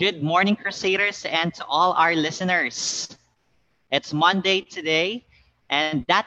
Good 0.00 0.24
morning, 0.24 0.56
Crusaders, 0.56 1.28
and 1.28 1.52
to 1.60 1.64
all 1.68 1.92
our 1.92 2.16
listeners. 2.16 3.04
It's 3.92 4.16
Monday 4.16 4.64
today, 4.64 5.28
and 5.68 6.08
that 6.08 6.24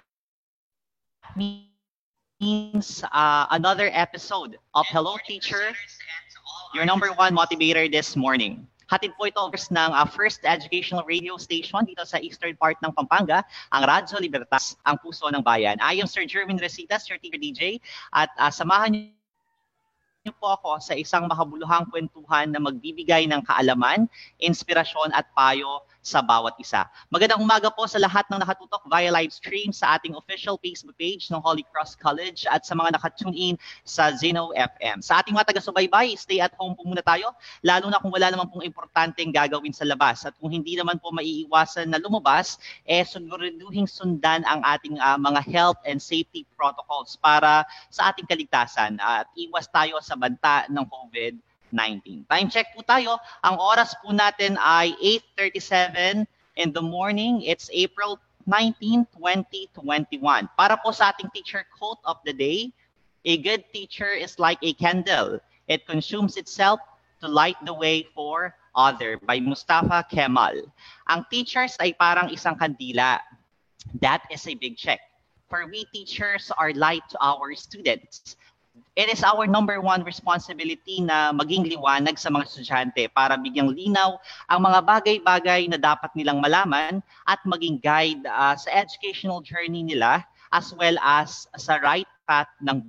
means 1.34 3.02
uh, 3.10 3.50
another 3.50 3.90
episode 3.90 4.62
of 4.78 4.86
Hello 4.94 5.18
Teacher, 5.26 5.74
your 6.78 6.86
number 6.86 7.10
one 7.18 7.34
motivator 7.34 7.90
this 7.90 8.14
morning. 8.14 8.70
Hatid 8.94 9.18
po 9.18 9.26
ito 9.26 9.42
ng 9.42 9.90
uh, 9.90 10.06
first 10.06 10.46
educational 10.46 11.02
radio 11.10 11.34
station 11.42 11.82
dito 11.82 12.06
sa 12.06 12.22
eastern 12.22 12.54
part 12.54 12.78
ng 12.86 12.94
Pampanga, 12.94 13.42
ang 13.74 13.90
Radyo 13.90 14.22
Libertas, 14.22 14.78
ang 14.86 15.02
puso 15.02 15.26
ng 15.34 15.42
bayan. 15.42 15.82
I 15.82 15.98
am 15.98 16.06
Sir 16.06 16.30
Jerwin 16.30 16.62
Resitas, 16.62 17.10
your 17.10 17.18
teacher 17.18 17.42
DJ, 17.42 17.82
at 18.14 18.30
uh, 18.38 18.54
samahan 18.54 18.94
niyo 18.94 19.23
niyo 20.24 20.40
po 20.40 20.56
ako 20.56 20.80
sa 20.80 20.96
isang 20.96 21.28
makabuluhang 21.28 21.84
kwentuhan 21.92 22.48
na 22.48 22.64
magbibigay 22.64 23.28
ng 23.28 23.44
kaalaman, 23.44 24.08
inspirasyon 24.40 25.12
at 25.12 25.28
payo 25.36 25.84
sa 26.04 26.20
bawat 26.20 26.54
isa. 26.60 26.84
Magandang 27.08 27.40
umaga 27.40 27.72
po 27.72 27.88
sa 27.88 27.96
lahat 27.96 28.28
ng 28.28 28.44
nakatutok 28.44 28.84
via 28.92 29.08
live 29.08 29.32
stream 29.32 29.72
sa 29.72 29.96
ating 29.96 30.14
official 30.20 30.60
Facebook 30.60 31.00
page 31.00 31.32
ng 31.32 31.40
Holy 31.40 31.64
Cross 31.72 31.96
College 31.96 32.44
at 32.52 32.68
sa 32.68 32.76
mga 32.76 33.00
nakatune 33.00 33.32
in 33.32 33.56
sa 33.88 34.12
Zeno 34.12 34.52
FM. 34.52 35.00
Sa 35.00 35.24
ating 35.24 35.32
mga 35.32 35.56
taga-subaybay, 35.56 36.20
stay 36.20 36.44
at 36.44 36.52
home 36.60 36.76
po 36.76 36.84
muna 36.84 37.00
tayo, 37.00 37.32
lalo 37.64 37.88
na 37.88 38.04
kung 38.04 38.12
wala 38.12 38.28
naman 38.28 38.52
pong 38.52 38.68
importanteng 38.68 39.32
gagawin 39.32 39.72
sa 39.72 39.88
labas. 39.88 40.28
At 40.28 40.36
kung 40.44 40.52
hindi 40.52 40.76
naman 40.76 41.00
po 41.00 41.16
maiiwasan 41.16 41.88
na 41.88 42.04
lumabas, 42.04 42.60
eh 42.84 43.08
siguraduhin 43.08 43.88
sundan 43.88 44.44
ang 44.44 44.60
ating 44.68 45.00
uh, 45.00 45.16
mga 45.16 45.42
health 45.48 45.80
and 45.88 46.04
safety 46.04 46.44
protocols 46.60 47.16
para 47.16 47.64
sa 47.88 48.12
ating 48.12 48.28
kaligtasan 48.28 49.00
at 49.00 49.32
iwas 49.40 49.72
tayo 49.72 50.04
sa 50.04 50.20
banta 50.20 50.68
ng 50.68 50.84
COVID 50.84 51.53
19. 51.74 52.30
Time 52.30 52.48
check 52.54 52.70
po 52.78 52.86
tayo. 52.86 53.18
Ang 53.42 53.58
oras 53.58 53.98
po 54.00 54.14
natin 54.14 54.56
ay 54.62 54.94
8.37 55.36 56.30
in 56.62 56.70
the 56.72 56.82
morning. 56.82 57.42
It's 57.42 57.74
April 57.74 58.22
19, 58.46 59.10
2021. 59.18 60.22
Para 60.54 60.78
po 60.78 60.94
sa 60.94 61.10
ating 61.10 61.34
teacher 61.34 61.66
quote 61.74 62.00
of 62.06 62.22
the 62.24 62.32
day, 62.32 62.70
a 63.26 63.42
good 63.42 63.66
teacher 63.74 64.14
is 64.14 64.38
like 64.38 64.62
a 64.62 64.78
candle. 64.78 65.42
It 65.68 65.88
consumes 65.88 66.38
itself 66.38 66.80
to 67.24 67.28
light 67.28 67.58
the 67.66 67.74
way 67.74 68.06
for 68.14 68.54
other 68.76 69.18
by 69.24 69.40
Mustafa 69.40 70.06
Kemal. 70.12 70.60
Ang 71.08 71.22
teachers 71.32 71.80
ay 71.80 71.96
parang 71.96 72.30
isang 72.30 72.60
kandila. 72.60 73.24
That 74.04 74.28
is 74.30 74.46
a 74.48 74.56
big 74.56 74.76
check. 74.76 75.00
For 75.48 75.70
we 75.70 75.86
teachers 75.94 76.52
are 76.58 76.74
light 76.74 77.06
to 77.14 77.18
our 77.22 77.54
students 77.56 78.36
it 78.94 79.10
is 79.10 79.26
our 79.26 79.46
number 79.46 79.82
one 79.82 80.06
responsibility 80.06 81.02
na 81.02 81.34
maging 81.34 81.66
liwanag 81.66 82.18
sa 82.18 82.30
mga 82.30 82.46
estudyante 82.46 83.04
para 83.14 83.38
bigyang 83.38 83.74
linaw 83.74 84.18
ang 84.50 84.60
mga 84.62 84.80
bagay-bagay 84.86 85.66
na 85.70 85.78
dapat 85.82 86.14
nilang 86.14 86.42
malaman 86.42 87.02
at 87.26 87.42
maging 87.46 87.82
guide 87.82 88.22
uh, 88.30 88.54
sa 88.54 88.70
educational 88.74 89.42
journey 89.42 89.82
nila 89.82 90.22
as 90.54 90.74
well 90.78 90.94
as 91.02 91.50
sa 91.58 91.82
right 91.82 92.10
path 92.30 92.50
ng 92.62 92.82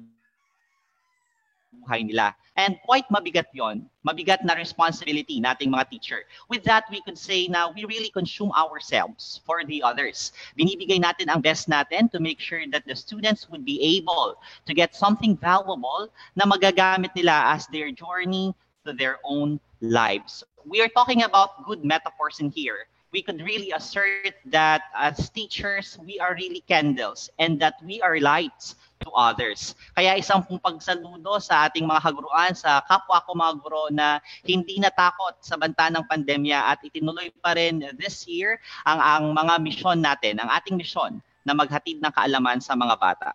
buhay 1.85 2.09
nila. 2.09 2.35
And 2.57 2.79
quite 2.87 3.05
mabigat 3.13 3.53
yon, 3.53 3.91
mabigat 4.07 4.45
na 4.45 4.55
responsibility 4.55 5.41
nating 5.41 5.75
mga 5.75 5.91
teacher. 5.91 6.25
With 6.49 6.65
that, 6.65 6.85
we 6.91 7.03
could 7.03 7.19
say 7.19 7.49
na 7.49 7.69
we 7.69 7.85
really 7.85 8.11
consume 8.11 8.53
ourselves 8.57 9.41
for 9.45 9.65
the 9.65 9.83
others. 9.83 10.33
Binibigay 10.57 11.03
natin 11.03 11.29
ang 11.29 11.43
best 11.43 11.69
natin 11.69 12.11
to 12.13 12.21
make 12.21 12.41
sure 12.41 12.63
that 12.73 12.87
the 12.87 12.97
students 12.97 13.51
would 13.51 13.65
be 13.65 13.83
able 13.99 14.41
to 14.67 14.73
get 14.73 14.95
something 14.95 15.37
valuable 15.37 16.09
na 16.37 16.47
magagamit 16.47 17.13
nila 17.13 17.53
as 17.53 17.67
their 17.69 17.93
journey 17.93 18.55
to 18.87 18.93
their 18.93 19.19
own 19.25 19.61
lives. 19.81 20.45
We 20.65 20.81
are 20.81 20.89
talking 20.89 21.23
about 21.23 21.67
good 21.67 21.85
metaphors 21.85 22.41
in 22.41 22.51
here. 22.51 22.87
We 23.13 23.23
could 23.23 23.43
really 23.43 23.71
assert 23.71 24.35
that 24.47 24.91
as 24.97 25.31
teachers, 25.31 25.99
we 26.03 26.19
are 26.19 26.35
really 26.35 26.67
candles 26.67 27.31
and 27.39 27.61
that 27.61 27.79
we 27.85 28.03
are 28.03 28.19
lights 28.19 28.75
to 29.05 29.13
others. 29.13 29.77
Kaya 29.93 30.17
isang 30.17 30.41
pong 30.41 30.59
pagsaludo 30.59 31.37
sa 31.39 31.69
ating 31.69 31.85
mga 31.85 32.01
haguruan, 32.01 32.57
sa 32.57 32.81
kapwa 32.89 33.21
ko 33.23 33.37
mga 33.37 33.55
guro 33.61 33.83
na 33.93 34.19
hindi 34.43 34.81
natakot 34.81 35.45
sa 35.45 35.61
banta 35.61 35.93
ng 35.93 36.09
pandemya 36.09 36.73
at 36.73 36.81
itinuloy 36.81 37.29
pa 37.45 37.53
rin 37.53 37.85
this 38.01 38.25
year 38.25 38.57
ang, 38.89 38.99
ang 38.99 39.25
mga 39.37 39.55
misyon 39.61 40.01
natin, 40.01 40.41
ang 40.41 40.49
ating 40.49 40.81
misyon 40.81 41.21
na 41.45 41.53
maghatid 41.53 42.01
ng 42.01 42.13
kaalaman 42.17 42.59
sa 42.65 42.73
mga 42.73 42.97
bata. 42.97 43.31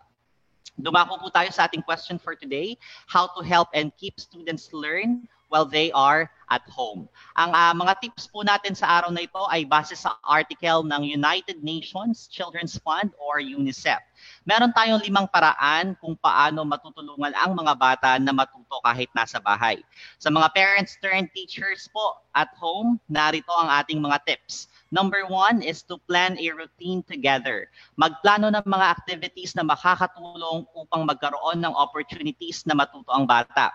Dumako 0.74 1.22
po 1.22 1.28
tayo 1.30 1.52
sa 1.54 1.70
ating 1.70 1.86
question 1.86 2.18
for 2.18 2.34
today, 2.34 2.74
how 3.06 3.30
to 3.38 3.44
help 3.46 3.70
and 3.70 3.94
keep 3.94 4.18
students 4.18 4.74
learn 4.74 5.28
while 5.52 5.66
they 5.66 5.92
are 5.92 6.30
at 6.50 6.66
home. 6.66 7.06
Ang 7.38 7.54
uh, 7.54 7.72
mga 7.78 7.94
tips 8.02 8.26
po 8.26 8.42
natin 8.42 8.74
sa 8.74 9.00
araw 9.00 9.14
na 9.14 9.22
ito 9.22 9.38
ay 9.46 9.62
base 9.62 9.94
sa 9.94 10.18
article 10.26 10.82
ng 10.82 11.06
United 11.06 11.62
Nations 11.62 12.26
Children's 12.26 12.74
Fund 12.82 13.14
or 13.22 13.38
UNICEF. 13.38 14.02
Meron 14.42 14.74
tayong 14.74 15.00
limang 15.00 15.30
paraan 15.30 15.94
kung 16.02 16.18
paano 16.18 16.66
matutulungan 16.66 17.32
ang 17.38 17.54
mga 17.54 17.74
bata 17.78 18.10
na 18.18 18.34
matuto 18.34 18.82
kahit 18.82 19.08
nasa 19.14 19.38
bahay. 19.38 19.80
Sa 20.18 20.28
mga 20.28 20.50
parents 20.52 20.98
turned 20.98 21.30
teachers 21.32 21.86
po 21.88 22.18
at 22.34 22.50
home, 22.58 22.98
narito 23.06 23.54
ang 23.54 23.70
ating 23.80 24.02
mga 24.02 24.18
tips. 24.26 24.68
Number 24.90 25.22
one 25.30 25.62
is 25.62 25.86
to 25.86 26.02
plan 26.10 26.34
a 26.34 26.48
routine 26.50 27.06
together. 27.06 27.70
Magplano 27.94 28.50
ng 28.50 28.66
mga 28.66 28.86
activities 28.90 29.54
na 29.54 29.62
makakatulong 29.62 30.66
upang 30.74 31.06
magkaroon 31.06 31.62
ng 31.62 31.70
opportunities 31.78 32.66
na 32.66 32.74
matuto 32.74 33.14
ang 33.14 33.22
bata 33.22 33.70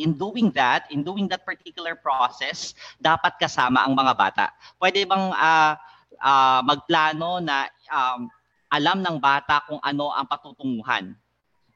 in 0.00 0.16
doing 0.16 0.48
that, 0.56 0.88
in 0.88 1.04
doing 1.04 1.28
that 1.28 1.44
particular 1.44 1.92
process, 1.92 2.72
dapat 2.96 3.36
kasama 3.36 3.84
ang 3.84 3.92
mga 3.92 4.12
bata. 4.16 4.46
Pwede 4.80 5.04
bang 5.04 5.30
uh, 5.36 5.76
uh, 6.18 6.60
magplano 6.64 7.38
na 7.44 7.68
um, 7.92 8.26
alam 8.72 9.04
ng 9.04 9.20
bata 9.20 9.60
kung 9.68 9.78
ano 9.84 10.08
ang 10.10 10.24
patutunguhan? 10.24 11.12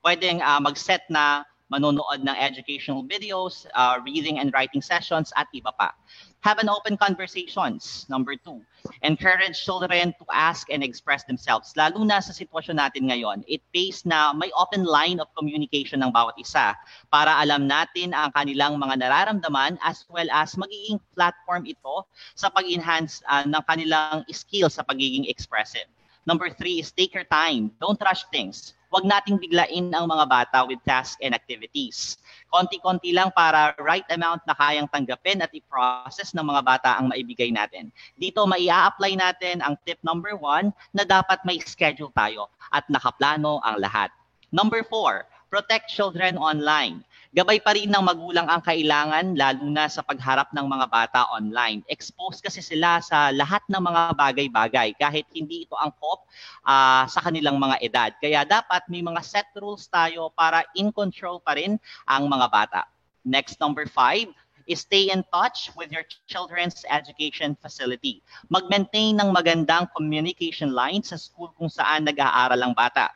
Pwedeng 0.00 0.40
uh, 0.40 0.60
mag-set 0.60 1.04
na 1.12 1.44
manonood 1.72 2.20
ng 2.20 2.36
educational 2.36 3.02
videos, 3.04 3.64
uh, 3.72 3.98
reading 4.04 4.38
and 4.38 4.52
writing 4.52 4.84
sessions, 4.84 5.32
at 5.34 5.48
iba 5.56 5.72
pa. 5.74 5.96
Have 6.44 6.60
an 6.60 6.68
open 6.68 7.00
conversations. 7.00 8.04
Number 8.12 8.36
two, 8.36 8.60
encourage 9.00 9.56
children 9.64 10.12
to 10.20 10.24
ask 10.28 10.68
and 10.68 10.84
express 10.84 11.24
themselves. 11.24 11.72
Lalo 11.72 12.04
na 12.04 12.20
sa 12.20 12.36
sitwasyon 12.36 12.76
natin 12.76 13.08
ngayon, 13.08 13.48
it 13.48 13.64
pays 13.72 14.04
na 14.04 14.36
may 14.36 14.52
open 14.52 14.84
line 14.84 15.24
of 15.24 15.32
communication 15.32 16.04
ng 16.04 16.12
bawat 16.12 16.36
isa 16.36 16.76
para 17.08 17.40
alam 17.40 17.64
natin 17.64 18.12
ang 18.12 18.28
kanilang 18.36 18.76
mga 18.76 19.00
nararamdaman 19.00 19.80
as 19.80 20.04
well 20.12 20.28
as 20.36 20.52
magiging 20.60 21.00
platform 21.16 21.64
ito 21.64 22.04
sa 22.36 22.52
pag-enhance 22.52 23.24
uh, 23.32 23.48
ng 23.48 23.64
kanilang 23.64 24.20
skills 24.28 24.76
sa 24.76 24.84
pagiging 24.84 25.24
expressive. 25.32 25.88
Number 26.28 26.52
three 26.52 26.76
is 26.76 26.92
take 26.92 27.16
your 27.16 27.24
time. 27.24 27.72
Don't 27.80 28.00
rush 28.04 28.28
things. 28.28 28.76
Huwag 28.94 29.10
nating 29.10 29.42
biglain 29.42 29.90
ang 29.90 30.06
mga 30.06 30.22
bata 30.30 30.62
with 30.70 30.78
tasks 30.86 31.18
and 31.18 31.34
activities. 31.34 32.14
Konti-konti 32.46 33.10
lang 33.10 33.34
para 33.34 33.74
right 33.82 34.06
amount 34.06 34.46
na 34.46 34.54
kayang 34.54 34.86
tanggapin 34.86 35.42
at 35.42 35.50
i-process 35.50 36.30
ng 36.30 36.46
mga 36.46 36.62
bata 36.62 36.90
ang 36.94 37.10
maibigay 37.10 37.50
natin. 37.50 37.90
Dito 38.14 38.46
maia-apply 38.46 39.18
natin 39.18 39.66
ang 39.66 39.74
tip 39.82 39.98
number 40.06 40.38
one 40.38 40.70
na 40.94 41.02
dapat 41.02 41.42
may 41.42 41.58
schedule 41.58 42.14
tayo 42.14 42.46
at 42.70 42.86
nakaplano 42.86 43.58
ang 43.66 43.82
lahat. 43.82 44.14
Number 44.54 44.86
four, 44.86 45.26
protect 45.50 45.90
children 45.90 46.38
online. 46.38 47.02
Gabay 47.34 47.58
pa 47.58 47.74
rin 47.74 47.90
ng 47.90 47.98
magulang 47.98 48.46
ang 48.46 48.62
kailangan 48.62 49.34
lalo 49.34 49.66
na 49.66 49.90
sa 49.90 50.06
pagharap 50.06 50.54
ng 50.54 50.70
mga 50.70 50.86
bata 50.86 51.26
online. 51.34 51.82
Exposed 51.90 52.38
kasi 52.38 52.62
sila 52.62 53.02
sa 53.02 53.34
lahat 53.34 53.58
ng 53.66 53.82
mga 53.82 54.14
bagay-bagay 54.14 54.94
kahit 54.94 55.26
hindi 55.34 55.66
ito 55.66 55.74
angkop 55.74 56.30
uh, 56.62 57.02
sa 57.10 57.18
kanilang 57.26 57.58
mga 57.58 57.82
edad. 57.82 58.10
Kaya 58.22 58.46
dapat 58.46 58.86
may 58.86 59.02
mga 59.02 59.18
set 59.26 59.50
rules 59.58 59.90
tayo 59.90 60.30
para 60.38 60.62
in 60.78 60.94
control 60.94 61.42
pa 61.42 61.58
rin 61.58 61.74
ang 62.06 62.30
mga 62.30 62.46
bata. 62.54 62.86
Next, 63.26 63.58
number 63.58 63.90
five, 63.90 64.30
is 64.70 64.86
stay 64.86 65.10
in 65.10 65.26
touch 65.34 65.74
with 65.74 65.90
your 65.90 66.06
children's 66.30 66.86
education 66.86 67.58
facility. 67.58 68.22
Mag-maintain 68.46 69.18
ng 69.18 69.34
magandang 69.34 69.90
communication 69.90 70.70
line 70.70 71.02
sa 71.02 71.18
school 71.18 71.50
kung 71.58 71.66
saan 71.66 72.06
nag-aaral 72.06 72.62
ang 72.62 72.78
bata 72.78 73.10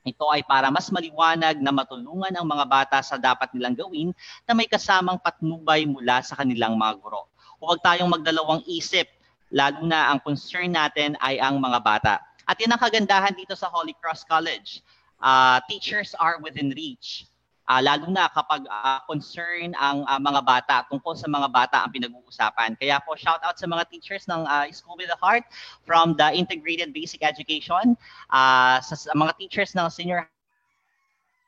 ito 0.00 0.24
ay 0.32 0.40
para 0.42 0.72
mas 0.72 0.88
maliwanag 0.88 1.60
na 1.60 1.72
matulungan 1.72 2.32
ang 2.32 2.46
mga 2.48 2.64
bata 2.64 2.98
sa 3.04 3.20
dapat 3.20 3.52
nilang 3.52 3.76
gawin 3.76 4.08
na 4.48 4.52
may 4.56 4.64
kasamang 4.64 5.20
patnubay 5.20 5.84
mula 5.84 6.24
sa 6.24 6.40
kanilang 6.40 6.74
mga 6.76 6.98
guro. 6.98 7.28
Huwag 7.60 7.84
tayong 7.84 8.08
magdalawang 8.08 8.64
isip, 8.64 9.06
lalo 9.52 9.84
na 9.84 10.08
ang 10.08 10.18
concern 10.24 10.72
natin 10.72 11.20
ay 11.20 11.36
ang 11.36 11.60
mga 11.60 11.78
bata. 11.84 12.14
At 12.48 12.56
yan 12.56 12.72
ang 12.72 12.80
kagandahan 12.80 13.36
dito 13.36 13.52
sa 13.52 13.68
Holy 13.68 13.92
Cross 14.00 14.24
College. 14.24 14.80
Uh, 15.20 15.60
teachers 15.68 16.16
are 16.16 16.40
within 16.40 16.72
reach 16.72 17.29
uh, 17.70 17.78
lalo 17.78 18.10
na 18.10 18.26
kapag 18.34 18.66
uh, 18.66 18.98
concern 19.06 19.70
ang 19.78 20.02
uh, 20.02 20.18
mga 20.18 20.40
bata 20.42 20.76
tungkol 20.90 21.14
sa 21.14 21.30
mga 21.30 21.46
bata 21.46 21.86
ang 21.86 21.94
pinag-uusapan. 21.94 22.74
Kaya 22.74 22.98
po 23.06 23.14
shout 23.14 23.38
out 23.46 23.54
sa 23.54 23.70
mga 23.70 23.86
teachers 23.86 24.26
ng 24.26 24.42
uh, 24.42 24.66
School 24.74 24.98
with 24.98 25.06
the 25.06 25.20
Heart 25.22 25.46
from 25.86 26.18
the 26.18 26.34
Integrated 26.34 26.90
Basic 26.90 27.22
Education, 27.22 27.94
uh, 28.34 28.82
sa, 28.82 28.94
sa 28.98 29.14
mga 29.14 29.38
teachers 29.38 29.70
ng 29.78 29.86
senior 29.86 30.26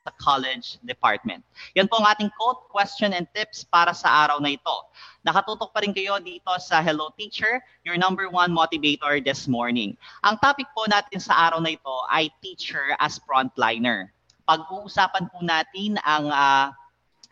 sa 0.02 0.10
college 0.18 0.82
department. 0.82 1.46
Yan 1.78 1.86
po 1.86 2.02
ang 2.02 2.10
ating 2.10 2.30
quote, 2.34 2.66
question, 2.74 3.14
and 3.14 3.30
tips 3.38 3.62
para 3.62 3.94
sa 3.94 4.26
araw 4.26 4.42
na 4.42 4.58
ito. 4.58 4.76
Nakatutok 5.22 5.70
pa 5.70 5.78
rin 5.78 5.94
kayo 5.94 6.18
dito 6.18 6.50
sa 6.58 6.82
Hello 6.82 7.14
Teacher, 7.14 7.62
your 7.86 7.94
number 7.94 8.26
one 8.26 8.50
motivator 8.50 9.22
this 9.22 9.46
morning. 9.46 9.94
Ang 10.26 10.42
topic 10.42 10.66
po 10.74 10.90
natin 10.90 11.22
sa 11.22 11.46
araw 11.46 11.62
na 11.62 11.78
ito 11.78 11.94
ay 12.10 12.34
teacher 12.42 12.98
as 12.98 13.22
frontliner. 13.22 14.10
Pag-uusapan 14.42 15.30
po 15.30 15.38
natin 15.42 15.98
ang 16.02 16.26
uh, 16.28 16.74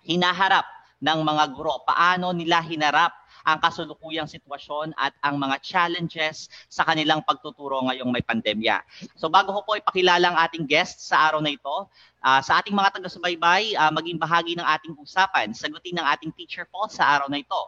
hinaharap 0.06 0.66
ng 1.00 1.18
mga 1.24 1.44
guro, 1.56 1.80
paano 1.88 2.30
nila 2.36 2.60
hinarap 2.60 3.16
ang 3.44 3.56
kasulukuyang 3.56 4.28
sitwasyon 4.28 4.92
at 5.00 5.16
ang 5.24 5.40
mga 5.40 5.56
challenges 5.64 6.52
sa 6.68 6.84
kanilang 6.84 7.24
pagtuturo 7.24 7.88
ngayong 7.88 8.12
may 8.12 8.20
pandemya. 8.20 8.84
So 9.16 9.32
bago 9.32 9.56
ko 9.56 9.60
po 9.64 9.72
ipakilala 9.80 10.32
ang 10.32 10.38
ating 10.44 10.68
guest 10.68 11.08
sa 11.08 11.32
araw 11.32 11.40
na 11.40 11.56
ito, 11.56 11.88
uh, 12.20 12.40
sa 12.44 12.60
ating 12.60 12.76
mga 12.76 13.00
taga-subaybay, 13.00 13.76
uh, 13.80 13.92
maging 13.96 14.20
bahagi 14.20 14.52
ng 14.56 14.66
ating 14.76 14.92
usapan, 15.00 15.56
sagutin 15.56 15.96
ng 15.96 16.06
ating 16.16 16.32
teacher 16.36 16.68
po 16.68 16.84
sa 16.92 17.16
araw 17.16 17.32
na 17.32 17.40
ito. 17.40 17.62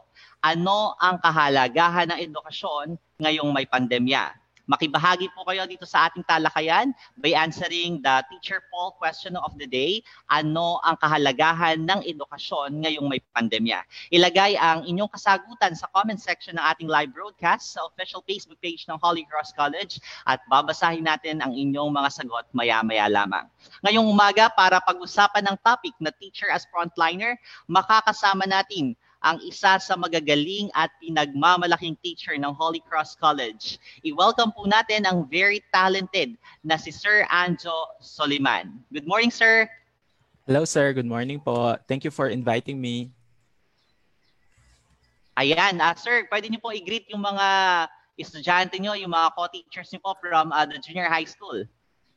Ano 0.44 0.92
ang 1.00 1.16
kahalagahan 1.22 2.12
ng 2.12 2.18
edukasyon 2.20 3.00
ngayong 3.22 3.48
may 3.48 3.64
pandemya? 3.64 4.41
Makibahagi 4.72 5.28
po 5.36 5.44
kayo 5.44 5.68
dito 5.68 5.84
sa 5.84 6.08
ating 6.08 6.24
talakayan 6.24 6.96
by 7.20 7.36
answering 7.36 8.00
the 8.00 8.24
teacher 8.32 8.64
poll 8.72 8.96
question 8.96 9.36
of 9.36 9.52
the 9.60 9.68
day. 9.68 10.00
Ano 10.32 10.80
ang 10.80 10.96
kahalagahan 10.96 11.84
ng 11.84 12.00
edukasyon 12.08 12.80
ngayong 12.80 13.04
may 13.04 13.20
pandemya? 13.36 13.84
Ilagay 14.08 14.56
ang 14.56 14.88
inyong 14.88 15.12
kasagutan 15.12 15.76
sa 15.76 15.92
comment 15.92 16.16
section 16.16 16.56
ng 16.56 16.64
ating 16.72 16.88
live 16.88 17.12
broadcast 17.12 17.76
sa 17.76 17.84
official 17.84 18.24
Facebook 18.24 18.56
page 18.64 18.88
ng 18.88 18.96
Holy 18.96 19.28
Cross 19.28 19.52
College 19.52 20.00
at 20.24 20.40
babasahin 20.48 21.04
natin 21.04 21.44
ang 21.44 21.52
inyong 21.52 21.92
mga 21.92 22.08
sagot 22.08 22.48
maya-maya 22.56 23.12
lamang. 23.12 23.44
Ngayong 23.84 24.08
umaga 24.08 24.48
para 24.56 24.80
pag-usapan 24.80 25.52
ng 25.52 25.56
topic 25.60 25.92
na 26.00 26.08
teacher 26.16 26.48
as 26.48 26.64
frontliner, 26.72 27.36
makakasama 27.68 28.48
natin 28.48 28.96
ang 29.22 29.38
isa 29.46 29.78
sa 29.78 29.94
magagaling 29.94 30.68
at 30.74 30.90
pinagmamalaking 30.98 31.94
teacher 32.02 32.34
ng 32.34 32.50
Holy 32.54 32.82
Cross 32.82 33.14
College. 33.16 33.78
I-welcome 34.02 34.50
po 34.50 34.66
natin 34.66 35.06
ang 35.06 35.30
very 35.30 35.62
talented 35.70 36.34
na 36.66 36.74
si 36.74 36.90
Sir 36.90 37.22
Anjo 37.30 37.94
Soliman. 38.02 38.82
Good 38.90 39.06
morning, 39.06 39.30
sir. 39.30 39.70
Hello, 40.46 40.66
sir. 40.66 40.90
Good 40.90 41.06
morning 41.06 41.38
po. 41.38 41.78
Thank 41.86 42.02
you 42.02 42.10
for 42.10 42.26
inviting 42.26 42.82
me. 42.82 43.14
Ayan, 45.38 45.80
uh, 45.80 45.94
sir, 45.94 46.26
pwede 46.28 46.50
niyo 46.50 46.60
po 46.60 46.74
i-greet 46.74 47.08
yung 47.08 47.24
mga 47.24 47.46
estudyante 48.20 48.76
niyo, 48.76 48.92
yung 48.98 49.14
mga 49.14 49.32
co-teachers 49.32 49.88
niyo 49.94 50.02
po 50.04 50.12
from 50.20 50.52
uh, 50.52 50.66
the 50.68 50.76
junior 50.82 51.08
high 51.08 51.24
school. 51.24 51.64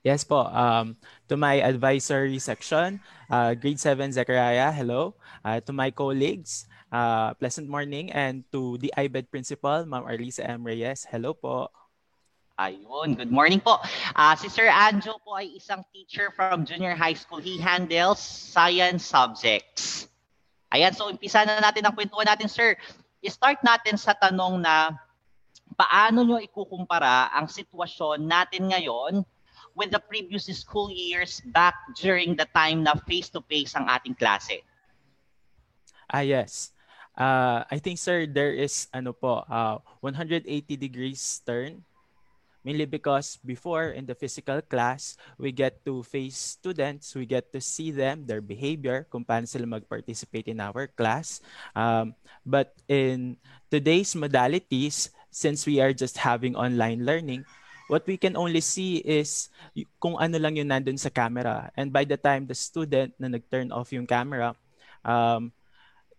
Yes 0.06 0.22
po. 0.22 0.46
Um, 0.54 0.94
to 1.30 1.34
my 1.34 1.66
advisory 1.66 2.38
section, 2.38 3.02
uh, 3.26 3.58
grade 3.58 3.82
7 3.82 4.14
Zechariah, 4.14 4.70
hello. 4.70 5.18
Uh, 5.42 5.58
to 5.66 5.74
my 5.74 5.90
colleagues, 5.90 6.70
Uh, 6.96 7.36
pleasant 7.36 7.68
morning 7.68 8.08
and 8.16 8.48
to 8.56 8.80
the 8.80 8.88
IBED 8.96 9.28
principal, 9.28 9.84
Ma'am 9.84 10.08
Arlisa 10.08 10.48
M. 10.48 10.64
Reyes. 10.64 11.04
Hello 11.04 11.36
po. 11.36 11.68
Ayun, 12.56 13.20
good 13.20 13.36
morning 13.36 13.60
po. 13.60 13.84
Uh, 14.16 14.32
si 14.40 14.48
Sir 14.48 14.72
Anjo 14.72 15.20
po 15.20 15.36
ay 15.36 15.60
isang 15.60 15.84
teacher 15.92 16.32
from 16.32 16.64
junior 16.64 16.96
high 16.96 17.12
school. 17.12 17.44
He 17.44 17.60
handles 17.60 18.24
science 18.24 19.04
subjects. 19.04 20.08
Ayan, 20.72 20.96
so 20.96 21.12
umpisa 21.12 21.44
na 21.44 21.60
natin 21.60 21.84
ang 21.84 22.00
kwentuhan 22.00 22.32
natin, 22.32 22.48
sir. 22.48 22.80
I-start 23.20 23.60
natin 23.60 24.00
sa 24.00 24.16
tanong 24.16 24.64
na 24.64 24.96
paano 25.76 26.24
nyo 26.24 26.40
ikukumpara 26.40 27.28
ang 27.36 27.52
sitwasyon 27.52 28.24
natin 28.24 28.72
ngayon 28.72 29.28
with 29.76 29.92
the 29.92 30.00
previous 30.00 30.48
school 30.48 30.88
years 30.88 31.44
back 31.52 31.76
during 32.00 32.40
the 32.40 32.48
time 32.56 32.88
na 32.88 32.96
face-to-face 33.04 33.76
ang 33.76 33.84
ating 33.92 34.16
klase? 34.16 34.64
Ah, 36.08 36.24
yes. 36.24 36.72
Uh, 37.16 37.64
I 37.72 37.80
think 37.80 37.96
sir 37.96 38.28
there 38.28 38.52
is 38.52 38.92
ano 38.92 39.16
po 39.16 39.48
uh, 39.48 39.80
180 40.04 40.46
degrees 40.76 41.40
turn 41.48 41.80
mainly 42.66 42.84
because 42.84 43.38
before 43.46 43.94
in 43.96 44.04
the 44.10 44.18
physical 44.18 44.60
class 44.60 45.16
we 45.38 45.54
get 45.54 45.80
to 45.86 46.04
face 46.04 46.60
students 46.60 47.14
we 47.16 47.24
get 47.24 47.54
to 47.54 47.62
see 47.62 47.94
them 47.94 48.26
their 48.28 48.42
behavior 48.42 49.08
kung 49.08 49.24
paano 49.24 49.48
sila 49.48 49.70
mag-participate 49.70 50.50
in 50.50 50.60
our 50.60 50.90
class. 50.92 51.40
Um, 51.78 52.18
but 52.44 52.74
in 52.90 53.38
today's 53.70 54.18
modalities 54.18 55.14
since 55.30 55.64
we 55.64 55.80
are 55.80 55.94
just 55.94 56.20
having 56.20 56.58
online 56.58 57.06
learning 57.06 57.46
what 57.88 58.02
we 58.10 58.18
can 58.18 58.34
only 58.34 58.66
see 58.66 58.98
is 59.06 59.54
kung 60.02 60.18
ano 60.18 60.42
lang 60.42 60.58
yung 60.58 60.74
nandun 60.74 60.98
sa 60.98 61.14
camera. 61.14 61.70
And 61.78 61.94
by 61.94 62.04
the 62.04 62.18
time 62.18 62.50
the 62.50 62.58
student 62.58 63.14
na 63.22 63.30
nag-turn 63.30 63.70
off 63.70 63.94
yung 63.94 64.10
camera 64.10 64.58
um, 65.06 65.54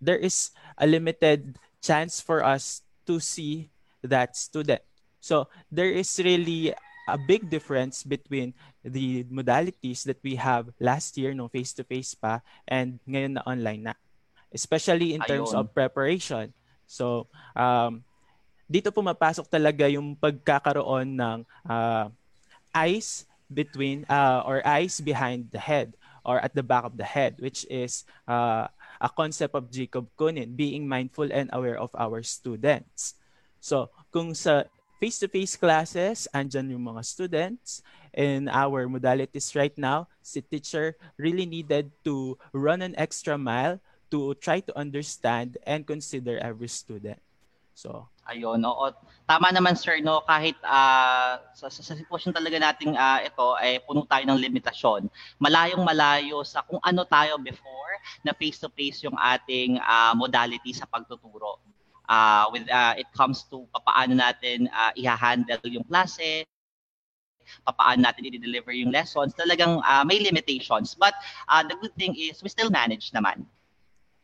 there 0.00 0.18
is 0.18 0.50
a 0.78 0.86
limited 0.86 1.58
chance 1.82 2.20
for 2.20 2.44
us 2.44 2.82
to 3.06 3.20
see 3.20 3.70
that 4.02 4.36
student. 4.36 4.82
So 5.20 5.48
there 5.70 5.90
is 5.90 6.10
really 6.22 6.74
a 7.06 7.18
big 7.18 7.50
difference 7.50 8.02
between 8.02 8.54
the 8.82 9.22
modalities 9.30 10.02
that 10.04 10.18
we 10.22 10.34
have 10.34 10.70
last 10.78 11.14
year 11.18 11.34
no 11.34 11.46
face-to-face 11.46 12.18
pa 12.18 12.42
and 12.66 12.98
ngayon 13.06 13.38
na 13.38 13.42
online 13.46 13.82
na. 13.90 13.94
Especially 14.50 15.14
in 15.14 15.22
terms 15.22 15.54
Ayun. 15.54 15.66
of 15.66 15.74
preparation. 15.74 16.54
So 16.86 17.26
um, 17.54 18.02
dito 18.66 18.90
pumapasok 18.90 19.46
talaga 19.46 19.86
yung 19.90 20.18
pagkakaroon 20.18 21.14
ng 21.14 21.38
uh, 21.66 22.10
eyes 22.74 23.26
between 23.46 24.02
uh, 24.10 24.42
or 24.42 24.58
eyes 24.66 24.98
behind 24.98 25.46
the 25.54 25.62
head 25.62 25.94
or 26.26 26.42
at 26.42 26.50
the 26.54 26.66
back 26.66 26.82
of 26.82 26.98
the 26.98 27.06
head 27.06 27.38
which 27.38 27.62
is 27.70 28.02
uh, 28.26 28.66
a 29.00 29.08
concept 29.08 29.54
of 29.54 29.70
Jacob 29.70 30.08
Kunin, 30.18 30.56
being 30.56 30.88
mindful 30.88 31.28
and 31.32 31.50
aware 31.52 31.78
of 31.78 31.90
our 31.98 32.22
students. 32.22 33.14
So, 33.60 33.90
kung 34.12 34.34
sa 34.34 34.64
face-to-face 35.00 35.56
classes, 35.60 36.28
andyan 36.32 36.72
yung 36.72 36.88
mga 36.88 37.04
students 37.04 37.84
in 38.16 38.48
our 38.48 38.88
modalities 38.88 39.52
right 39.52 39.76
now, 39.76 40.08
si 40.24 40.40
teacher 40.40 40.96
really 41.20 41.44
needed 41.44 41.92
to 42.04 42.38
run 42.56 42.80
an 42.80 42.96
extra 42.96 43.36
mile 43.36 43.76
to 44.08 44.32
try 44.40 44.60
to 44.60 44.72
understand 44.78 45.58
and 45.66 45.84
consider 45.84 46.38
every 46.38 46.68
student. 46.68 47.20
So, 47.76 48.08
ayun, 48.30 48.60
oo. 48.62 48.86
Tama 49.26 49.50
naman 49.50 49.74
sir, 49.74 49.98
no, 50.02 50.22
kahit 50.22 50.54
uh, 50.62 51.42
sa, 51.50 51.66
sa, 51.66 51.94
sitwasyon 51.94 52.30
talaga 52.30 52.58
nating 52.62 52.94
uh, 52.94 53.18
ito 53.26 53.46
eh, 53.58 53.82
puno 53.82 54.06
tayo 54.06 54.22
ng 54.22 54.38
limitasyon. 54.38 55.10
Malayong 55.42 55.82
malayo 55.82 56.46
sa 56.46 56.62
kung 56.62 56.78
ano 56.82 57.02
tayo 57.02 57.34
before 57.42 57.98
na 58.22 58.30
face 58.34 58.62
to 58.62 58.70
face 58.70 59.02
yung 59.02 59.18
ating 59.18 59.82
uh, 59.82 60.14
modality 60.14 60.70
sa 60.70 60.86
pagtuturo. 60.86 61.58
Uh, 62.06 62.46
with 62.54 62.62
uh, 62.70 62.94
it 62.94 63.10
comes 63.18 63.42
to 63.50 63.66
papaano 63.74 64.14
natin 64.14 64.70
uh, 64.70 64.94
i-handle 64.94 65.58
yung 65.66 65.82
klase, 65.90 66.46
papaano 67.66 68.06
natin 68.06 68.30
i-deliver 68.30 68.70
yung 68.70 68.94
lessons, 68.94 69.34
talagang 69.34 69.82
uh, 69.82 70.06
may 70.06 70.22
limitations. 70.22 70.94
But 70.94 71.14
uh, 71.50 71.66
the 71.66 71.74
good 71.82 71.94
thing 71.98 72.14
is 72.14 72.42
we 72.42 72.50
still 72.50 72.70
manage 72.70 73.10
naman. 73.10 73.46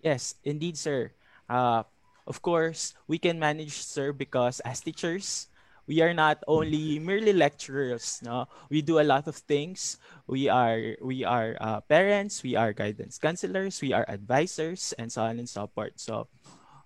Yes, 0.03 0.35
indeed, 0.43 0.79
sir. 0.79 1.15
Uh, 1.51 1.83
Of 2.27 2.43
course, 2.43 2.95
we 3.09 3.19
can 3.19 3.39
manage, 3.39 3.83
sir, 3.83 4.13
because 4.13 4.61
as 4.61 4.81
teachers, 4.81 5.49
we 5.87 6.01
are 6.01 6.15
not 6.15 6.43
only 6.47 6.99
merely 6.99 7.33
lecturers. 7.33 8.21
No, 8.23 8.47
we 8.71 8.83
do 8.83 9.01
a 9.01 9.07
lot 9.07 9.27
of 9.27 9.37
things. 9.37 9.99
We 10.27 10.49
are 10.49 10.95
we 11.03 11.25
are 11.25 11.57
uh, 11.61 11.81
parents, 11.83 12.43
we 12.43 12.55
are 12.55 12.73
guidance 12.73 13.19
counselors, 13.19 13.83
we 13.83 13.93
are 13.93 14.07
advisors, 14.07 14.95
and 14.99 15.11
so 15.11 15.23
on 15.23 15.39
and 15.39 15.49
so 15.49 15.67
forth. 15.67 15.99
So, 15.99 16.29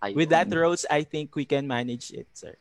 Ayun. 0.02 0.16
with 0.16 0.28
that 0.30 0.48
roles, 0.48 0.86
I 0.88 1.04
think 1.04 1.36
we 1.36 1.44
can 1.44 1.68
manage 1.68 2.10
it, 2.12 2.28
sir. 2.32 2.56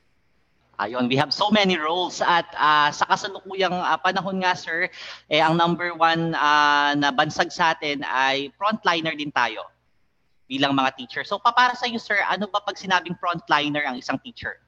Ayun, 0.76 1.08
we 1.08 1.16
have 1.16 1.32
so 1.32 1.48
many 1.48 1.80
roles 1.80 2.20
at 2.20 2.52
uh, 2.52 2.92
sa 2.92 3.08
kasalukuyang 3.08 3.72
uh, 3.72 3.96
panahon 4.04 4.44
nga 4.44 4.60
sir, 4.60 4.92
eh, 5.32 5.40
ang 5.40 5.56
number 5.56 5.96
one 5.96 6.36
uh, 6.36 6.92
na 7.00 7.16
bansag 7.16 7.48
sa 7.48 7.72
atin 7.72 8.04
ay 8.04 8.52
frontliner 8.60 9.16
din 9.16 9.32
tayo 9.32 9.64
bilang 10.46 10.78
mga 10.78 10.96
teacher. 10.98 11.24
So 11.26 11.42
para 11.42 11.74
sa 11.74 11.90
iyo 11.90 11.98
sir, 11.98 12.22
ano 12.26 12.46
ba 12.50 12.62
pag 12.62 12.78
sinabing 12.78 13.18
frontliner 13.18 13.86
ang 13.86 13.98
isang 13.98 14.22
teacher? 14.22 14.62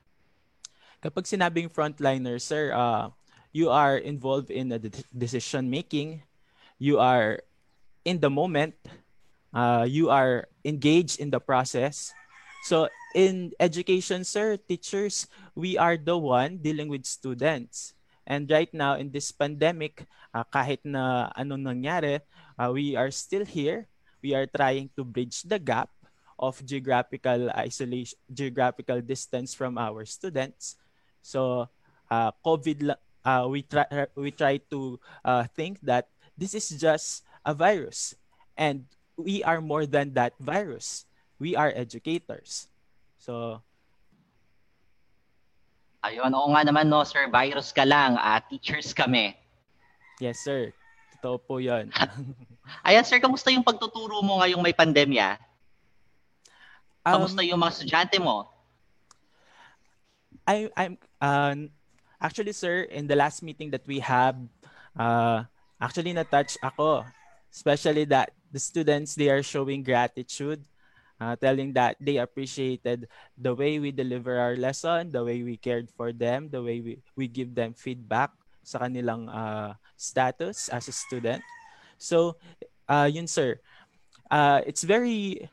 Kapag 1.01 1.29
sinabing 1.29 1.69
frontliner 1.69 2.41
sir, 2.41 2.74
uh, 2.74 3.13
you 3.53 3.69
are 3.69 3.98
involved 4.01 4.50
in 4.50 4.69
the 4.69 4.81
decision 5.13 5.69
making, 5.69 6.25
you 6.81 6.98
are 6.98 7.41
in 8.05 8.17
the 8.17 8.29
moment, 8.29 8.74
uh, 9.53 9.86
you 9.86 10.10
are 10.10 10.50
engaged 10.65 11.22
in 11.22 11.29
the 11.29 11.39
process. 11.39 12.13
So 12.65 12.89
in 13.13 13.53
education 13.62 14.25
sir, 14.25 14.57
teachers, 14.57 15.29
we 15.53 15.77
are 15.77 15.98
the 15.98 16.17
one 16.17 16.57
dealing 16.57 16.89
with 16.89 17.05
students. 17.05 17.93
And 18.25 18.50
right 18.50 18.74
now 18.74 18.98
in 18.98 19.13
this 19.13 19.31
pandemic, 19.31 20.03
uh, 20.34 20.43
kahit 20.50 20.84
na 20.84 21.31
anong 21.38 21.63
nangyari, 21.63 22.19
uh, 22.57 22.74
we 22.74 22.98
are 22.98 23.13
still 23.13 23.46
here 23.46 23.88
we 24.21 24.33
are 24.33 24.47
trying 24.47 24.89
to 24.95 25.03
bridge 25.03 25.43
the 25.43 25.59
gap 25.59 25.89
of 26.38 26.62
geographical 26.65 27.50
isolation, 27.51 28.17
geographical 28.31 29.01
distance 29.01 29.53
from 29.53 29.77
our 29.77 30.05
students. 30.05 30.77
So, 31.21 31.69
uh, 32.09 32.31
COVID, 32.45 32.95
uh, 33.25 33.45
we 33.50 33.62
try 33.63 33.86
we 34.15 34.31
try 34.31 34.62
to 34.69 35.00
uh, 35.25 35.45
think 35.57 35.81
that 35.81 36.07
this 36.38 36.53
is 36.53 36.69
just 36.69 37.25
a 37.45 37.53
virus. 37.53 38.15
And 38.57 38.86
we 39.17 39.43
are 39.43 39.62
more 39.62 39.86
than 39.86 40.13
that 40.13 40.33
virus. 40.39 41.05
We 41.39 41.55
are 41.55 41.74
educators. 41.74 42.69
So, 43.17 43.62
Ayun, 46.05 46.31
oo 46.31 46.53
nga 46.53 46.62
naman 46.63 46.88
no, 46.88 47.01
sir, 47.03 47.25
virus 47.27 47.74
ka 47.74 47.81
lang, 47.81 48.15
uh, 48.21 48.39
teachers 48.45 48.93
kami. 48.93 49.33
Yes, 50.21 50.39
sir. 50.39 50.71
Totoo 51.17 51.41
po 51.41 51.57
yun. 51.57 51.89
Ayan, 52.88 53.01
sir, 53.01 53.17
kamusta 53.17 53.50
yung 53.50 53.65
pagtuturo 53.65 54.21
mo 54.21 54.38
ngayong 54.38 54.62
may 54.62 54.75
pandemya? 54.75 55.41
Kamusta 57.01 57.41
um, 57.41 57.50
yung 57.50 57.57
mga 57.57 57.74
estudyante 57.74 58.17
mo? 58.21 58.45
I, 60.45 60.69
I'm, 60.77 60.93
uh, 61.19 61.74
actually, 62.21 62.53
sir, 62.53 62.86
in 62.88 63.09
the 63.09 63.17
last 63.17 63.41
meeting 63.41 63.74
that 63.74 63.81
we 63.89 63.97
have, 64.00 64.38
uh, 64.93 65.43
actually 65.81 66.13
na-touch 66.13 66.55
ako. 66.62 67.01
Especially 67.50 68.05
that 68.05 68.29
the 68.53 68.62
students, 68.62 69.17
they 69.17 69.33
are 69.33 69.41
showing 69.41 69.81
gratitude 69.81 70.62
uh, 71.19 71.36
telling 71.36 71.74
that 71.74 71.97
they 72.00 72.17
appreciated 72.17 73.09
the 73.38 73.53
way 73.53 73.79
we 73.79 73.91
deliver 73.91 74.38
our 74.38 74.55
lesson, 74.55 75.09
the 75.09 75.24
way 75.24 75.41
we 75.41 75.57
cared 75.57 75.89
for 75.89 76.13
them, 76.13 76.50
the 76.50 76.62
way 76.62 76.81
we, 76.81 77.01
we 77.15 77.27
give 77.27 77.55
them 77.55 77.74
feedback 77.74 78.29
sa 78.67 78.83
kanilang 78.83 79.31
uh, 79.31 79.71
status 79.95 80.67
as 80.67 80.91
a 80.91 80.93
student. 80.93 81.39
So, 81.95 82.36
uh, 82.91 83.07
yun 83.07 83.31
sir, 83.31 83.63
uh, 84.27 84.59
it's 84.67 84.83
very 84.83 85.47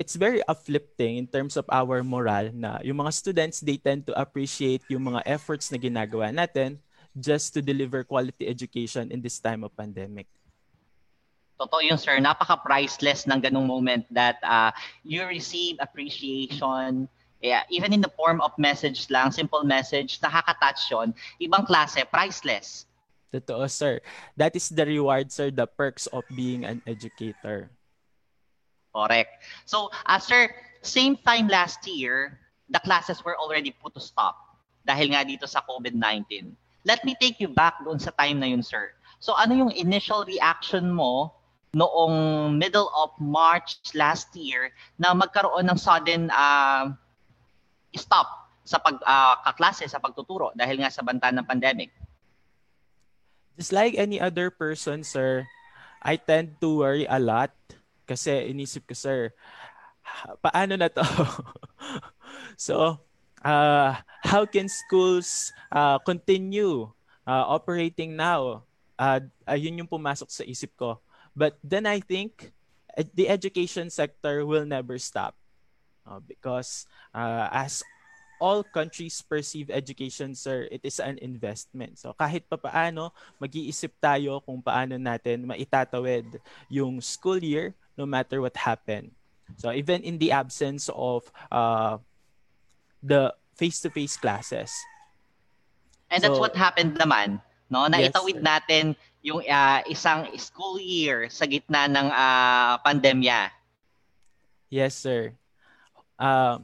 it's 0.00 0.16
very 0.16 0.40
uplifting 0.48 1.20
in 1.20 1.28
terms 1.28 1.60
of 1.60 1.68
our 1.68 2.00
moral 2.00 2.48
na 2.56 2.80
yung 2.80 3.04
mga 3.04 3.12
students, 3.12 3.60
they 3.60 3.76
tend 3.76 4.08
to 4.08 4.16
appreciate 4.16 4.80
yung 4.88 5.12
mga 5.12 5.20
efforts 5.28 5.68
na 5.68 5.76
ginagawa 5.76 6.32
natin 6.32 6.80
just 7.16 7.52
to 7.56 7.64
deliver 7.64 8.04
quality 8.04 8.44
education 8.48 9.08
in 9.08 9.20
this 9.20 9.40
time 9.40 9.64
of 9.64 9.72
pandemic. 9.72 10.28
Totoo 11.56 11.80
yun, 11.80 11.96
sir. 11.96 12.20
Napaka-priceless 12.20 13.24
ng 13.24 13.40
ganung 13.40 13.64
moment 13.64 14.04
that 14.12 14.36
uh, 14.44 14.68
you 15.00 15.24
receive 15.24 15.80
appreciation, 15.80 17.08
yeah, 17.46 17.62
even 17.70 17.94
in 17.94 18.02
the 18.02 18.10
form 18.18 18.42
of 18.42 18.50
message 18.58 19.06
lang, 19.08 19.30
simple 19.30 19.62
message, 19.62 20.18
nakaka-touch 20.18 20.90
yun. 20.90 21.14
Ibang 21.38 21.66
klase, 21.66 22.02
priceless. 22.10 22.86
Totoo, 23.32 23.70
sir. 23.70 24.00
That 24.36 24.56
is 24.56 24.68
the 24.68 24.86
reward, 24.86 25.30
sir, 25.30 25.50
the 25.50 25.66
perks 25.66 26.06
of 26.10 26.26
being 26.34 26.66
an 26.66 26.82
educator. 26.86 27.70
Correct. 28.94 29.44
So, 29.66 29.90
uh, 30.06 30.18
sir, 30.18 30.50
same 30.82 31.16
time 31.20 31.48
last 31.48 31.86
year, 31.86 32.40
the 32.70 32.80
classes 32.80 33.22
were 33.22 33.36
already 33.36 33.70
put 33.70 33.94
to 33.94 34.02
stop 34.02 34.58
dahil 34.86 35.12
nga 35.12 35.22
dito 35.22 35.44
sa 35.46 35.62
COVID-19. 35.68 36.54
Let 36.86 37.04
me 37.04 37.18
take 37.18 37.42
you 37.42 37.50
back 37.50 37.82
doon 37.82 37.98
sa 37.98 38.14
time 38.14 38.38
na 38.38 38.46
yun, 38.50 38.62
sir. 38.62 38.94
So, 39.18 39.34
ano 39.34 39.54
yung 39.54 39.72
initial 39.74 40.24
reaction 40.24 40.90
mo 40.90 41.34
noong 41.76 42.56
middle 42.56 42.88
of 42.96 43.12
March 43.20 43.76
last 43.92 44.32
year 44.32 44.72
na 44.96 45.12
magkaroon 45.12 45.68
ng 45.68 45.76
sudden 45.76 46.32
uh, 46.32 46.88
stop 47.96 48.46
sa 48.66 48.82
pag 48.82 48.98
uh, 49.00 49.34
kaklase 49.46 49.86
sa 49.86 50.02
pagtuturo 50.02 50.50
dahil 50.58 50.82
nga 50.82 50.90
sa 50.90 51.06
banta 51.06 51.30
ng 51.30 51.46
pandemic. 51.46 51.94
Just 53.56 53.72
like 53.72 53.96
any 53.96 54.20
other 54.20 54.52
person, 54.52 55.00
sir, 55.00 55.46
I 56.02 56.20
tend 56.20 56.60
to 56.60 56.84
worry 56.84 57.08
a 57.08 57.16
lot 57.16 57.54
kasi 58.04 58.52
inisip 58.52 58.84
ko, 58.84 58.94
sir, 58.94 59.32
paano 60.44 60.76
na 60.76 60.92
to? 60.92 61.02
so, 62.58 63.00
uh, 63.40 63.96
how 64.26 64.44
can 64.44 64.68
schools 64.68 65.54
uh, 65.72 65.96
continue 66.02 66.90
uh, 67.24 67.44
operating 67.48 68.18
now? 68.18 68.66
Uh, 68.98 69.24
ayun 69.48 69.78
yung 69.78 69.90
pumasok 69.90 70.28
sa 70.28 70.44
isip 70.44 70.74
ko. 70.76 71.00
But 71.36 71.56
then 71.64 71.86
I 71.88 72.00
think 72.00 72.52
the 73.14 73.28
education 73.28 73.88
sector 73.88 74.44
will 74.44 74.64
never 74.64 74.96
stop 74.96 75.36
uh, 76.06 76.22
because 76.22 76.86
uh, 77.12 77.50
as 77.50 77.82
all 78.40 78.62
countries 78.62 79.20
perceive 79.20 79.70
education, 79.70 80.34
sir, 80.34 80.68
it 80.70 80.80
is 80.84 81.00
an 81.00 81.18
investment. 81.20 81.98
So 81.98 82.14
kahit 82.14 82.48
pa 82.48 82.56
paano, 82.56 83.10
mag-iisip 83.40 83.92
tayo 84.00 84.40
kung 84.44 84.62
paano 84.62 84.96
natin 84.96 85.44
maitatawid 85.44 86.38
yung 86.70 87.00
school 87.00 87.40
year 87.40 87.74
no 87.96 88.04
matter 88.04 88.40
what 88.40 88.56
happened. 88.56 89.10
So 89.56 89.72
even 89.72 90.04
in 90.04 90.18
the 90.18 90.32
absence 90.32 90.90
of 90.92 91.24
uh, 91.48 91.96
the 93.02 93.32
face-to-face 93.56 94.16
classes. 94.20 94.70
And 96.10 96.22
so, 96.22 96.28
that's 96.28 96.40
what 96.40 96.54
happened 96.54 96.98
naman, 96.98 97.40
no? 97.70 97.88
Naitawid 97.88 98.42
yes, 98.42 98.44
natin 98.44 98.84
yung 99.24 99.42
uh, 99.42 99.80
isang 99.90 100.28
school 100.38 100.78
year 100.78 101.26
sa 101.32 101.48
gitna 101.48 101.88
ng 101.90 102.08
uh, 102.12 102.78
pandemya. 102.84 103.50
Yes, 104.70 104.94
sir. 104.94 105.34
Uh, 106.18 106.58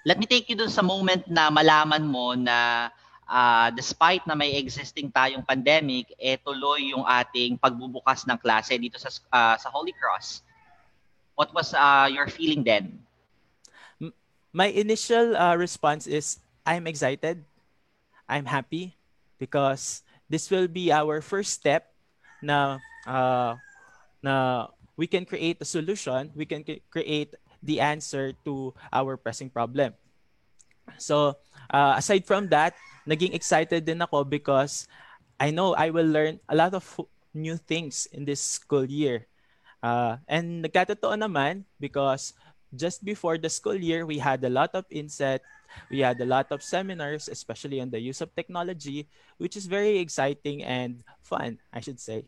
Let 0.00 0.16
me 0.16 0.24
take 0.24 0.48
you 0.48 0.56
dun 0.56 0.72
sa 0.72 0.80
moment 0.80 1.28
na 1.28 1.52
malaman 1.52 2.00
mo 2.00 2.32
na 2.32 2.88
uh, 3.28 3.68
despite 3.76 4.24
na 4.24 4.32
may 4.32 4.56
existing 4.56 5.12
tayong 5.12 5.44
pandemic, 5.44 6.08
eh 6.16 6.40
tuloy 6.40 6.96
yung 6.96 7.04
ating 7.04 7.60
pagbubukas 7.60 8.24
ng 8.24 8.40
klase 8.40 8.80
dito 8.80 8.96
sa 8.96 9.12
uh, 9.28 9.56
sa 9.60 9.68
Holy 9.68 9.92
Cross. 9.92 10.40
What 11.36 11.52
was 11.52 11.76
uh, 11.76 12.08
your 12.08 12.32
feeling 12.32 12.64
then? 12.64 13.04
My 14.56 14.72
initial 14.72 15.36
uh, 15.36 15.54
response 15.54 16.08
is 16.08 16.40
I'm 16.64 16.88
excited. 16.88 17.44
I'm 18.24 18.48
happy 18.48 18.96
because 19.36 20.00
this 20.32 20.48
will 20.48 20.68
be 20.68 20.88
our 20.88 21.20
first 21.20 21.52
step 21.52 21.92
na 22.40 22.80
uh, 23.04 23.60
na 24.24 24.66
we 25.00 25.08
can 25.08 25.24
create 25.24 25.56
a 25.60 25.64
solution, 25.64 26.28
we 26.36 26.44
can 26.44 26.60
create 26.92 27.32
the 27.64 27.80
answer 27.80 28.36
to 28.44 28.76
our 28.92 29.16
pressing 29.16 29.48
problem. 29.48 29.96
So, 31.00 31.40
uh, 31.72 31.96
aside 31.96 32.28
from 32.28 32.52
that, 32.52 32.76
naging 33.08 33.32
excited 33.32 33.88
din 33.88 34.04
ako 34.04 34.28
because 34.28 34.84
I 35.40 35.56
know 35.56 35.72
I 35.72 35.88
will 35.88 36.04
learn 36.04 36.36
a 36.52 36.54
lot 36.54 36.76
of 36.76 36.84
new 37.32 37.56
things 37.56 38.04
in 38.12 38.28
this 38.28 38.44
school 38.44 38.84
year. 38.84 39.24
Uh, 39.80 40.20
and 40.28 40.60
nagkatotoo 40.60 41.16
naman 41.16 41.64
because 41.80 42.36
just 42.76 43.00
before 43.00 43.40
the 43.40 43.48
school 43.48 43.80
year, 43.80 44.04
we 44.04 44.20
had 44.20 44.44
a 44.44 44.52
lot 44.52 44.76
of 44.76 44.84
inset 44.92 45.40
we 45.90 46.00
had 46.00 46.20
a 46.20 46.26
lot 46.26 46.50
of 46.50 46.62
seminars, 46.62 47.28
especially 47.28 47.80
on 47.80 47.90
the 47.90 48.00
use 48.00 48.20
of 48.20 48.34
technology, 48.34 49.06
which 49.38 49.56
is 49.56 49.66
very 49.66 49.98
exciting 49.98 50.62
and 50.66 51.02
fun, 51.22 51.58
I 51.72 51.80
should 51.80 52.00
say. 52.00 52.26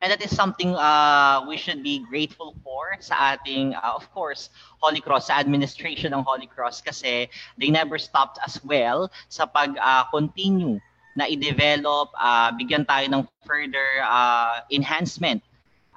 And 0.00 0.12
that 0.12 0.24
is 0.24 0.34
something 0.34 0.72
uh, 0.74 1.44
we 1.46 1.56
should 1.60 1.82
be 1.84 2.00
grateful 2.00 2.56
for 2.64 2.96
sa 3.00 3.36
ating, 3.36 3.76
uh, 3.76 3.92
of 3.92 4.08
course, 4.16 4.48
Holy 4.80 5.00
Cross, 5.00 5.28
sa 5.28 5.36
administration 5.36 6.16
ng 6.16 6.24
Holy 6.24 6.48
Cross 6.48 6.80
kasi 6.80 7.28
they 7.60 7.68
never 7.68 8.00
stopped 8.00 8.40
as 8.40 8.56
well 8.64 9.12
sa 9.28 9.44
pag-continue 9.44 10.80
uh, 10.80 10.88
na 11.20 11.28
i-develop, 11.28 12.08
uh, 12.16 12.48
bigyan 12.56 12.88
tayo 12.88 13.12
ng 13.12 13.22
further 13.44 14.00
uh, 14.00 14.64
enhancement 14.72 15.44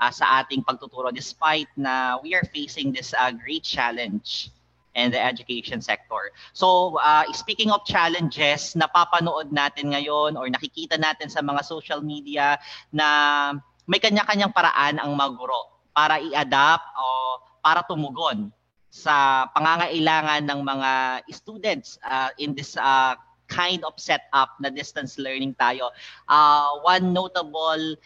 uh, 0.04 0.12
sa 0.12 0.44
ating 0.44 0.68
pagtuturo 0.68 1.08
despite 1.08 1.72
na 1.80 2.20
we 2.20 2.36
are 2.36 2.44
facing 2.52 2.92
this 2.92 3.16
uh, 3.16 3.32
great 3.32 3.64
challenge 3.64 4.52
and 5.00 5.14
the 5.14 5.22
education 5.22 5.82
sector. 5.82 6.30
So, 6.54 7.00
uh, 7.00 7.26
speaking 7.34 7.72
of 7.72 7.82
challenges, 7.86 8.76
napapanood 8.78 9.50
natin 9.50 9.96
ngayon 9.96 10.38
or 10.38 10.46
nakikita 10.52 11.00
natin 11.02 11.32
sa 11.32 11.42
mga 11.42 11.66
social 11.66 12.02
media 12.02 12.60
na 12.94 13.58
may 13.88 14.00
kanya-kanyang 14.00 14.54
paraan 14.56 15.00
ang 15.00 15.12
mga 15.16 15.32
guro 15.36 15.62
para 15.94 16.20
i-adapt 16.20 16.86
o 16.96 17.06
para 17.64 17.84
tumugon 17.86 18.52
sa 18.94 19.48
pangangailangan 19.58 20.46
ng 20.46 20.60
mga 20.62 20.92
students 21.34 21.98
uh, 22.06 22.30
in 22.38 22.54
this 22.54 22.78
uh, 22.78 23.18
kind 23.50 23.82
of 23.84 23.94
setup 23.98 24.54
na 24.62 24.70
distance 24.70 25.18
learning 25.18 25.58
tayo. 25.58 25.90
Uh, 26.30 26.78
one 26.86 27.14
notable 27.14 27.98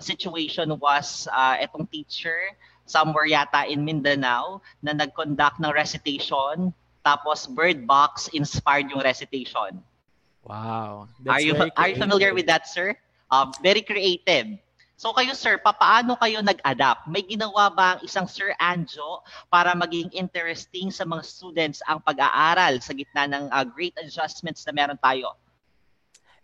situation 0.00 0.72
was 0.80 1.28
uh, 1.32 1.56
etong 1.60 1.88
teacher 1.88 2.52
somewhere 2.88 3.28
yata 3.28 3.68
in 3.68 3.84
Mindanao 3.84 4.64
na 4.80 4.96
nag-conduct 4.96 5.60
ng 5.60 5.72
recitation 5.72 6.72
tapos 7.04 7.48
Bird 7.48 7.88
Box 7.88 8.28
inspired 8.36 8.92
yung 8.92 9.00
recitation. 9.00 9.80
Wow. 10.44 11.08
That's 11.24 11.40
are 11.40 11.42
you 11.44 11.54
are 11.56 11.88
you 11.88 11.96
familiar 11.96 12.32
with 12.32 12.48
that, 12.48 12.68
sir? 12.68 12.96
Uh, 13.32 13.52
very 13.60 13.80
creative. 13.80 14.60
So 14.98 15.14
kayo 15.14 15.30
sir, 15.30 15.62
papaano 15.62 16.18
kayo 16.18 16.42
nag-adapt? 16.42 17.06
May 17.06 17.22
ginawa 17.22 17.70
ba 17.70 17.86
ang 17.94 18.00
isang 18.02 18.26
Sir 18.26 18.50
Anjo 18.58 19.22
para 19.46 19.70
maging 19.70 20.10
interesting 20.10 20.90
sa 20.90 21.06
mga 21.06 21.22
students 21.22 21.78
ang 21.86 22.02
pag-aaral 22.02 22.82
sa 22.82 22.90
gitna 22.90 23.30
ng 23.30 23.46
uh, 23.46 23.62
great 23.62 23.94
adjustments 24.02 24.66
na 24.66 24.74
meron 24.74 24.98
tayo? 24.98 25.38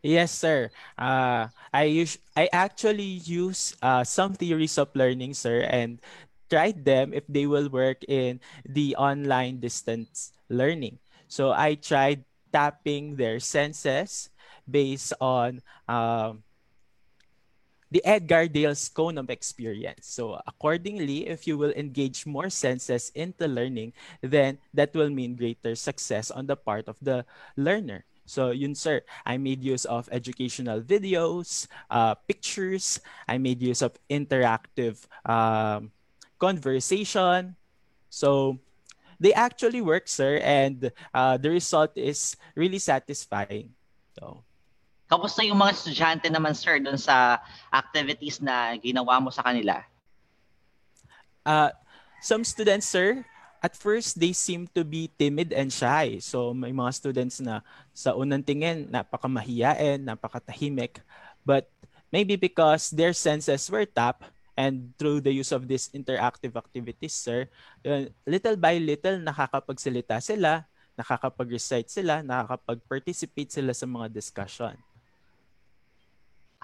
Yes, 0.06 0.30
sir. 0.30 0.70
Uh, 0.94 1.50
I 1.75 1.90
use 1.90 2.14
I 2.38 2.46
actually 2.54 3.18
use 3.26 3.75
uh, 3.82 4.06
some 4.06 4.38
theories 4.38 4.78
of 4.78 4.94
learning, 4.94 5.34
sir, 5.34 5.66
and 5.66 5.99
tried 6.46 6.87
them 6.87 7.11
if 7.11 7.26
they 7.26 7.50
will 7.50 7.66
work 7.66 8.06
in 8.06 8.38
the 8.62 8.94
online 8.94 9.58
distance 9.58 10.30
learning. 10.46 11.02
So 11.26 11.50
I 11.50 11.75
tried 11.75 12.23
tapping 12.54 13.18
their 13.18 13.42
senses 13.42 14.30
based 14.62 15.11
on 15.18 15.58
um, 15.90 16.43
the 17.94 18.02
Edgar 18.02 18.50
Dale's 18.50 18.90
cone 18.90 19.22
of 19.22 19.30
experience. 19.30 20.10
So 20.10 20.42
accordingly, 20.50 21.30
if 21.30 21.46
you 21.46 21.54
will 21.56 21.70
engage 21.78 22.26
more 22.26 22.50
senses 22.50 23.14
into 23.14 23.46
learning, 23.46 23.94
then 24.18 24.58
that 24.74 24.90
will 24.98 25.14
mean 25.14 25.38
greater 25.38 25.78
success 25.78 26.34
on 26.34 26.50
the 26.50 26.58
part 26.58 26.90
of 26.90 26.98
the 26.98 27.24
learner. 27.54 28.02
So 28.26 28.50
yun 28.50 28.74
sir, 28.74 29.06
I 29.22 29.38
made 29.38 29.62
use 29.62 29.84
of 29.86 30.08
educational 30.10 30.82
videos, 30.82 31.70
uh, 31.86 32.18
pictures, 32.26 32.98
I 33.28 33.38
made 33.38 33.62
use 33.62 33.80
of 33.80 33.94
interactive 34.10 35.06
um, 35.22 35.94
conversation. 36.42 37.54
So 38.10 38.58
they 39.20 39.30
actually 39.38 39.86
work 39.86 40.10
sir 40.10 40.42
and 40.42 40.90
uh, 41.14 41.36
the 41.38 41.50
result 41.50 41.94
is 41.94 42.34
really 42.58 42.82
satisfying. 42.82 43.70
So 44.18 44.42
Kamusta 45.14 45.47
yung 45.47 45.62
mga 45.62 45.78
estudyante 45.78 46.26
naman 46.26 46.59
sir 46.59 46.83
doon 46.83 46.99
sa 46.99 47.38
activities 47.71 48.42
na 48.42 48.75
ginawa 48.83 49.23
mo 49.23 49.30
sa 49.30 49.47
kanila? 49.47 49.87
Uh, 51.47 51.71
some 52.18 52.42
students 52.42 52.90
sir, 52.90 53.23
at 53.62 53.78
first 53.78 54.18
they 54.18 54.35
seem 54.35 54.66
to 54.75 54.83
be 54.83 55.06
timid 55.14 55.54
and 55.54 55.71
shy. 55.71 56.18
So 56.18 56.50
may 56.50 56.75
mga 56.75 56.99
students 56.99 57.38
na 57.38 57.62
sa 57.94 58.18
unang 58.18 58.42
tingin 58.42 58.90
napakamahiyain, 58.90 60.02
napakatahimik. 60.02 60.99
But 61.47 61.71
maybe 62.11 62.35
because 62.35 62.90
their 62.90 63.14
senses 63.14 63.71
were 63.71 63.87
tapped 63.87 64.26
and 64.59 64.99
through 64.99 65.23
the 65.23 65.30
use 65.30 65.54
of 65.54 65.71
these 65.71 65.94
interactive 65.94 66.59
activities, 66.59 67.14
sir, 67.14 67.47
little 68.26 68.59
by 68.59 68.83
little 68.83 69.23
nakakapagsalita 69.23 70.18
sila, 70.18 70.66
nakakapag-recite 70.99 71.87
sila, 71.87 72.18
nakakapag-participate 72.26 73.54
sila 73.54 73.71
sa 73.71 73.87
mga 73.87 74.11
discussion. 74.11 74.75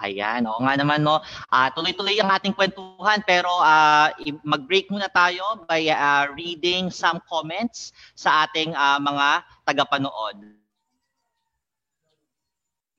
Ayan, 0.01 0.49
oo 0.49 0.57
nga 0.65 0.73
naman 0.73 1.05
no. 1.05 1.21
Uh, 1.53 1.69
tuloy-tuloy 1.77 2.17
ang 2.17 2.33
ating 2.33 2.57
kwentuhan 2.57 3.21
pero 3.21 3.49
uh, 3.61 4.09
mag-break 4.41 4.89
muna 4.89 5.05
tayo 5.13 5.61
by 5.69 5.85
uh, 5.93 6.25
reading 6.33 6.89
some 6.89 7.21
comments 7.29 7.93
sa 8.17 8.49
ating 8.49 8.73
uh, 8.73 8.97
mga 8.97 9.45
tagapanood. 9.69 10.57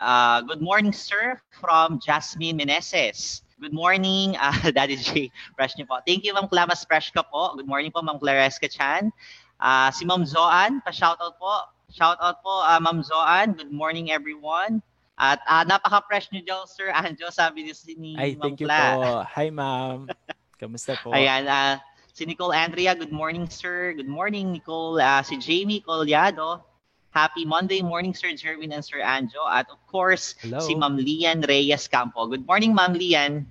Uh, 0.03 0.43
good 0.43 0.63
morning, 0.63 0.91
sir, 0.91 1.39
from 1.59 1.99
Jasmine 2.03 2.59
Meneses. 2.59 3.43
Good 3.63 3.71
morning, 3.75 4.35
uh, 4.35 4.71
Daddy 4.75 4.99
J. 4.99 5.31
Fresh 5.55 5.79
niyo 5.79 5.87
po. 5.87 6.03
Thank 6.03 6.27
you, 6.27 6.35
Ma'am 6.35 6.51
Clamas 6.51 6.83
Fresh 6.83 7.15
ka 7.15 7.23
po. 7.23 7.55
Good 7.55 7.71
morning 7.71 7.95
po, 7.95 8.03
Ma'am 8.03 8.19
Claresca 8.19 8.67
Chan. 8.67 9.15
Uh, 9.63 9.91
si 9.95 10.03
Ma'am 10.03 10.27
Zoan, 10.27 10.83
pa-shoutout 10.83 11.39
po. 11.39 11.71
Shoutout 11.95 12.43
po, 12.43 12.67
uh, 12.67 12.83
Ma'am 12.83 13.07
Zoan. 13.07 13.55
Good 13.55 13.71
morning, 13.71 14.11
everyone. 14.11 14.83
At 15.21 15.41
uh, 15.45 15.65
napaka-fresh 15.69 16.33
niyo 16.33 16.43
daw, 16.49 16.61
Sir 16.65 16.89
Anjo, 16.89 17.29
sabi 17.29 17.69
ni, 17.69 17.73
ni 18.01 18.13
Ay, 18.17 18.31
thank 18.41 18.59
you 18.61 18.69
po. 18.69 19.23
Hi, 19.29 19.53
ma'am. 19.53 20.09
Kamusta 20.57 20.97
po? 20.97 21.13
Ayan, 21.13 21.45
uh, 21.47 21.77
si 22.13 22.25
Nicole 22.25 22.57
Andrea, 22.57 22.97
good 22.97 23.13
morning, 23.13 23.45
sir. 23.49 23.93
Good 23.93 24.09
morning, 24.09 24.53
Nicole. 24.53 25.01
Uh, 25.01 25.21
si 25.21 25.37
Jamie 25.37 25.85
Colyado, 25.85 26.65
happy 27.13 27.45
Monday 27.45 27.85
morning, 27.85 28.17
Sir 28.17 28.33
Jerwin 28.33 28.73
and 28.73 28.85
Sir 28.85 29.05
Anjo. 29.05 29.45
At 29.45 29.69
of 29.69 29.81
course, 29.87 30.35
Hello. 30.41 30.61
si 30.65 30.75
Ma'am 30.75 30.97
Lian 30.97 31.45
Reyes 31.45 31.87
Campo. 31.89 32.27
Good 32.27 32.49
morning, 32.49 32.73
Ma'am 32.73 32.97
Lian. 32.97 33.45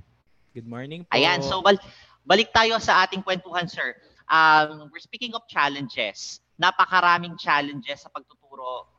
Good 0.57 0.67
morning 0.67 1.05
po. 1.05 1.13
Ayan, 1.15 1.45
so 1.45 1.61
bal- 1.61 1.79
balik 2.25 2.51
tayo 2.51 2.81
sa 2.81 3.05
ating 3.05 3.21
kwentuhan, 3.23 3.69
sir. 3.69 3.95
Um, 4.27 4.89
we're 4.89 5.03
speaking 5.03 5.31
of 5.37 5.45
challenges. 5.47 6.41
Napakaraming 6.57 7.39
challenges 7.39 8.03
sa 8.03 8.09
pagtuturo 8.11 8.90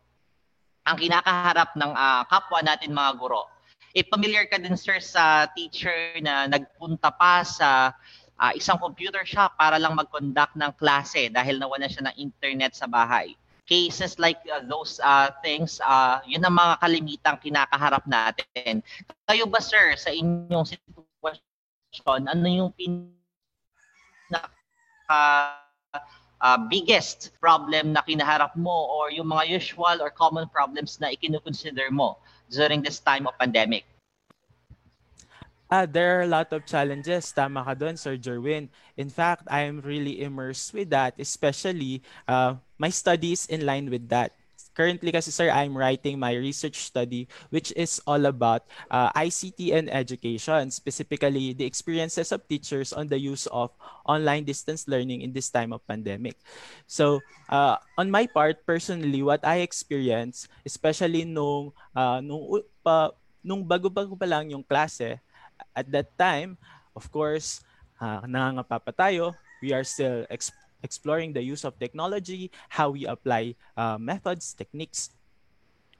ang 0.83 0.97
kinakaharap 0.99 1.75
ng 1.79 1.93
uh, 1.95 2.23
kapwa 2.27 2.61
natin 2.63 2.95
mga 2.95 3.15
guro. 3.19 3.47
If 3.93 4.09
familiar 4.09 4.49
ka 4.49 4.57
din 4.57 4.75
sir 4.75 4.99
sa 5.05 5.47
teacher 5.53 6.17
na 6.25 6.49
nagpunta 6.49 7.13
pa 7.13 7.45
sa 7.45 7.93
uh, 8.41 8.53
isang 8.57 8.81
computer 8.81 9.23
shop 9.23 9.55
para 9.61 9.79
lang 9.79 9.95
mag-conduct 9.95 10.57
ng 10.57 10.73
klase 10.81 11.29
dahil 11.31 11.61
nawala 11.61 11.87
siya 11.87 12.09
ng 12.11 12.17
internet 12.19 12.75
sa 12.75 12.89
bahay. 12.91 13.37
Cases 13.63 14.19
like 14.19 14.43
uh, 14.51 14.65
those 14.67 14.99
uh, 15.07 15.31
things, 15.45 15.79
uh, 15.87 16.19
yun 16.27 16.43
ang 16.43 16.59
mga 16.59 16.83
kalimitang 16.83 17.39
kinakaharap 17.39 18.03
natin. 18.11 18.83
Kayo 19.29 19.47
ba 19.47 19.63
sir, 19.63 19.95
sa 19.95 20.11
inyong 20.11 20.67
sitwasyon, 20.67 22.27
ano 22.27 22.47
yung 22.51 22.75
pinaka 22.75 23.07
uh, 26.43 26.59
biggest 26.59 27.31
problem 27.39 27.95
na 27.95 28.03
kinaharap 28.03 28.53
mo 28.59 28.91
or 28.91 29.15
yung 29.15 29.31
mga 29.31 29.49
usual 29.49 30.03
or 30.03 30.11
common 30.11 30.51
problems 30.51 30.99
na 30.99 31.15
ikinukonsider 31.15 31.89
mo 31.95 32.19
during 32.51 32.83
this 32.83 32.99
time 32.99 33.31
of 33.31 33.39
pandemic? 33.39 33.87
Ah, 35.73 35.89
there 35.89 36.21
are 36.21 36.29
a 36.29 36.29
lot 36.29 36.53
of 36.53 36.69
challenges. 36.69 37.33
Tama 37.33 37.65
ka 37.65 37.73
doon, 37.73 37.97
Sir 37.97 38.21
Jerwin. 38.21 38.69
In 39.01 39.09
fact, 39.09 39.49
I 39.49 39.65
am 39.65 39.81
really 39.81 40.21
immersed 40.21 40.77
with 40.77 40.93
that, 40.93 41.17
especially 41.17 42.05
uh, 42.29 42.61
my 42.77 42.93
studies 42.93 43.49
in 43.49 43.65
line 43.65 43.89
with 43.89 44.13
that 44.13 44.37
currently 44.75 45.13
kasi 45.13 45.31
sir 45.31 45.49
I'm 45.49 45.77
writing 45.77 46.19
my 46.19 46.33
research 46.35 46.89
study 46.89 47.29
which 47.51 47.73
is 47.77 48.01
all 48.07 48.27
about 48.27 48.67
uh, 48.91 49.13
ICT 49.13 49.73
and 49.75 49.87
education 49.93 50.71
specifically 50.71 51.53
the 51.53 51.65
experiences 51.65 52.33
of 52.33 52.47
teachers 52.49 52.93
on 52.93 53.09
the 53.09 53.19
use 53.19 53.47
of 53.51 53.71
online 54.07 54.45
distance 54.45 54.89
learning 54.89 55.23
in 55.23 55.33
this 55.33 55.51
time 55.51 55.73
of 55.73 55.85
pandemic. 55.87 56.37
So 56.87 57.21
uh, 57.49 57.77
on 57.97 58.11
my 58.11 58.27
part 58.27 58.65
personally 58.67 59.23
what 59.23 59.45
I 59.45 59.65
experienced 59.65 60.49
especially 60.65 61.25
nung 61.25 61.73
uh, 61.95 62.21
nung 62.25 62.63
pa 62.83 63.13
nung 63.43 63.67
bago-bago 63.67 64.15
pa 64.15 64.27
lang 64.27 64.51
yung 64.55 64.63
klase 64.63 65.19
at 65.75 65.87
that 65.91 66.15
time 66.19 66.55
of 66.95 67.07
course 67.11 67.63
uh, 68.03 68.23
nangangapa 68.27 68.83
pa 68.83 68.93
tayo. 68.93 69.35
We 69.63 69.71
are 69.71 69.87
still 69.87 70.27
exp- 70.27 70.62
exploring 70.83 71.33
the 71.33 71.43
use 71.43 71.65
of 71.65 71.79
technology, 71.79 72.51
how 72.69 72.91
we 72.91 73.07
apply 73.07 73.55
uh, 73.77 73.97
methods, 73.99 74.55
techniques. 74.55 75.11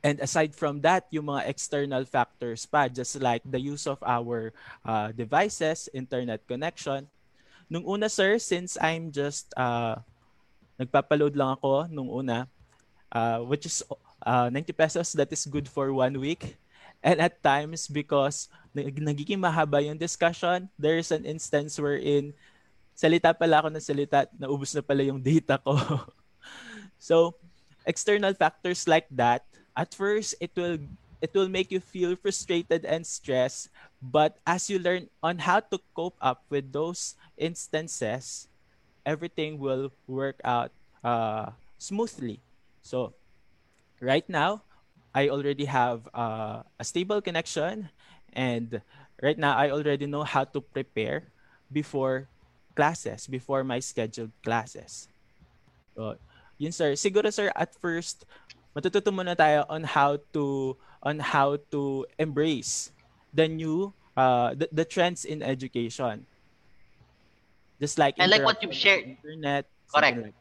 And 0.03 0.19
aside 0.19 0.55
from 0.55 0.83
that, 0.83 1.07
yung 1.11 1.31
mga 1.31 1.47
external 1.47 2.05
factors 2.05 2.67
pa, 2.67 2.91
just 2.91 3.15
like 3.23 3.43
the 3.47 3.63
use 3.63 3.87
of 3.87 4.03
our 4.03 4.53
uh, 4.85 5.15
devices, 5.15 5.89
internet 5.95 6.43
connection. 6.47 7.07
Nung 7.71 7.87
una, 7.87 8.11
sir, 8.11 8.37
since 8.43 8.77
I'm 8.83 9.15
just 9.15 9.55
uh, 9.55 10.03
nagpapaload 10.77 11.39
lang 11.39 11.55
ako 11.55 11.87
nung 11.87 12.11
una, 12.11 12.51
uh, 13.15 13.47
which 13.47 13.67
is 13.67 13.87
uh, 14.27 14.51
90 14.51 14.75
pesos, 14.75 15.15
that 15.15 15.31
is 15.31 15.47
good 15.47 15.71
for 15.71 15.95
one 15.95 16.19
week. 16.19 16.59
And 17.03 17.19
at 17.23 17.43
times, 17.43 17.87
because 17.87 18.51
nagiging 18.75 19.43
mahaba 19.43 19.83
yung 19.83 19.99
discussion, 19.99 20.71
there 20.79 20.99
is 20.99 21.11
an 21.11 21.27
instance 21.27 21.79
wherein 21.79 22.35
salita 22.95 23.35
pala 23.35 23.61
ako 23.61 23.69
ng 23.73 23.83
salita, 23.83 24.29
naubos 24.37 24.73
na 24.77 24.85
pala 24.85 25.03
yung 25.03 25.21
data 25.21 25.59
ko. 25.59 25.77
so, 26.99 27.35
external 27.85 28.35
factors 28.35 28.87
like 28.87 29.07
that, 29.11 29.43
at 29.77 29.95
first 29.95 30.37
it 30.41 30.53
will 30.55 30.79
it 31.23 31.31
will 31.35 31.49
make 31.49 31.71
you 31.71 31.79
feel 31.79 32.19
frustrated 32.19 32.83
and 32.85 33.07
stressed, 33.07 33.71
but 34.03 34.43
as 34.43 34.67
you 34.67 34.83
learn 34.83 35.07
on 35.23 35.39
how 35.39 35.63
to 35.63 35.79
cope 35.95 36.19
up 36.19 36.43
with 36.51 36.75
those 36.75 37.15
instances, 37.39 38.51
everything 39.07 39.63
will 39.63 39.95
work 40.11 40.43
out 40.43 40.75
uh, 41.07 41.55
smoothly. 41.79 42.43
So, 42.83 43.15
right 44.03 44.27
now, 44.27 44.67
I 45.15 45.31
already 45.31 45.65
have 45.71 46.11
uh, 46.11 46.67
a 46.75 46.85
stable 46.85 47.23
connection, 47.23 47.89
and 48.35 48.83
right 49.23 49.39
now 49.39 49.55
I 49.55 49.71
already 49.71 50.11
know 50.11 50.27
how 50.27 50.43
to 50.43 50.61
prepare 50.61 51.31
before 51.71 52.27
classes 52.75 53.27
before 53.27 53.65
my 53.65 53.79
scheduled 53.81 54.33
classes. 54.43 55.09
So, 55.95 56.17
yun 56.59 56.73
sir. 56.73 56.93
Siguro 56.97 57.33
sir 57.33 57.53
at 57.57 57.75
first 57.77 58.25
matututo 58.73 59.13
muna 59.13 59.37
tayo 59.37 59.69
on 59.69 59.85
how 59.85 60.17
to 60.33 60.77
on 61.05 61.21
how 61.21 61.61
to 61.71 62.07
embrace 62.17 62.91
the 63.37 63.49
new 63.49 63.93
uh 64.17 64.57
the, 64.57 64.69
the 64.73 64.85
trends 64.85 65.25
in 65.25 65.43
education. 65.43 66.25
Just 67.81 67.99
like 67.99 68.17
and 68.17 68.31
like 68.31 68.47
what 68.47 68.63
you've 68.63 68.77
shared 68.77 69.05
internet 69.05 69.67
correct 69.93 70.19
like 70.23 70.39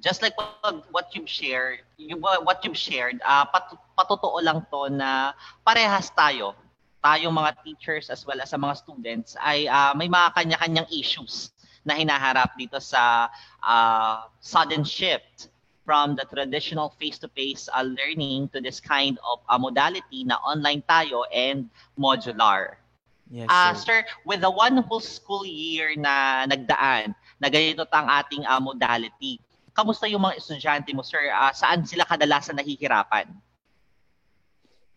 just 0.00 0.22
like 0.22 0.36
what, 0.36 0.84
what 0.90 1.06
you've 1.12 1.28
shared 1.28 1.80
you 1.96 2.16
what 2.18 2.60
you've 2.64 2.78
shared 2.78 3.20
uh 3.24 3.44
pat, 3.48 3.72
patotoo 3.98 4.40
lang 4.42 4.64
to 4.72 4.88
na 4.90 5.32
parehas 5.66 6.10
tayo 6.12 6.56
tayong 7.04 7.36
mga 7.36 7.60
teachers 7.60 8.08
as 8.08 8.24
well 8.24 8.40
as 8.40 8.48
sa 8.48 8.56
mga 8.56 8.80
students 8.80 9.36
ay 9.44 9.68
uh, 9.68 9.92
may 9.92 10.08
mga 10.08 10.32
kanya-kanyang 10.32 10.88
issues 10.88 11.52
na 11.84 11.92
hinaharap 11.92 12.56
dito 12.56 12.80
sa 12.80 13.28
uh, 13.60 14.24
sudden 14.40 14.80
shift 14.80 15.52
from 15.84 16.16
the 16.16 16.24
traditional 16.32 16.96
face-to-face 16.96 17.68
uh, 17.76 17.84
learning 17.84 18.48
to 18.48 18.58
this 18.64 18.80
kind 18.80 19.20
of 19.20 19.44
uh, 19.52 19.60
modality 19.60 20.24
na 20.24 20.40
online 20.40 20.80
tayo 20.88 21.28
and 21.28 21.68
modular. 22.00 22.80
Yes, 23.28 23.52
uh, 23.52 23.76
sir. 23.76 23.84
sir, 23.84 23.98
with 24.24 24.40
the 24.40 24.48
one 24.48 24.80
whole 24.88 25.04
school 25.04 25.44
year 25.44 25.92
na 25.96 26.48
nagdaan, 26.48 27.12
na 27.36 27.52
ganito 27.52 27.84
ang 27.92 28.08
ating 28.08 28.48
uh, 28.48 28.60
modality, 28.64 29.36
kamusta 29.76 30.08
yung 30.08 30.24
mga 30.24 30.40
estudyante 30.40 30.88
mo, 30.96 31.04
sir? 31.04 31.28
Uh, 31.28 31.52
saan 31.52 31.84
sila 31.84 32.08
kadalasan 32.08 32.56
nahihirapan? 32.56 33.28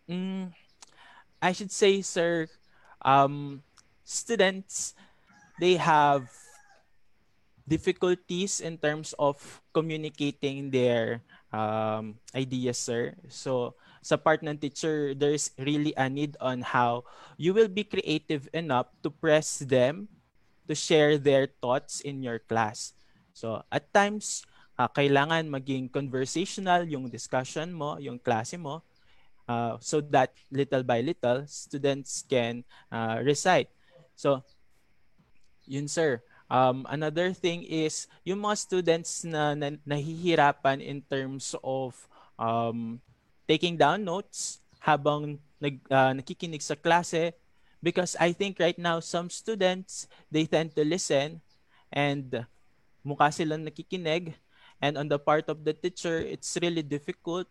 Mm, 0.08 0.56
I 1.42 1.52
should 1.54 1.72
say, 1.72 2.02
sir, 2.02 2.48
um, 3.02 3.62
students 4.04 4.94
they 5.60 5.76
have 5.76 6.30
difficulties 7.68 8.62
in 8.62 8.78
terms 8.78 9.14
of 9.20 9.36
communicating 9.74 10.72
their 10.72 11.22
um, 11.52 12.16
ideas, 12.34 12.78
sir. 12.78 13.14
So, 13.28 13.76
sa 14.02 14.16
part 14.16 14.40
ng 14.40 14.56
teacher, 14.56 15.12
there's 15.14 15.52
really 15.60 15.92
a 15.98 16.08
need 16.08 16.38
on 16.40 16.62
how 16.64 17.04
you 17.36 17.52
will 17.54 17.68
be 17.68 17.84
creative 17.84 18.48
enough 18.54 18.88
to 19.04 19.10
press 19.12 19.60
them 19.60 20.08
to 20.68 20.76
share 20.76 21.18
their 21.18 21.48
thoughts 21.60 22.00
in 22.02 22.24
your 22.24 22.40
class. 22.40 22.94
So, 23.34 23.64
at 23.72 23.92
times, 23.92 24.48
uh, 24.80 24.88
kailangan 24.88 25.52
maging 25.52 25.92
conversational 25.92 26.88
yung 26.88 27.12
discussion 27.12 27.74
mo, 27.74 28.00
yung 28.00 28.20
klase 28.20 28.56
mo, 28.56 28.84
uh, 29.48 29.78
so 29.80 30.02
that 30.12 30.36
little 30.52 30.84
by 30.84 31.02
little, 31.02 31.48
students 31.48 32.24
can 32.28 32.64
uh, 32.92 33.20
recite. 33.24 33.70
So, 34.16 34.44
yun 35.66 35.88
sir. 35.88 36.22
Um, 36.48 36.88
another 36.88 37.34
thing 37.36 37.64
is 37.64 38.08
yung 38.24 38.40
mga 38.40 38.58
students 38.58 39.24
na, 39.28 39.52
na 39.52 39.76
nahihirapan 39.84 40.80
in 40.80 41.04
terms 41.04 41.56
of 41.60 41.92
um, 42.40 43.04
taking 43.48 43.76
down 43.76 44.08
notes 44.08 44.64
habang 44.80 45.40
nag, 45.60 45.84
uh, 45.92 46.16
nakikinig 46.16 46.64
sa 46.64 46.80
klase 46.80 47.36
because 47.84 48.16
I 48.16 48.32
think 48.32 48.64
right 48.64 48.78
now 48.80 49.04
some 49.04 49.28
students 49.28 50.08
they 50.32 50.48
tend 50.48 50.72
to 50.80 50.88
listen 50.88 51.44
and 51.92 52.48
mukha 53.04 53.28
silang 53.28 53.68
nakikinig 53.68 54.32
and 54.80 54.96
on 54.96 55.12
the 55.12 55.20
part 55.20 55.52
of 55.52 55.68
the 55.68 55.76
teacher 55.76 56.24
it's 56.24 56.56
really 56.64 56.84
difficult 56.84 57.48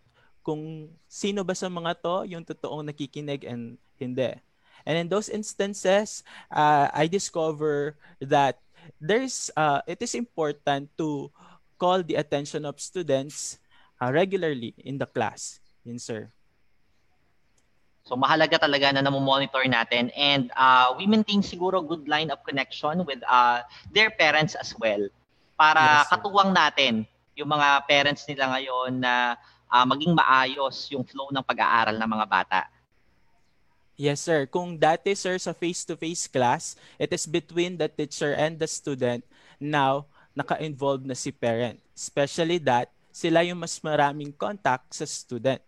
kung 0.47 0.87
sino 1.11 1.43
ba 1.43 1.59
sa 1.59 1.67
mga 1.67 1.99
to 1.99 2.23
yung 2.31 2.47
totoong 2.47 2.87
nakikinig 2.87 3.43
and 3.43 3.75
hindi. 3.99 4.31
And 4.87 4.95
in 4.95 5.11
those 5.11 5.27
instances, 5.27 6.23
uh, 6.55 6.87
I 6.95 7.11
discover 7.11 7.99
that 8.23 8.63
there's 9.03 9.51
uh, 9.59 9.83
it 9.91 9.99
is 9.99 10.15
important 10.15 10.95
to 11.03 11.35
call 11.75 12.07
the 12.07 12.15
attention 12.23 12.63
of 12.63 12.79
students 12.79 13.59
uh, 13.99 14.15
regularly 14.15 14.79
in 14.87 15.03
the 15.03 15.11
class. 15.11 15.59
Yun, 15.83 15.99
sir. 15.99 16.31
So 18.07 18.15
mahalaga 18.15 18.63
talaga 18.63 18.95
na 18.95 19.03
namo-monitor 19.03 19.67
natin 19.67 20.15
and 20.15 20.55
uh, 20.55 20.95
we 20.95 21.11
maintain 21.11 21.43
siguro 21.43 21.83
good 21.83 22.07
line 22.07 22.31
of 22.31 22.39
connection 22.47 23.03
with 23.03 23.19
uh, 23.27 23.67
their 23.91 24.15
parents 24.15 24.55
as 24.55 24.71
well 24.79 25.03
para 25.59 26.07
yes, 26.07 26.15
katuwang 26.15 26.55
natin 26.55 27.03
yung 27.35 27.51
mga 27.51 27.83
parents 27.91 28.23
nila 28.31 28.55
ngayon 28.55 29.03
na 29.03 29.35
uh, 29.35 29.56
maging 29.71 30.15
maayos 30.15 30.91
yung 30.95 31.03
flow 31.03 31.31
ng 31.35 31.43
pag-aaral 31.43 31.97
ng 31.99 32.11
mga 32.11 32.27
bata. 32.27 32.61
Yes, 33.97 34.21
sir. 34.21 34.45
Kung 34.45 34.77
dati, 34.77 35.17
sir, 35.17 35.41
sa 35.41 35.57
face-to-face 35.57 36.29
class, 36.29 36.77
it 37.01 37.09
is 37.17 37.25
between 37.25 37.81
the 37.81 37.89
teacher 37.89 38.37
and 38.37 38.61
the 38.61 38.69
student. 38.69 39.25
Now, 39.57 40.05
naka-involve 40.37 41.09
na 41.09 41.17
si 41.17 41.33
parent. 41.33 41.81
Especially 41.97 42.61
that, 42.69 42.93
sila 43.09 43.41
yung 43.41 43.65
mas 43.65 43.81
maraming 43.81 44.37
contact 44.37 44.93
sa 44.93 45.09
student. 45.09 45.65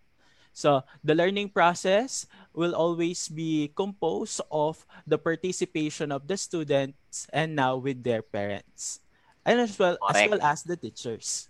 So, 0.52 0.84
the 1.00 1.16
learning 1.16 1.56
process 1.56 2.28
will 2.52 2.76
always 2.76 3.32
be 3.32 3.72
composed 3.72 4.44
of 4.52 4.84
the 5.08 5.16
participation 5.16 6.12
of 6.12 6.28
the 6.28 6.36
students 6.36 7.24
and 7.32 7.56
now 7.56 7.80
with 7.80 8.04
their 8.04 8.20
parents. 8.20 9.00
And 9.48 9.64
as 9.64 9.72
well, 9.80 9.96
Correct. 9.96 10.18
as 10.18 10.28
well 10.28 10.42
as 10.44 10.58
the 10.68 10.76
teachers. 10.76 11.48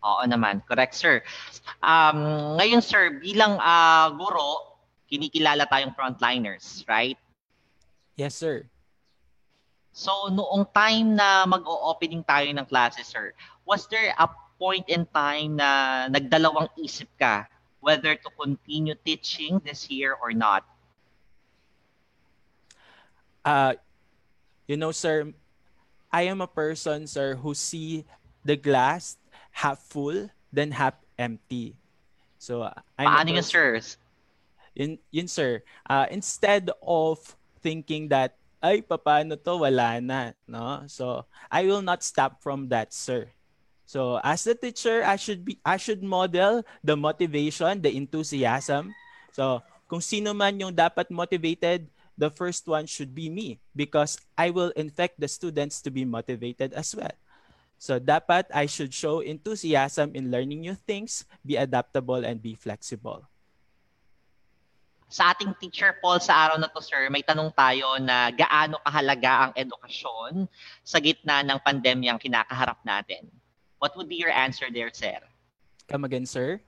Oo 0.00 0.24
naman. 0.24 0.64
Correct, 0.64 0.96
sir. 0.96 1.20
Um, 1.84 2.56
ngayon, 2.56 2.80
sir, 2.80 3.20
bilang 3.20 3.60
uh, 3.60 4.08
guro, 4.16 4.80
kinikilala 5.10 5.68
tayong 5.68 5.92
frontliners, 5.92 6.86
right? 6.88 7.18
Yes, 8.16 8.36
sir. 8.36 8.64
So, 9.90 10.30
noong 10.32 10.70
time 10.72 11.18
na 11.18 11.44
mag-o-opening 11.44 12.24
tayo 12.24 12.48
ng 12.48 12.64
classes, 12.64 13.10
sir, 13.10 13.34
was 13.66 13.84
there 13.90 14.14
a 14.16 14.30
point 14.56 14.86
in 14.88 15.04
time 15.08 15.56
na 15.58 16.06
nagdalawang 16.08 16.68
isip 16.80 17.08
ka 17.16 17.48
whether 17.80 18.12
to 18.14 18.28
continue 18.36 18.94
teaching 19.04 19.60
this 19.64 19.88
year 19.88 20.16
or 20.16 20.32
not? 20.32 20.64
Uh, 23.44 23.72
you 24.68 24.76
know, 24.76 24.92
sir, 24.92 25.32
I 26.12 26.28
am 26.28 26.40
a 26.40 26.46
person, 26.46 27.08
sir, 27.08 27.36
who 27.40 27.52
see 27.52 28.04
the 28.44 28.56
glass 28.56 29.19
half 29.60 29.84
full, 29.92 30.32
then 30.48 30.72
half 30.72 30.96
empty. 31.20 31.76
So, 32.40 32.64
I'm 32.96 33.12
Paano 33.12 33.36
yun, 33.36 33.44
sir? 33.44 33.76
Yun, 34.72 34.96
yun 35.12 35.28
sir. 35.28 35.60
Uh, 35.84 36.08
instead 36.08 36.72
of 36.80 37.20
thinking 37.60 38.08
that, 38.08 38.40
ay, 38.64 38.80
paano 38.80 39.36
to, 39.36 39.52
wala 39.60 40.00
na. 40.00 40.32
No? 40.48 40.88
So, 40.88 41.28
I 41.52 41.68
will 41.68 41.84
not 41.84 42.00
stop 42.00 42.40
from 42.40 42.72
that, 42.72 42.96
sir. 42.96 43.28
So, 43.84 44.16
as 44.24 44.48
the 44.48 44.56
teacher, 44.56 45.04
I 45.04 45.18
should 45.18 45.44
be 45.44 45.58
I 45.66 45.76
should 45.76 46.00
model 46.00 46.62
the 46.78 46.94
motivation, 46.94 47.82
the 47.82 47.90
enthusiasm. 47.90 48.94
So, 49.34 49.60
kung 49.90 50.00
sino 50.00 50.30
man 50.30 50.62
yung 50.62 50.72
dapat 50.72 51.10
motivated, 51.10 51.90
the 52.14 52.30
first 52.30 52.70
one 52.70 52.86
should 52.86 53.10
be 53.10 53.26
me 53.26 53.58
because 53.74 54.14
I 54.38 54.54
will 54.54 54.70
infect 54.78 55.18
the 55.18 55.26
students 55.26 55.82
to 55.82 55.90
be 55.90 56.06
motivated 56.06 56.70
as 56.72 56.94
well. 56.94 57.10
So 57.80 57.96
dapat 57.96 58.44
I 58.52 58.68
should 58.68 58.92
show 58.92 59.24
enthusiasm 59.24 60.12
in 60.12 60.28
learning 60.28 60.68
new 60.68 60.76
things, 60.76 61.24
be 61.40 61.56
adaptable 61.56 62.20
and 62.28 62.36
be 62.36 62.52
flexible. 62.52 63.24
Sa 65.08 65.32
ating 65.32 65.56
teacher 65.56 65.96
Paul 66.04 66.20
sa 66.20 66.44
araw 66.44 66.60
na 66.60 66.68
to, 66.68 66.84
sir, 66.84 67.08
may 67.08 67.24
tanong 67.24 67.48
tayo 67.56 67.96
na 67.96 68.28
gaano 68.36 68.76
kahalaga 68.84 69.48
ang 69.48 69.52
edukasyon 69.56 70.44
sa 70.84 71.00
gitna 71.00 71.40
ng 71.40 71.56
pandemyang 71.64 72.20
kinakaharap 72.20 72.84
natin. 72.84 73.24
What 73.80 73.96
would 73.96 74.12
be 74.12 74.20
your 74.20 74.30
answer 74.30 74.68
there, 74.68 74.92
sir? 74.92 75.16
Come 75.88 76.04
again, 76.04 76.28
sir? 76.28 76.60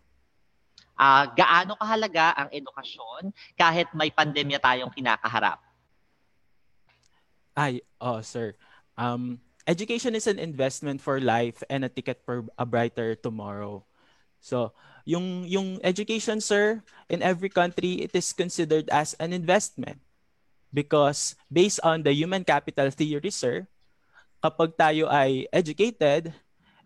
Uh, 0.96 1.28
gaano 1.36 1.76
kahalaga 1.76 2.32
ang 2.40 2.48
edukasyon 2.48 3.36
kahit 3.60 3.92
may 3.92 4.08
pandemya 4.08 4.56
tayong 4.64 4.90
kinakaharap? 4.90 5.60
Ay, 7.52 7.84
oh, 8.00 8.24
sir. 8.24 8.56
Um, 8.96 9.36
education 9.66 10.14
is 10.14 10.26
an 10.26 10.38
investment 10.38 11.00
for 11.00 11.20
life 11.20 11.62
and 11.70 11.84
a 11.84 11.88
ticket 11.88 12.20
for 12.24 12.44
a 12.58 12.66
brighter 12.66 13.14
tomorrow. 13.14 13.84
So, 14.42 14.72
yung 15.06 15.46
yung 15.46 15.78
education 15.82 16.42
sir 16.42 16.82
in 17.10 17.22
every 17.22 17.50
country 17.50 18.06
it 18.06 18.14
is 18.14 18.30
considered 18.30 18.86
as 18.90 19.14
an 19.18 19.34
investment 19.34 19.98
because 20.70 21.34
based 21.50 21.82
on 21.82 22.02
the 22.06 22.14
human 22.14 22.46
capital 22.46 22.90
theory 22.90 23.30
sir, 23.30 23.66
kapag 24.42 24.74
tayo 24.74 25.06
ay 25.10 25.46
educated, 25.54 26.34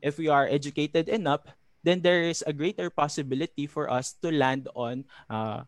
if 0.01 0.21
we 0.21 0.29
are 0.29 0.49
educated 0.49 1.09
enough, 1.09 1.45
then 1.81 2.01
there 2.05 2.29
is 2.29 2.45
a 2.45 2.53
greater 2.53 2.91
possibility 2.91 3.65
for 3.65 3.89
us 3.89 4.13
to 4.21 4.29
land 4.29 4.69
on 4.77 5.05
a 5.31 5.65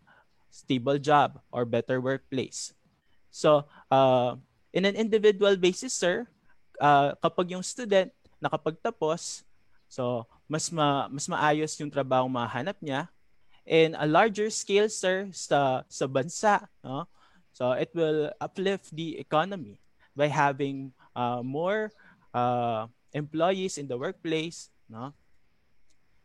stable 0.50 0.98
job 0.98 1.40
or 1.52 1.64
better 1.64 2.00
workplace. 2.00 2.74
So, 3.30 3.64
uh, 3.90 4.36
in 4.72 4.84
an 4.84 4.96
individual 4.96 5.56
basis, 5.56 5.94
sir, 5.94 6.26
uh, 6.80 7.14
kapag 7.18 7.54
yung 7.54 7.62
student 7.62 8.10
nakapagtapos, 8.38 9.42
so 9.90 10.26
mas 10.48 10.70
ma, 10.72 11.06
mas 11.12 11.28
maayos 11.28 11.76
yung 11.78 11.92
trabaho 11.92 12.26
mahanap 12.26 12.78
niya. 12.80 13.06
In 13.68 13.92
a 14.00 14.08
larger 14.08 14.48
scale, 14.48 14.88
sir, 14.88 15.28
sa, 15.36 15.84
sa 15.92 16.08
bansa, 16.08 16.64
no? 16.80 17.04
so 17.52 17.76
it 17.76 17.92
will 17.92 18.32
uplift 18.40 18.88
the 18.96 19.20
economy 19.20 19.76
by 20.16 20.26
having 20.26 20.90
uh, 21.14 21.44
more 21.44 21.92
uh, 22.32 22.88
employees 23.12 23.76
in 23.76 23.86
the 23.86 23.98
workplace. 23.98 24.70
No? 24.88 25.12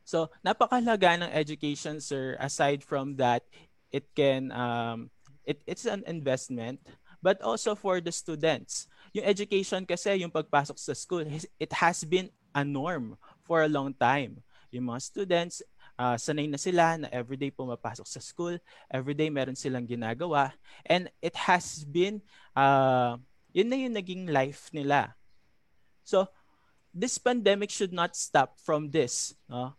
So, 0.03 0.31
napakalaga 0.43 1.19
ng 1.19 1.31
education, 1.31 1.99
sir. 1.99 2.35
Aside 2.39 2.83
from 2.83 3.15
that, 3.17 3.43
it 3.91 4.07
can, 4.15 4.51
um, 4.51 5.09
it, 5.45 5.63
it's 5.67 5.85
an 5.85 6.03
investment, 6.07 6.83
but 7.23 7.39
also 7.41 7.75
for 7.75 8.01
the 8.01 8.11
students. 8.11 8.87
Yung 9.13 9.25
education 9.29 9.85
kasi, 9.85 10.25
yung 10.25 10.33
pagpasok 10.33 10.77
sa 10.77 10.93
school, 10.97 11.21
it 11.61 11.73
has 11.73 12.01
been 12.01 12.33
a 12.53 12.65
norm 12.65 13.13
for 13.45 13.61
a 13.61 13.69
long 13.69 13.93
time. 13.93 14.41
Yung 14.73 14.89
mga 14.89 15.01
students, 15.05 15.61
uh, 16.01 16.17
sanay 16.17 16.49
na 16.49 16.57
sila 16.57 16.97
na 16.97 17.07
everyday 17.13 17.53
pumapasok 17.53 18.09
sa 18.09 18.17
school, 18.17 18.57
everyday 18.89 19.29
meron 19.29 19.53
silang 19.53 19.85
ginagawa, 19.85 20.49
and 20.89 21.13
it 21.21 21.37
has 21.37 21.85
been, 21.85 22.21
uh, 22.57 23.17
yun 23.53 23.69
na 23.69 23.77
yung 23.77 23.93
naging 23.93 24.25
life 24.33 24.73
nila. 24.73 25.13
So, 26.01 26.25
this 26.89 27.21
pandemic 27.21 27.69
should 27.69 27.93
not 27.93 28.17
stop 28.17 28.57
from 28.57 28.89
this. 28.89 29.37
No? 29.45 29.77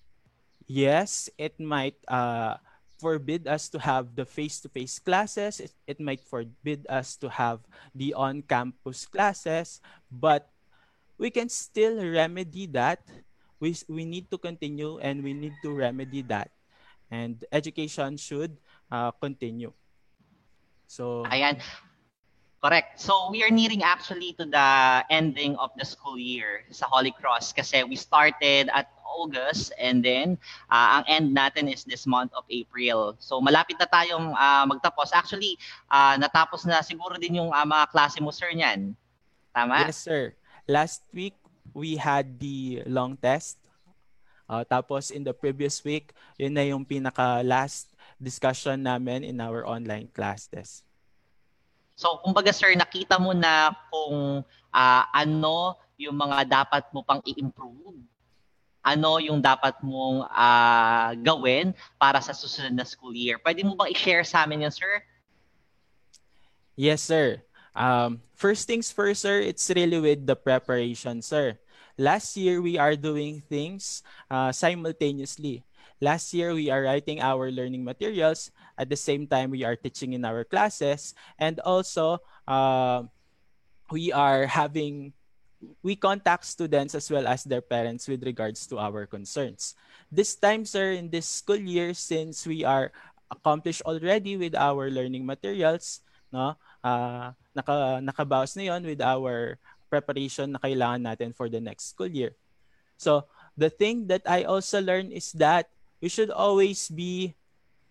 Yes, 0.66 1.26
it 1.38 1.58
might 1.58 1.98
uh, 2.06 2.56
forbid 3.04 3.44
us 3.44 3.68
to 3.68 3.76
have 3.76 4.16
the 4.16 4.24
face-to-face 4.24 5.04
classes. 5.04 5.60
It, 5.60 5.72
it 5.84 6.00
might 6.00 6.24
forbid 6.24 6.88
us 6.88 7.20
to 7.20 7.28
have 7.28 7.60
the 7.92 8.16
on-campus 8.16 9.04
classes, 9.04 9.84
but 10.08 10.48
we 11.20 11.28
can 11.28 11.52
still 11.52 12.00
remedy 12.00 12.64
that 12.72 13.04
we, 13.60 13.76
we 13.92 14.08
need 14.08 14.32
to 14.32 14.38
continue 14.38 14.96
and 15.04 15.20
we 15.20 15.36
need 15.36 15.52
to 15.60 15.70
remedy 15.76 16.22
that. 16.32 16.48
And 17.10 17.44
education 17.52 18.16
should 18.16 18.56
uh, 18.90 19.12
continue. 19.12 19.76
So, 20.88 21.28
Ayan. 21.28 21.60
Correct. 22.64 22.96
So 22.96 23.28
we 23.28 23.44
are 23.44 23.52
nearing 23.52 23.84
actually 23.84 24.32
to 24.40 24.48
the 24.48 25.04
ending 25.12 25.52
of 25.60 25.68
the 25.76 25.84
school 25.84 26.16
year 26.16 26.64
sa 26.72 26.88
Holy 26.88 27.12
Cross 27.12 27.52
kasi 27.52 27.84
we 27.84 27.92
started 27.92 28.72
at 28.72 28.88
August 29.14 29.70
and 29.78 30.02
then 30.02 30.34
uh, 30.66 31.00
ang 31.00 31.04
end 31.06 31.26
natin 31.30 31.70
is 31.70 31.86
this 31.86 32.04
month 32.04 32.34
of 32.34 32.42
April. 32.50 33.14
So 33.22 33.38
malapit 33.38 33.78
na 33.78 33.86
tayong 33.86 34.34
uh, 34.34 34.64
magtapos. 34.66 35.14
Actually, 35.14 35.54
uh, 35.88 36.18
natapos 36.18 36.66
na 36.66 36.82
siguro 36.82 37.14
din 37.16 37.38
yung 37.38 37.54
uh, 37.54 37.66
mga 37.66 37.94
klase 37.94 38.18
mo 38.18 38.34
sir 38.34 38.50
niyan. 38.50 38.92
Tama? 39.54 39.86
Yes 39.86 40.02
sir. 40.02 40.34
Last 40.66 41.06
week 41.14 41.38
we 41.72 41.94
had 41.94 42.38
the 42.42 42.82
long 42.90 43.14
test. 43.14 43.58
Uh, 44.44 44.60
tapos 44.66 45.08
in 45.08 45.24
the 45.24 45.32
previous 45.32 45.80
week, 45.80 46.12
yun 46.36 46.52
na 46.52 46.66
yung 46.68 46.84
pinaka 46.84 47.40
last 47.40 47.88
discussion 48.20 48.84
namin 48.84 49.24
in 49.24 49.40
our 49.40 49.64
online 49.64 50.06
classes. 50.12 50.84
So, 51.94 52.18
kumbaga 52.20 52.50
sir, 52.50 52.74
nakita 52.74 53.22
mo 53.22 53.32
na 53.32 53.70
kung 53.88 54.42
uh, 54.74 55.04
ano 55.14 55.78
yung 55.94 56.18
mga 56.18 56.62
dapat 56.62 56.90
mo 56.90 57.06
pang 57.06 57.22
i-improve. 57.22 58.02
Ano 58.84 59.16
yung 59.16 59.40
dapat 59.40 59.80
mong 59.80 60.28
uh, 60.28 61.16
gawin 61.24 61.72
para 61.96 62.20
sa 62.20 62.36
susunod 62.36 62.76
na 62.76 62.84
school 62.84 63.16
year. 63.16 63.40
Pwede 63.40 63.64
mo 63.64 63.72
bang 63.72 63.96
i-share 63.96 64.22
sa 64.22 64.44
amin 64.44 64.68
yun, 64.68 64.74
sir? 64.74 65.00
Yes, 66.76 67.00
sir. 67.00 67.40
Um, 67.74 68.22
first 68.36 68.68
things 68.68 68.92
first, 68.92 69.24
sir, 69.24 69.40
it's 69.40 69.66
really 69.72 69.98
with 69.98 70.26
the 70.28 70.36
preparation, 70.36 71.22
sir. 71.22 71.58
Last 71.96 72.36
year, 72.36 72.60
we 72.60 72.78
are 72.78 72.94
doing 72.94 73.40
things 73.40 74.02
uh, 74.30 74.52
simultaneously. 74.52 75.64
Last 76.02 76.34
year, 76.34 76.52
we 76.52 76.68
are 76.70 76.82
writing 76.82 77.22
our 77.22 77.50
learning 77.50 77.86
materials. 77.86 78.50
At 78.76 78.90
the 78.90 78.98
same 78.98 79.26
time, 79.26 79.50
we 79.50 79.62
are 79.62 79.78
teaching 79.78 80.12
in 80.12 80.24
our 80.24 80.42
classes. 80.44 81.14
And 81.38 81.58
also, 81.60 82.18
uh, 82.46 83.06
we 83.90 84.12
are 84.12 84.46
having, 84.46 85.14
we 85.82 85.96
contact 85.96 86.44
students 86.44 86.94
as 86.94 87.10
well 87.10 87.26
as 87.26 87.44
their 87.44 87.60
parents 87.60 88.08
with 88.08 88.22
regards 88.24 88.66
to 88.68 88.78
our 88.78 89.06
concerns. 89.06 89.74
This 90.10 90.34
time, 90.34 90.64
sir, 90.64 90.92
in 90.92 91.10
this 91.10 91.26
school 91.26 91.60
year, 91.60 91.94
since 91.94 92.46
we 92.46 92.64
are 92.64 92.92
accomplished 93.30 93.82
already 93.82 94.36
with 94.36 94.54
our 94.54 94.90
learning 94.90 95.26
materials, 95.26 96.00
no, 96.32 96.56
uh, 96.82 97.32
naka, 97.54 98.02
nakabawas 98.02 98.56
na 98.56 98.74
yon 98.74 98.82
with 98.82 99.00
our 99.00 99.58
preparation 99.88 100.52
na 100.54 100.58
kailangan 100.58 101.02
natin 101.02 101.30
for 101.30 101.48
the 101.48 101.62
next 101.62 101.94
school 101.94 102.10
year. 102.10 102.34
So, 102.98 103.26
the 103.56 103.70
thing 103.70 104.06
that 104.10 104.26
I 104.26 104.44
also 104.44 104.82
learned 104.82 105.14
is 105.14 105.30
that 105.38 105.70
we 106.02 106.10
should 106.10 106.30
always 106.30 106.90
be 106.90 107.34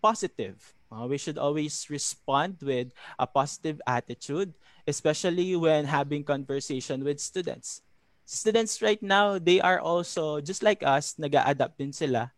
positive. 0.04 0.60
Uh, 0.94 1.10
we 1.10 1.18
should 1.18 1.42
always 1.42 1.90
respond 1.90 2.62
with 2.62 2.94
a 3.18 3.26
positive 3.26 3.82
attitude, 3.88 4.54
especially 4.86 5.56
when 5.58 5.86
having 5.90 6.24
conversation 6.24 7.04
with 7.04 7.18
students. 7.20 7.82
Students 8.26 8.82
right 8.82 9.02
now, 9.02 9.42
they 9.42 9.60
are 9.60 9.82
also, 9.82 10.40
just 10.40 10.62
like 10.62 10.86
us, 10.86 11.18
nag-adapt 11.18 11.78
din 11.78 11.92
sila. 11.92 12.32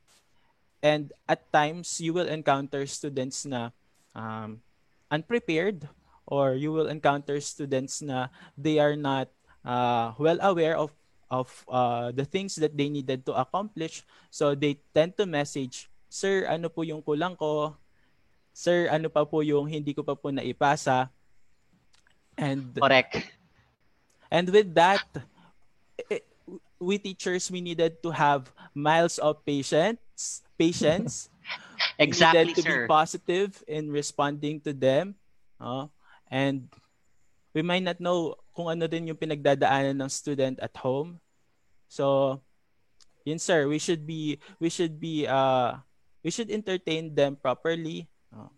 And 0.81 1.11
at 1.27 1.51
times, 1.51 1.99
you 1.99 2.13
will 2.13 2.31
encounter 2.31 2.87
students 2.87 3.43
na 3.43 3.75
um, 4.15 4.63
unprepared 5.11 5.89
or 6.25 6.55
you 6.55 6.71
will 6.71 6.87
encounter 6.87 7.41
students 7.41 8.01
na 8.01 8.29
they 8.57 8.79
are 8.79 8.95
not 8.95 9.29
uh, 9.61 10.13
well 10.17 10.37
aware 10.41 10.77
of 10.77 10.93
of 11.29 11.49
uh, 11.67 12.13
the 12.13 12.25
things 12.25 12.55
that 12.61 12.77
they 12.77 12.89
needed 12.89 13.25
to 13.25 13.33
accomplish. 13.33 14.05
So 14.29 14.53
they 14.53 14.77
tend 14.93 15.17
to 15.17 15.25
message, 15.25 15.89
Sir, 16.05 16.45
ano 16.45 16.69
po 16.69 16.85
yung 16.85 17.01
kulang 17.01 17.33
ko? 17.33 17.73
Sir, 18.55 18.87
ano 18.87 19.11
pa 19.11 19.27
po 19.27 19.43
yung 19.43 19.67
hindi 19.67 19.91
ko 19.91 19.99
pa 19.99 20.15
po 20.15 20.31
naipasa? 20.31 21.11
And 22.39 22.71
Correct. 22.71 23.19
And 24.31 24.47
with 24.47 24.71
that, 24.79 25.03
it, 26.07 26.23
we 26.79 26.95
teachers 26.95 27.51
we 27.51 27.59
needed 27.59 27.99
to 27.99 28.15
have 28.15 28.47
miles 28.71 29.19
of 29.19 29.43
patience, 29.43 30.39
patience. 30.55 31.27
exactly, 31.99 32.31
we 32.31 32.55
needed 32.55 32.55
to 32.55 32.63
sir. 32.63 32.79
be 32.79 32.87
positive 32.87 33.51
in 33.67 33.91
responding 33.91 34.63
to 34.63 34.71
them. 34.71 35.19
Uh, 35.59 35.91
and 36.31 36.71
we 37.51 37.59
might 37.59 37.83
not 37.83 37.99
know 37.99 38.39
kung 38.55 38.71
ano 38.71 38.87
din 38.87 39.11
yung 39.11 39.19
pinagdadaanan 39.19 39.99
ng 39.99 40.07
student 40.07 40.63
at 40.63 40.71
home. 40.79 41.19
So, 41.91 42.39
yun 43.27 43.39
sir, 43.39 43.67
we 43.67 43.83
should 43.83 44.07
be 44.07 44.39
we 44.63 44.71
should 44.71 44.95
be 44.95 45.27
uh 45.27 45.75
we 46.23 46.31
should 46.31 46.47
entertain 46.47 47.11
them 47.11 47.35
properly. 47.35 48.07
Uh, 48.35 48.51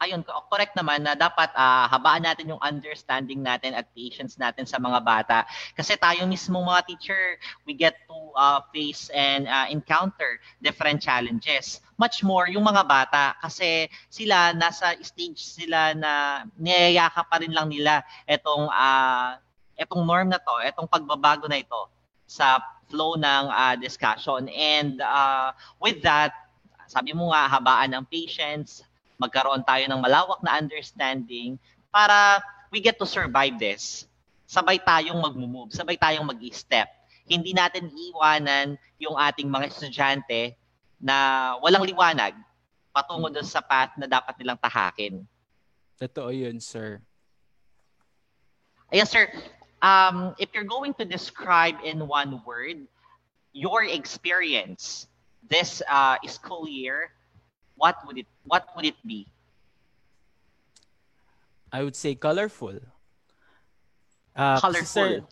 ayun, 0.00 0.22
correct 0.52 0.76
naman 0.76 1.02
na 1.02 1.16
dapat 1.16 1.48
uh, 1.56 1.88
habaan 1.88 2.24
natin 2.24 2.52
yung 2.52 2.60
understanding 2.60 3.40
natin 3.40 3.72
at 3.72 3.88
patience 3.96 4.36
natin 4.36 4.68
sa 4.68 4.76
mga 4.76 5.00
bata. 5.00 5.38
Kasi 5.72 5.96
tayo 5.96 6.28
mismo 6.28 6.60
mga 6.60 6.84
teacher, 6.86 7.40
we 7.64 7.72
get 7.72 7.96
to 8.04 8.16
uh, 8.36 8.60
face 8.72 9.08
and 9.12 9.48
uh, 9.48 9.66
encounter 9.72 10.38
different 10.60 11.00
challenges. 11.00 11.80
Much 11.96 12.20
more 12.20 12.44
yung 12.46 12.68
mga 12.68 12.84
bata 12.84 13.34
kasi 13.40 13.88
sila 14.12 14.52
nasa 14.52 14.92
stage 15.00 15.40
sila 15.40 15.96
na 15.96 16.44
niyayaka 16.60 17.24
pa 17.24 17.40
rin 17.40 17.56
lang 17.56 17.72
nila 17.72 18.04
itong 18.28 18.68
uh, 18.68 19.40
itong 19.80 20.04
norm 20.04 20.28
na 20.28 20.40
to, 20.40 20.56
itong 20.64 20.88
pagbabago 20.88 21.48
na 21.48 21.60
ito 21.60 21.88
sa 22.28 22.60
flow 22.86 23.16
ng 23.16 23.44
uh, 23.48 23.74
discussion. 23.80 24.46
And 24.52 25.00
uh, 25.00 25.56
with 25.80 26.04
that, 26.04 26.45
sabi 26.86 27.12
mo 27.12 27.34
nga, 27.34 27.50
habaan 27.50 27.94
ng 27.94 28.04
patience, 28.06 28.86
magkaroon 29.18 29.64
tayo 29.66 29.84
ng 29.86 30.00
malawak 30.00 30.40
na 30.42 30.58
understanding 30.58 31.58
para 31.90 32.40
we 32.70 32.78
get 32.78 32.98
to 32.98 33.08
survive 33.08 33.56
this. 33.58 34.06
Sabay 34.46 34.78
tayong 34.78 35.18
mag-move, 35.18 35.74
sabay 35.74 35.98
tayong 35.98 36.26
mag-step. 36.26 36.86
Hindi 37.26 37.50
natin 37.50 37.90
iwanan 37.90 38.78
yung 39.02 39.18
ating 39.18 39.50
mga 39.50 39.74
estudyante 39.74 40.54
na 41.02 41.54
walang 41.58 41.82
liwanag 41.82 42.38
patungo 42.94 43.28
doon 43.28 43.44
sa 43.44 43.60
path 43.60 43.92
na 43.98 44.06
dapat 44.06 44.38
nilang 44.38 44.56
tahakin. 44.56 45.26
Totoo 45.98 46.30
yun, 46.32 46.62
sir. 46.62 47.02
Yes, 48.94 49.10
sir. 49.10 49.28
Um, 49.82 50.32
if 50.38 50.54
you're 50.54 50.68
going 50.68 50.94
to 50.96 51.04
describe 51.04 51.76
in 51.84 52.06
one 52.06 52.40
word 52.46 52.86
your 53.52 53.84
experience 53.84 55.08
this 55.48 55.82
uh, 55.88 56.16
school 56.26 56.68
year, 56.68 57.12
what 57.76 57.96
would 58.06 58.18
it 58.18 58.26
what 58.44 58.68
would 58.76 58.84
it 58.84 58.98
be? 59.04 59.26
I 61.72 61.82
would 61.82 61.96
say 61.96 62.14
colorful. 62.14 62.78
Uh, 64.36 64.60
colorful. 64.60 64.86
Sir, 64.86 65.24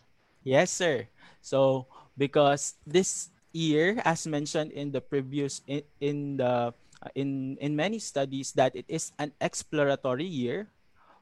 yes, 0.42 0.70
sir. 0.70 1.08
So 1.40 1.86
because 2.16 2.74
this 2.86 3.30
year, 3.52 4.00
as 4.04 4.26
mentioned 4.26 4.72
in 4.72 4.90
the 4.92 5.00
previous 5.00 5.62
in, 5.66 5.82
in 6.00 6.36
the 6.38 6.72
uh, 7.02 7.10
in 7.14 7.56
in 7.60 7.76
many 7.76 7.98
studies, 7.98 8.52
that 8.56 8.74
it 8.74 8.86
is 8.88 9.12
an 9.18 9.32
exploratory 9.40 10.26
year 10.26 10.68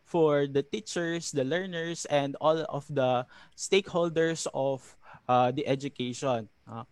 for 0.04 0.46
the 0.46 0.62
teachers, 0.62 1.30
the 1.30 1.44
learners, 1.44 2.04
and 2.06 2.36
all 2.40 2.64
of 2.68 2.86
the 2.90 3.26
stakeholders 3.56 4.46
of 4.54 4.82
uh, 5.28 5.50
the 5.50 5.66
education, 5.66 6.48
uh, 6.70 6.84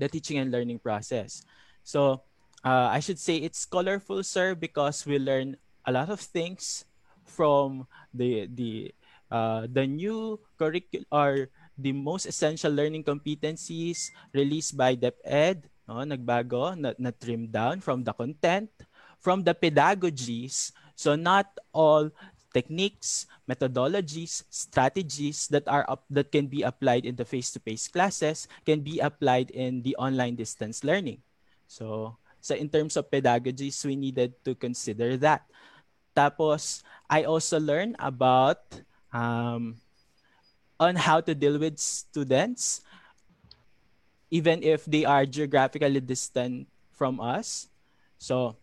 the 0.00 0.08
teaching 0.08 0.40
and 0.40 0.48
learning 0.48 0.80
process. 0.80 1.44
So 1.84 2.24
uh, 2.64 2.88
I 2.88 3.04
should 3.04 3.20
say 3.20 3.36
it's 3.36 3.68
colorful, 3.68 4.24
sir, 4.24 4.56
because 4.56 5.04
we 5.04 5.20
learn 5.20 5.60
a 5.84 5.92
lot 5.92 6.08
of 6.08 6.20
things 6.20 6.88
from 7.28 7.84
the 8.16 8.48
the 8.48 8.90
uh, 9.30 9.68
the 9.68 9.86
new 9.86 10.40
curriculum 10.58 11.06
or 11.12 11.52
the 11.78 11.92
most 11.92 12.26
essential 12.26 12.72
learning 12.72 13.04
competencies 13.04 14.10
released 14.32 14.76
by 14.76 14.96
DepEd. 14.96 15.68
No, 15.88 16.02
nagbago, 16.06 16.78
na, 16.78 16.94
na 16.98 17.10
trim 17.10 17.50
down 17.50 17.82
from 17.82 18.04
the 18.06 18.14
content, 18.14 18.70
from 19.18 19.42
the 19.42 19.54
pedagogies. 19.54 20.70
So 20.94 21.16
not 21.16 21.48
all 21.72 22.12
techniques, 22.52 23.26
methodologies, 23.48 24.44
strategies 24.50 25.48
that 25.48 25.66
are 25.68 25.86
up, 25.88 26.04
that 26.10 26.32
can 26.32 26.46
be 26.46 26.62
applied 26.62 27.04
in 27.04 27.16
the 27.16 27.24
face-to-face 27.24 27.88
classes 27.88 28.48
can 28.66 28.80
be 28.80 28.98
applied 28.98 29.50
in 29.50 29.82
the 29.82 29.94
online 29.96 30.34
distance 30.34 30.82
learning. 30.82 31.22
So 31.66 32.16
So 32.40 32.56
in 32.56 32.72
terms 32.72 32.96
of 32.96 33.12
pedagogies, 33.12 33.84
we 33.84 33.96
needed 33.96 34.32
to 34.48 34.56
consider 34.56 35.16
that. 35.20 35.44
Tapos, 36.16 36.82
I 37.04 37.28
also 37.28 37.60
learned 37.60 38.00
about 38.00 38.64
um, 39.12 39.76
on 40.80 40.96
how 40.96 41.20
to 41.20 41.36
deal 41.36 41.60
with 41.60 41.76
students, 41.76 42.80
even 44.32 44.64
if 44.64 44.88
they 44.88 45.04
are 45.04 45.28
geographically 45.28 46.00
distant 46.00 46.64
from 46.96 47.20
us. 47.20 47.68
So 48.16 48.56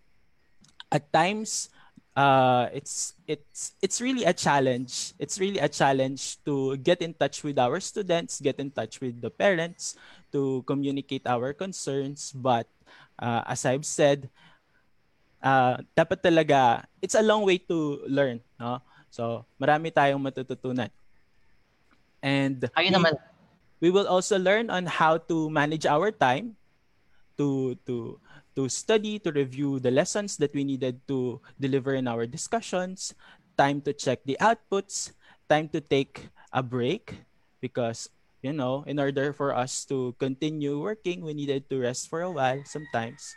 at 0.90 1.14
times, 1.14 1.70
uh, 2.18 2.66
it's 2.74 3.14
it's 3.30 3.78
it's 3.78 4.02
really 4.02 4.26
a 4.26 4.34
challenge. 4.34 5.14
It's 5.22 5.38
really 5.38 5.62
a 5.62 5.70
challenge 5.70 6.42
to 6.50 6.76
get 6.82 7.06
in 7.06 7.14
touch 7.14 7.46
with 7.46 7.62
our 7.62 7.78
students, 7.78 8.42
get 8.42 8.58
in 8.58 8.74
touch 8.74 8.98
with 9.00 9.22
the 9.22 9.30
parents, 9.30 9.94
to 10.34 10.66
communicate 10.66 11.30
our 11.30 11.54
concerns. 11.54 12.34
But 12.34 12.66
uh, 13.22 13.46
as 13.46 13.64
I've 13.70 13.86
said, 13.86 14.34
uh, 15.46 15.78
dapat 15.94 16.26
talaga, 16.26 16.90
it's 17.00 17.16
a 17.16 17.22
long 17.22 17.46
way 17.46 17.62
to 17.70 18.02
learn. 18.10 18.42
No? 18.58 18.82
So, 19.14 19.46
marami 19.62 19.94
tayong 19.94 20.20
matututunan. 20.20 20.90
And 22.18 22.66
Ayun 22.74 22.98
naman. 22.98 23.14
we 23.78 23.94
will 23.94 24.10
also 24.10 24.42
learn 24.42 24.74
on 24.74 24.90
how 24.90 25.22
to 25.30 25.54
manage 25.54 25.86
our 25.86 26.10
time 26.10 26.58
to 27.38 27.78
to 27.86 28.18
to 28.58 28.68
study, 28.70 29.20
to 29.22 29.32
review 29.32 29.80
the 29.80 29.92
lessons 29.92 30.38
that 30.38 30.54
we 30.54 30.66
needed 30.66 31.00
to 31.08 31.40
deliver 31.60 31.94
in 31.96 32.08
our 32.08 32.26
discussions, 32.28 33.14
time 33.58 33.82
to 33.82 33.94
check 33.94 34.26
the 34.26 34.38
outputs, 34.42 35.14
time 35.50 35.70
to 35.70 35.82
take 35.82 36.30
a 36.52 36.64
break 36.64 37.24
because 37.62 38.10
you 38.42 38.54
know, 38.54 38.84
in 38.88 39.00
order 39.00 39.34
for 39.34 39.56
us 39.56 39.86
to 39.86 40.16
continue 40.20 40.80
working, 40.80 41.22
we 41.26 41.34
needed 41.34 41.70
to 41.70 41.80
rest 41.80 42.10
for 42.10 42.22
a 42.22 42.32
while 42.32 42.62
sometimes. 42.66 43.36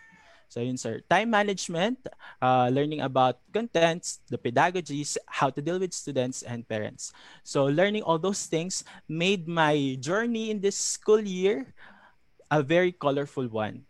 So 0.49 0.61
yun 0.61 0.77
sir, 0.77 1.01
time 1.09 1.31
management, 1.31 1.99
uh, 2.43 2.71
learning 2.73 3.01
about 3.01 3.39
contents, 3.55 4.19
the 4.29 4.37
pedagogies, 4.37 5.17
how 5.27 5.49
to 5.51 5.57
deal 5.63 5.79
with 5.79 5.93
students 5.93 6.43
and 6.43 6.67
parents. 6.69 7.13
So 7.45 7.67
learning 7.67 8.03
all 8.03 8.19
those 8.19 8.47
things 8.47 8.85
made 9.09 9.47
my 9.47 9.97
journey 10.01 10.51
in 10.51 10.61
this 10.61 10.77
school 10.77 11.21
year 11.23 11.73
a 12.51 12.63
very 12.63 12.93
colorful 12.93 13.49
one. 13.49 13.89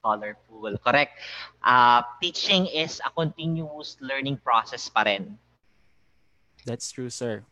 Colorful, 0.00 0.78
correct. 0.80 1.20
Uh, 1.62 2.02
teaching 2.22 2.66
is 2.66 3.00
a 3.04 3.10
continuous 3.12 3.96
learning 4.00 4.40
process 4.40 4.88
pa 4.88 5.04
rin. 5.04 5.36
That's 6.64 6.88
true, 6.92 7.10
sir. 7.10 7.44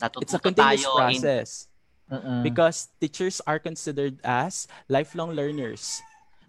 Natututo 0.00 0.22
it's 0.22 0.34
a 0.34 0.38
continuous 0.38 0.84
process. 0.84 1.68
In... 2.10 2.42
Because 2.42 2.92
teachers 3.00 3.40
are 3.46 3.58
considered 3.58 4.20
as 4.24 4.68
lifelong 4.88 5.32
learners. 5.32 6.02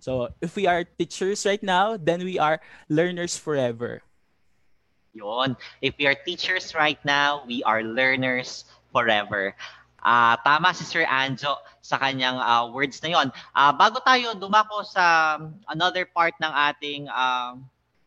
So 0.04 0.36
if 0.42 0.60
we 0.60 0.68
are 0.68 0.84
teachers 0.84 1.46
right 1.46 1.64
now, 1.64 1.96
then 1.96 2.28
we 2.28 2.36
are 2.36 2.60
learners 2.90 3.40
forever. 3.40 4.04
Yon. 5.14 5.56
If 5.80 5.96
we 5.96 6.08
are 6.08 6.16
teachers 6.16 6.76
right 6.76 7.00
now, 7.06 7.48
we 7.48 7.64
are 7.64 7.80
learners 7.84 8.66
forever. 8.92 9.56
Uh, 10.04 10.36
tama 10.44 10.76
si 10.76 10.84
Sir 10.84 11.08
Anjo 11.08 11.56
sa 11.80 11.96
kanyang 11.96 12.36
uh, 12.36 12.68
words 12.68 13.00
na 13.00 13.16
yon. 13.16 13.28
Uh, 13.56 13.72
bago 13.72 14.04
tayo 14.04 14.36
dumako 14.36 14.84
sa 14.84 15.39
another 15.72 16.04
part 16.12 16.36
ng 16.44 16.52
ating 16.52 17.08
uh, 17.08 17.56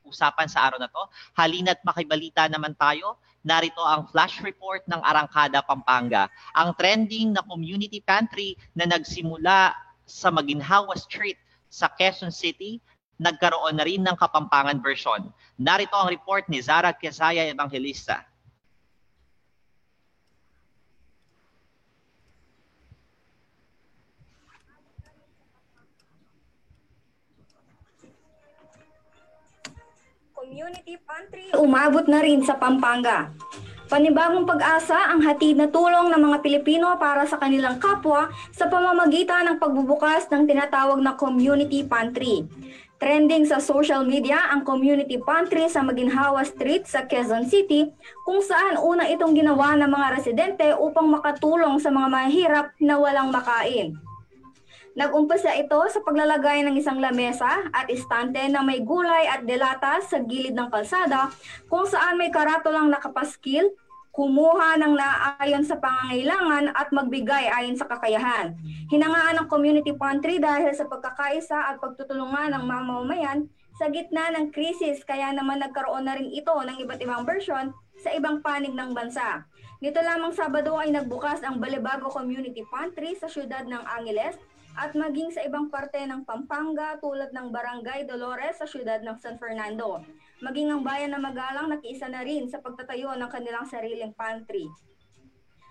usapan 0.05 0.47
sa 0.47 0.69
araw 0.69 0.79
na 0.79 0.93
to, 0.93 1.03
halina't 1.35 1.81
makibalita 1.83 2.47
naman 2.47 2.77
tayo. 2.77 3.17
Narito 3.47 3.81
ang 3.81 4.11
flash 4.11 4.43
report 4.43 4.85
ng 4.91 5.01
Arangkada, 5.01 5.63
Pampanga. 5.63 6.29
Ang 6.53 6.75
trending 6.77 7.33
na 7.33 7.43
community 7.47 8.03
pantry 8.03 8.59
na 8.75 8.85
nagsimula 8.91 9.73
sa 10.05 10.29
Maginhawa 10.31 10.95
Street 10.99 11.39
sa 11.71 11.91
Quezon 11.91 12.31
City, 12.31 12.79
nagkaroon 13.17 13.79
na 13.79 13.87
rin 13.87 14.05
ng 14.05 14.17
Kapampangan 14.19 14.79
version. 14.83 15.33
Narito 15.57 15.97
ang 15.97 16.13
report 16.13 16.47
ni 16.53 16.61
Zara 16.61 16.93
Quezaya 16.93 17.49
Evangelista. 17.49 18.23
Community 30.57 30.97
Pantry 31.05 31.53
umabot 31.53 32.09
na 32.09 32.25
rin 32.25 32.40
sa 32.40 32.57
Pampanga. 32.57 33.29
Panibagong 33.92 34.49
pag-asa 34.49 35.12
ang 35.12 35.21
hatid 35.21 35.53
na 35.53 35.69
tulong 35.69 36.09
ng 36.09 36.16
mga 36.16 36.40
Pilipino 36.40 36.97
para 36.97 37.29
sa 37.29 37.37
kanilang 37.37 37.77
kapwa 37.77 38.33
sa 38.57 38.64
pamamagitan 38.64 39.53
ng 39.53 39.61
pagbubukas 39.61 40.25
ng 40.33 40.49
tinatawag 40.49 40.97
na 41.05 41.12
community 41.12 41.85
pantry. 41.85 42.49
Trending 42.97 43.45
sa 43.45 43.61
social 43.61 44.09
media 44.09 44.49
ang 44.49 44.64
community 44.64 45.21
pantry 45.21 45.69
sa 45.69 45.85
Maginhawa 45.85 46.40
Street 46.49 46.88
sa 46.88 47.05
Quezon 47.05 47.45
City 47.45 47.92
kung 48.25 48.40
saan 48.40 48.81
una 48.81 49.12
itong 49.12 49.37
ginawa 49.37 49.77
ng 49.77 49.92
mga 49.92 50.09
residente 50.16 50.73
upang 50.73 51.12
makatulong 51.12 51.77
sa 51.85 51.92
mga 51.92 52.09
mahirap 52.09 52.66
na 52.81 52.97
walang 52.97 53.29
makain. 53.29 53.92
Nag-umpisa 54.97 55.53
ito 55.53 55.77
sa 55.93 56.01
paglalagay 56.01 56.65
ng 56.65 56.81
isang 56.81 56.97
lamesa 56.97 57.69
at 57.69 57.85
istante 57.93 58.41
na 58.49 58.65
may 58.65 58.81
gulay 58.81 59.29
at 59.29 59.45
delata 59.45 60.01
sa 60.01 60.25
gilid 60.25 60.57
ng 60.57 60.73
kalsada 60.73 61.29
kung 61.69 61.85
saan 61.85 62.17
may 62.17 62.33
karatolang 62.33 62.89
nakapaskil, 62.89 63.77
kumuha 64.17 64.81
ng 64.81 64.97
naayon 64.97 65.69
sa 65.69 65.77
pangangailangan 65.77 66.73
at 66.73 66.89
magbigay 66.97 67.45
ayon 67.45 67.77
sa 67.77 67.85
kakayahan. 67.85 68.57
Hinangaan 68.89 69.45
ng 69.45 69.49
community 69.53 69.93
pantry 69.93 70.41
dahil 70.41 70.73
sa 70.73 70.89
pagkakaisa 70.89 71.69
at 71.69 71.77
pagtutulungan 71.77 72.57
ng 72.57 72.65
mamamayan 72.65 73.53
sa 73.77 73.93
gitna 73.93 74.33
ng 74.33 74.49
krisis 74.49 75.05
kaya 75.05 75.29
naman 75.37 75.61
nagkaroon 75.61 76.09
na 76.09 76.17
rin 76.17 76.33
ito 76.33 76.57
ng 76.57 76.81
iba't 76.89 77.05
ibang 77.05 77.29
version 77.29 77.69
sa 78.01 78.17
ibang 78.17 78.41
panig 78.41 78.73
ng 78.73 78.97
bansa. 78.97 79.45
Nito 79.85 80.01
lamang 80.01 80.33
Sabado 80.33 80.81
ay 80.81 80.89
nagbukas 80.89 81.45
ang 81.45 81.61
Balibago 81.61 82.09
Community 82.09 82.65
Pantry 82.73 83.13
sa 83.13 83.29
siyudad 83.29 83.69
ng 83.69 83.85
Angeles 83.85 84.41
at 84.77 84.93
maging 84.93 85.33
sa 85.33 85.41
ibang 85.49 85.73
parte 85.73 85.97
ng 86.05 86.29
Pampanga 86.29 87.01
tulad 87.01 87.33
ng 87.33 87.49
Barangay 87.49 88.05
Dolores 88.05 88.61
sa 88.61 88.69
siyudad 88.69 89.01
ng 89.01 89.17
San 89.17 89.41
Fernando. 89.41 90.05
Maging 90.45 90.69
ang 90.69 90.85
bayan 90.85 91.17
ng 91.17 91.23
Magalang 91.25 91.73
nakiisa 91.73 92.12
na 92.12 92.21
rin 92.21 92.45
sa 92.45 92.61
pagtatayo 92.61 93.17
ng 93.17 93.31
kanilang 93.33 93.65
sariling 93.65 94.12
pantry. 94.12 94.69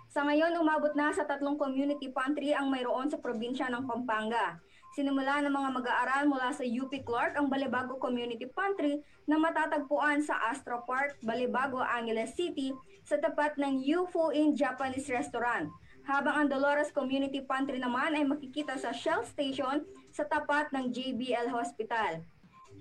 Sa 0.10 0.26
ngayon, 0.26 0.58
umabot 0.58 0.98
na 0.98 1.14
sa 1.14 1.22
tatlong 1.22 1.54
community 1.54 2.10
pantry 2.10 2.58
ang 2.58 2.74
mayroon 2.74 3.06
sa 3.06 3.22
probinsya 3.22 3.70
ng 3.70 3.86
Pampanga. 3.86 4.58
Sinimula 4.98 5.44
ng 5.44 5.54
mga 5.54 5.70
mag-aaral 5.76 6.24
mula 6.26 6.50
sa 6.56 6.66
UP 6.66 6.90
Clark 7.04 7.38
ang 7.38 7.52
Balibago 7.52 8.00
Community 8.00 8.48
Pantry 8.48 9.04
na 9.28 9.36
matatagpuan 9.36 10.24
sa 10.24 10.40
Astro 10.50 10.88
Park, 10.88 11.20
Balibago, 11.20 11.84
Angeles 11.84 12.32
City 12.32 12.72
sa 13.04 13.20
tapat 13.20 13.60
ng 13.60 13.84
UFO 13.84 14.32
in 14.32 14.56
Japanese 14.56 15.12
Restaurant 15.12 15.68
habang 16.06 16.46
ang 16.46 16.48
Dolores 16.48 16.94
Community 16.94 17.42
Pantry 17.42 17.82
naman 17.82 18.14
ay 18.14 18.24
makikita 18.26 18.78
sa 18.78 18.94
Shell 18.94 19.26
Station 19.26 19.82
sa 20.14 20.24
tapat 20.26 20.70
ng 20.70 20.94
JBL 20.94 21.50
Hospital. 21.50 22.22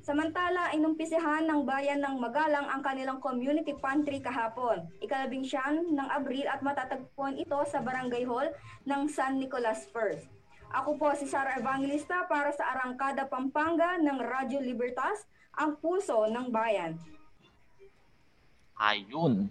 Samantala, 0.04 0.68
inumpisahan 0.76 1.48
ng 1.48 1.64
bayan 1.64 2.04
ng 2.04 2.20
Magalang 2.20 2.68
ang 2.68 2.84
kanilang 2.84 3.24
community 3.24 3.72
pantry 3.80 4.20
kahapon, 4.20 4.84
ikalabing 5.00 5.40
siyam 5.40 5.80
ng 5.96 6.08
Abril 6.12 6.44
at 6.44 6.60
matatagpuan 6.60 7.40
ito 7.40 7.56
sa 7.64 7.80
Barangay 7.80 8.28
Hall 8.28 8.52
ng 8.84 9.08
San 9.08 9.40
Nicolas 9.40 9.88
First. 9.88 10.28
Ako 10.76 11.00
po 11.00 11.08
si 11.16 11.24
Sara 11.24 11.56
Evangelista 11.56 12.28
para 12.28 12.52
sa 12.52 12.76
Arangkada 12.76 13.24
Pampanga 13.24 13.96
ng 13.96 14.18
Radyo 14.20 14.60
Libertas, 14.60 15.24
ang 15.56 15.80
puso 15.80 16.28
ng 16.28 16.52
bayan. 16.52 17.00
Ayun. 18.76 19.48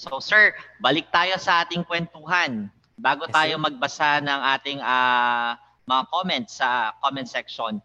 So 0.00 0.16
sir, 0.16 0.56
balik 0.80 1.12
tayo 1.12 1.36
sa 1.36 1.60
ating 1.60 1.84
kwentuhan. 1.84 2.72
Bago 2.96 3.28
yes, 3.28 3.36
tayo 3.36 3.60
sir. 3.60 3.64
magbasa 3.68 4.24
ng 4.24 4.40
ating 4.56 4.80
uh, 4.80 5.60
mga 5.84 6.02
comments 6.08 6.52
sa 6.56 6.96
comment 7.04 7.28
section. 7.28 7.84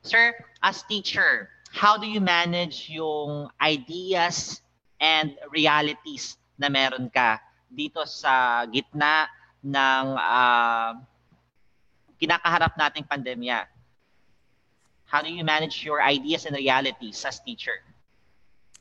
Sir, 0.00 0.32
as 0.64 0.80
teacher, 0.88 1.52
how 1.68 2.00
do 2.00 2.08
you 2.08 2.24
manage 2.24 2.88
yung 2.88 3.52
ideas 3.60 4.64
and 4.96 5.36
realities 5.52 6.40
na 6.56 6.72
meron 6.72 7.12
ka 7.12 7.36
dito 7.68 8.00
sa 8.08 8.64
gitna 8.72 9.28
ng 9.60 10.04
uh, 10.16 10.96
kinakaharap 12.16 12.80
nating 12.80 13.04
pandemya? 13.04 13.68
How 15.04 15.20
do 15.20 15.28
you 15.28 15.44
manage 15.44 15.84
your 15.84 16.00
ideas 16.00 16.48
and 16.48 16.56
realities 16.56 17.20
as 17.28 17.44
teacher? 17.44 17.76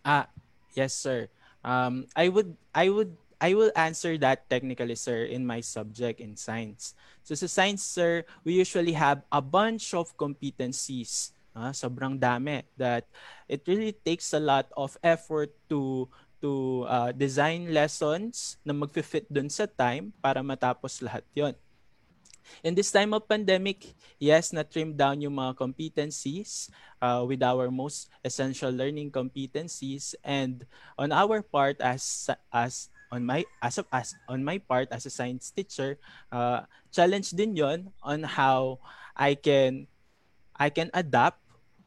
Ah, 0.08 0.32
yes 0.72 0.96
sir. 0.96 1.28
Um, 1.62 2.08
I 2.16 2.30
would 2.30 2.58
I 2.74 2.90
would 2.90 3.18
I 3.42 3.58
will 3.58 3.74
answer 3.74 4.18
that 4.22 4.46
technically, 4.50 4.94
sir, 4.94 5.26
in 5.26 5.50
my 5.50 5.66
subject 5.66 6.22
in 6.22 6.38
science. 6.38 6.94
So 7.26 7.34
sa 7.34 7.50
science, 7.50 7.82
sir, 7.82 8.22
we 8.46 8.54
usually 8.54 8.94
have 8.94 9.26
a 9.34 9.42
bunch 9.42 9.98
of 9.98 10.14
competencies. 10.14 11.34
Uh, 11.52 11.76
sobrang 11.76 12.16
dami 12.16 12.64
that 12.80 13.04
it 13.52 13.66
really 13.68 13.92
takes 13.92 14.32
a 14.32 14.40
lot 14.40 14.72
of 14.80 14.96
effort 15.04 15.52
to 15.68 16.08
to 16.40 16.86
uh, 16.88 17.12
design 17.12 17.76
lessons 17.76 18.56
na 18.64 18.72
magfi-fit 18.72 19.28
dun 19.28 19.52
sa 19.52 19.68
time 19.68 20.16
para 20.24 20.40
matapos 20.40 21.04
lahat 21.04 21.26
yon. 21.36 21.54
In 22.60 22.76
this 22.76 22.92
time 22.92 23.16
of 23.16 23.28
pandemic, 23.28 23.96
yes, 24.20 24.52
na-trim 24.52 24.94
down 24.94 25.24
yung 25.24 25.40
mga 25.40 25.56
competencies 25.56 26.68
uh, 27.00 27.24
with 27.24 27.42
our 27.42 27.72
most 27.72 28.12
essential 28.24 28.70
learning 28.70 29.12
competencies. 29.12 30.14
And 30.24 30.68
on 31.00 31.12
our 31.12 31.42
part 31.42 31.80
as 31.80 32.30
as 32.52 32.92
on 33.12 33.28
my 33.28 33.44
as 33.60 33.80
of 33.80 33.88
as 33.92 34.16
on 34.28 34.44
my 34.44 34.60
part 34.60 34.92
as 34.92 35.08
a 35.08 35.14
science 35.14 35.52
teacher, 35.52 36.00
uh, 36.32 36.68
challenge 36.92 37.36
din 37.36 37.56
yon 37.56 37.92
on 38.04 38.24
how 38.24 38.80
I 39.16 39.36
can 39.36 39.88
I 40.56 40.70
can 40.72 40.92
adapt 40.94 41.42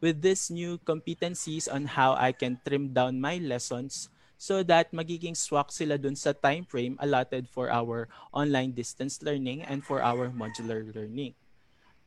with 0.05 0.21
these 0.21 0.53
new 0.53 0.77
competencies 0.85 1.65
on 1.65 1.89
how 1.89 2.12
I 2.12 2.37
can 2.37 2.61
trim 2.61 2.93
down 2.93 3.21
my 3.21 3.41
lessons 3.41 4.12
so 4.39 4.62
that 4.62 4.93
magiging 4.93 5.37
swak 5.37 5.70
sila 5.72 5.97
dun 5.97 6.16
sa 6.16 6.32
time 6.35 6.66
frame 6.66 6.99
allotted 7.01 7.49
for 7.49 7.70
our 7.70 8.09
online 8.35 8.72
distance 8.72 9.22
learning 9.22 9.62
and 9.62 9.85
for 9.85 10.03
our 10.03 10.28
modular 10.30 10.85
learning. 10.95 11.35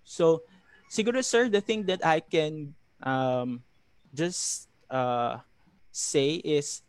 So, 0.03 0.43
siguro 0.91 1.23
sir, 1.23 1.49
the 1.49 1.61
thing 1.61 1.83
that 1.91 2.03
I 2.05 2.19
can 2.19 2.75
um, 3.03 3.63
just 4.13 4.69
uh, 4.89 5.43
say 5.91 6.39
is 6.43 6.81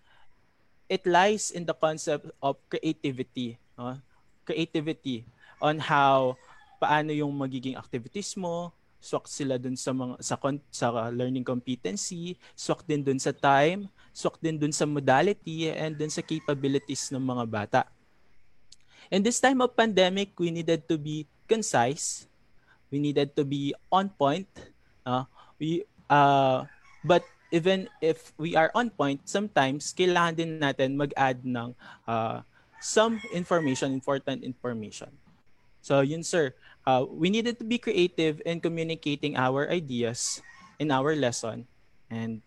it 0.89 1.05
lies 1.05 1.51
in 1.51 1.65
the 1.67 1.75
concept 1.75 2.31
of 2.43 2.57
creativity. 2.69 3.59
No? 3.77 4.01
Creativity 4.45 5.25
on 5.61 5.79
how 5.79 6.39
paano 6.81 7.11
yung 7.13 7.35
magiging 7.35 7.77
activities 7.77 8.35
mo, 8.39 8.73
swak 8.99 9.31
sila 9.31 9.57
dun 9.57 9.79
sa 9.79 9.95
mga 9.95 10.15
sa 10.19 10.37
sa 10.75 10.87
learning 11.11 11.47
competency, 11.47 12.35
swak 12.59 12.83
din 12.83 13.03
dun 13.03 13.19
sa 13.19 13.31
time, 13.31 13.87
swak 14.11 14.39
din 14.43 14.59
dun 14.59 14.75
sa 14.75 14.85
modality 14.85 15.71
and 15.71 15.95
dun 15.95 16.11
sa 16.11 16.23
capabilities 16.23 17.11
ng 17.15 17.23
mga 17.23 17.45
bata. 17.47 17.81
In 19.09 19.25
this 19.25 19.41
time 19.41 19.63
of 19.65 19.73
pandemic, 19.73 20.37
we 20.37 20.53
needed 20.53 20.85
to 20.91 21.01
be 21.01 21.25
concise. 21.49 22.29
We 22.93 23.01
needed 23.01 23.33
to 23.39 23.45
be 23.47 23.73
on 23.89 24.13
point. 24.13 24.49
Uh, 25.07 25.25
we 25.57 25.87
uh, 26.11 26.69
but 27.07 27.25
even 27.49 27.89
if 28.05 28.37
we 28.37 28.53
are 28.53 28.69
on 28.77 28.93
point, 28.93 29.25
sometimes 29.25 29.97
kailangan 29.97 30.35
din 30.37 30.51
natin 30.61 30.99
mag-add 30.99 31.41
ng 31.45 31.73
uh, 32.05 32.45
some 32.81 33.17
information, 33.33 33.93
important 33.93 34.45
information. 34.45 35.09
So 35.81 36.01
yun 36.01 36.23
sir, 36.23 36.55
uh, 36.87 37.05
we 37.09 37.31
needed 37.31 37.59
to 37.59 37.65
be 37.65 37.79
creative 37.79 38.41
in 38.45 38.61
communicating 38.61 39.37
our 39.37 39.69
ideas 39.69 40.43
in 40.79 40.91
our 40.91 41.15
lesson 41.15 41.67
and 42.09 42.41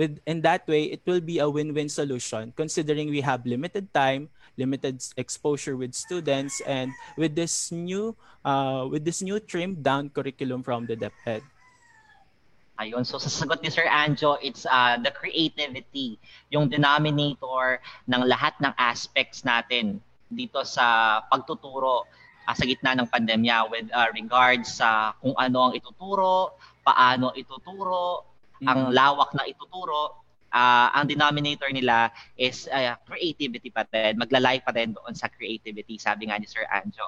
with 0.00 0.16
in 0.24 0.40
that 0.40 0.64
way 0.64 0.88
it 0.88 1.04
will 1.04 1.20
be 1.20 1.38
a 1.38 1.48
win-win 1.48 1.88
solution 1.88 2.56
considering 2.56 3.12
we 3.12 3.20
have 3.20 3.44
limited 3.44 3.92
time 3.92 4.32
limited 4.56 5.04
exposure 5.16 5.76
with 5.76 5.92
students 5.92 6.60
and 6.64 6.90
with 7.16 7.36
this 7.36 7.70
new 7.70 8.16
uh, 8.44 8.88
with 8.88 9.04
this 9.04 9.20
new 9.20 9.38
trimmed 9.38 9.84
down 9.84 10.08
curriculum 10.08 10.64
from 10.64 10.88
the 10.88 10.96
DepEd. 10.96 11.44
Ayun. 12.80 13.04
So 13.04 13.20
sa 13.20 13.28
sagot 13.28 13.60
ni 13.60 13.68
Sir 13.68 13.84
Anjo, 13.84 14.40
it's 14.40 14.64
uh, 14.64 14.96
the 14.96 15.12
creativity, 15.12 16.16
yung 16.48 16.72
denominator 16.72 17.76
ng 18.08 18.24
lahat 18.24 18.56
ng 18.64 18.72
aspects 18.80 19.44
natin 19.44 20.00
dito 20.30 20.62
sa 20.62 21.18
pagtuturo 21.26 22.06
uh, 22.50 22.54
sa 22.54 22.64
gitna 22.66 22.98
ng 22.98 23.08
pandemya 23.10 23.70
with 23.70 23.86
uh, 23.94 24.08
regards 24.14 24.78
sa 24.78 25.14
kung 25.22 25.34
ano 25.38 25.70
ang 25.70 25.72
ituturo, 25.76 26.58
paano 26.82 27.30
ituturo, 27.38 28.26
mm-hmm. 28.58 28.66
ang 28.66 28.80
lawak 28.90 29.30
na 29.38 29.46
ituturo, 29.46 30.20
uh, 30.50 30.88
ang 30.90 31.06
denominator 31.06 31.70
nila 31.70 32.10
is 32.34 32.66
uh, 32.70 32.98
creativity 33.06 33.70
pa 33.70 33.86
din. 33.86 34.18
Maglalay 34.18 34.58
pa 34.62 34.74
din 34.74 34.94
doon 34.94 35.14
sa 35.14 35.30
creativity, 35.30 35.98
sabi 35.98 36.30
nga 36.30 36.38
ni 36.38 36.46
Sir 36.46 36.66
Anjo. 36.70 37.06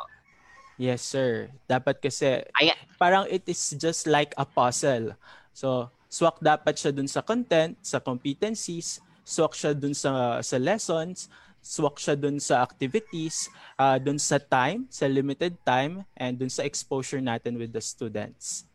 Yes, 0.81 1.05
sir. 1.05 1.53
Dapat 1.69 2.01
kasi 2.01 2.43
Ay, 2.59 2.75
parang 2.97 3.29
it 3.29 3.47
is 3.47 3.77
just 3.77 4.09
like 4.09 4.33
a 4.41 4.47
puzzle. 4.47 5.15
So, 5.53 5.93
swak 6.09 6.41
dapat 6.41 6.81
siya 6.81 6.91
dun 6.97 7.07
sa 7.07 7.21
content, 7.21 7.77
sa 7.85 8.01
competencies, 8.01 8.99
swak 9.23 9.53
siya 9.53 9.77
dun 9.77 9.93
sa, 9.93 10.41
sa 10.41 10.57
lessons, 10.57 11.29
swak 11.63 12.03
siya 12.03 12.19
dun 12.19 12.43
sa 12.43 12.61
activities, 12.67 13.47
uh, 13.79 13.97
dun 13.97 14.19
sa 14.19 14.43
time, 14.43 14.85
sa 14.91 15.07
limited 15.07 15.55
time, 15.63 16.03
and 16.19 16.37
dun 16.37 16.51
sa 16.51 16.67
exposure 16.67 17.23
natin 17.23 17.55
with 17.55 17.71
the 17.71 17.81
students. 17.81 18.67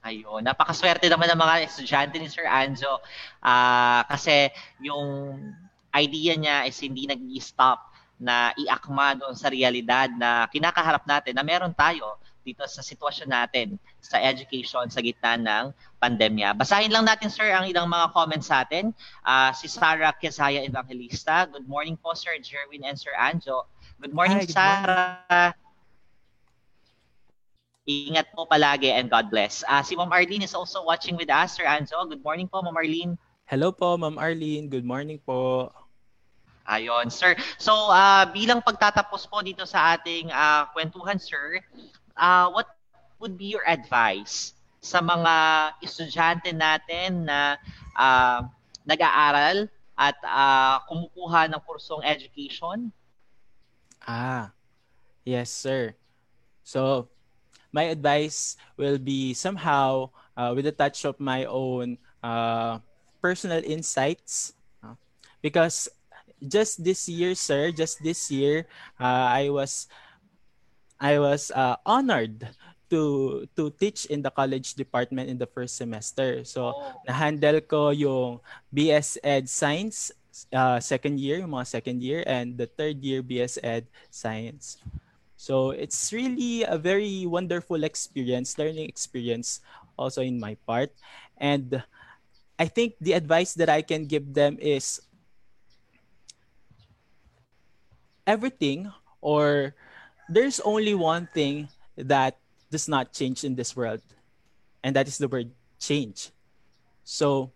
Ayun, 0.00 0.40
napakaswerte 0.40 1.06
naman 1.12 1.28
ng 1.28 1.40
mga 1.40 1.54
estudyante 1.68 2.16
ni 2.16 2.30
Sir 2.30 2.48
Anjo 2.48 3.02
uh, 3.44 4.00
kasi 4.06 4.48
yung 4.80 5.36
idea 5.92 6.38
niya 6.38 6.56
is 6.64 6.78
hindi 6.78 7.04
nag-stop 7.10 7.82
na 8.16 8.54
iakma 8.56 9.12
doon 9.18 9.36
sa 9.36 9.52
realidad 9.52 10.08
na 10.16 10.48
kinakaharap 10.48 11.04
natin 11.04 11.36
na 11.36 11.44
meron 11.44 11.74
tayo 11.76 12.16
dito 12.46 12.62
sa 12.70 12.78
sitwasyon 12.78 13.34
natin 13.34 13.74
sa 13.98 14.22
education 14.22 14.86
sa 14.86 15.02
gitna 15.02 15.34
ng 15.34 15.74
pandemya. 15.98 16.54
Basahin 16.54 16.94
lang 16.94 17.02
natin, 17.02 17.26
sir, 17.26 17.50
ang 17.50 17.66
ilang 17.66 17.90
mga 17.90 18.14
comments 18.14 18.46
sa 18.46 18.62
atin. 18.62 18.94
Uh, 19.26 19.50
si 19.50 19.66
Sarah 19.66 20.14
Quezaya 20.14 20.62
Evangelista. 20.62 21.50
Good 21.50 21.66
morning 21.66 21.98
po, 21.98 22.14
Sir 22.14 22.38
Jerwin 22.38 22.86
and 22.86 22.94
Sir 22.94 23.10
Anjo. 23.18 23.66
Good 23.98 24.14
morning, 24.14 24.38
Hi, 24.38 24.46
good 24.46 24.54
Sarah. 24.54 25.18
Morning. 25.26 25.64
Ingat 27.86 28.34
po 28.34 28.46
palagi 28.46 28.90
and 28.94 29.10
God 29.10 29.30
bless. 29.30 29.66
Uh, 29.66 29.82
si 29.82 29.98
Ma'am 29.98 30.10
Arlene 30.10 30.42
is 30.42 30.54
also 30.54 30.82
watching 30.86 31.18
with 31.18 31.30
us, 31.30 31.58
Sir 31.58 31.66
Anjo. 31.66 32.06
Good 32.06 32.22
morning 32.22 32.46
po, 32.46 32.62
Ma'am 32.62 32.78
Arlene. 32.78 33.18
Hello 33.46 33.70
po, 33.74 33.98
Ma'am 33.98 34.18
Arlene. 34.18 34.70
Good 34.70 34.86
morning 34.86 35.18
po. 35.22 35.70
Ayon, 36.66 37.14
sir. 37.14 37.38
So, 37.62 37.70
uh, 37.94 38.26
bilang 38.34 38.58
pagtatapos 38.58 39.30
po 39.30 39.38
dito 39.38 39.62
sa 39.62 39.94
ating 39.94 40.34
uh, 40.34 40.66
kwentuhan, 40.74 41.14
sir, 41.14 41.62
uh, 42.16 42.50
what 42.50 42.66
would 43.20 43.36
be 43.38 43.52
your 43.52 43.64
advice 43.68 44.52
sa 44.80 45.00
mga 45.00 45.34
estudyante 45.84 46.50
natin 46.52 47.24
na 47.28 47.56
uh, 47.96 48.44
nag-aaral 48.84 49.68
at 49.96 50.16
uh, 50.24 50.80
kumukuha 50.88 51.48
ng 51.48 51.60
kursong 51.64 52.04
education? 52.04 52.92
Ah, 54.06 54.52
yes, 55.24 55.50
sir. 55.50 55.96
So, 56.62 57.08
my 57.72 57.90
advice 57.90 58.56
will 58.76 58.98
be 58.98 59.34
somehow 59.34 60.10
uh, 60.36 60.52
with 60.54 60.66
a 60.66 60.72
touch 60.72 61.04
of 61.04 61.18
my 61.18 61.44
own 61.44 61.98
uh, 62.22 62.78
personal 63.20 63.62
insights. 63.64 64.52
Because 65.42 65.88
just 66.42 66.82
this 66.84 67.08
year, 67.08 67.34
sir, 67.34 67.70
just 67.70 68.02
this 68.02 68.30
year, 68.30 68.66
uh, 69.00 69.28
I 69.30 69.48
was 69.50 69.88
I 71.00 71.18
was 71.18 71.52
uh, 71.52 71.76
honored 71.84 72.48
to 72.90 73.44
to 73.58 73.70
teach 73.76 74.06
in 74.06 74.22
the 74.22 74.30
college 74.30 74.74
department 74.74 75.28
in 75.28 75.38
the 75.38 75.46
first 75.46 75.76
semester. 75.76 76.44
So, 76.46 76.72
oh. 76.72 76.94
na-handle 77.06 77.60
ko 77.66 77.90
yung 77.90 78.40
BS 78.70 79.18
Ed 79.22 79.50
Science 79.50 80.14
uh, 80.52 80.78
second 80.80 81.18
year, 81.18 81.40
yung 81.40 81.52
mga 81.52 81.66
second 81.66 82.02
year, 82.02 82.22
and 82.26 82.58
the 82.58 82.66
third 82.66 83.02
year 83.02 83.22
BS 83.22 83.58
Ed 83.62 83.86
Science. 84.10 84.78
So, 85.36 85.70
it's 85.70 86.12
really 86.12 86.64
a 86.64 86.78
very 86.78 87.26
wonderful 87.26 87.84
experience, 87.84 88.56
learning 88.56 88.88
experience 88.88 89.60
also 89.98 90.22
in 90.22 90.40
my 90.40 90.56
part. 90.64 90.92
And 91.36 91.82
I 92.58 92.66
think 92.68 92.96
the 93.00 93.12
advice 93.12 93.52
that 93.60 93.68
I 93.68 93.82
can 93.82 94.06
give 94.06 94.32
them 94.32 94.56
is 94.60 95.00
everything 98.26 98.90
or 99.20 99.74
there's 100.28 100.60
only 100.60 100.94
one 100.94 101.28
thing 101.32 101.68
that 101.96 102.38
does 102.70 102.88
not 102.88 103.12
change 103.12 103.44
in 103.44 103.54
this 103.54 103.76
world, 103.76 104.02
and 104.82 104.94
that 104.96 105.08
is 105.08 105.18
the 105.18 105.28
word 105.28 105.50
change. 105.78 106.30
So, 107.04 107.52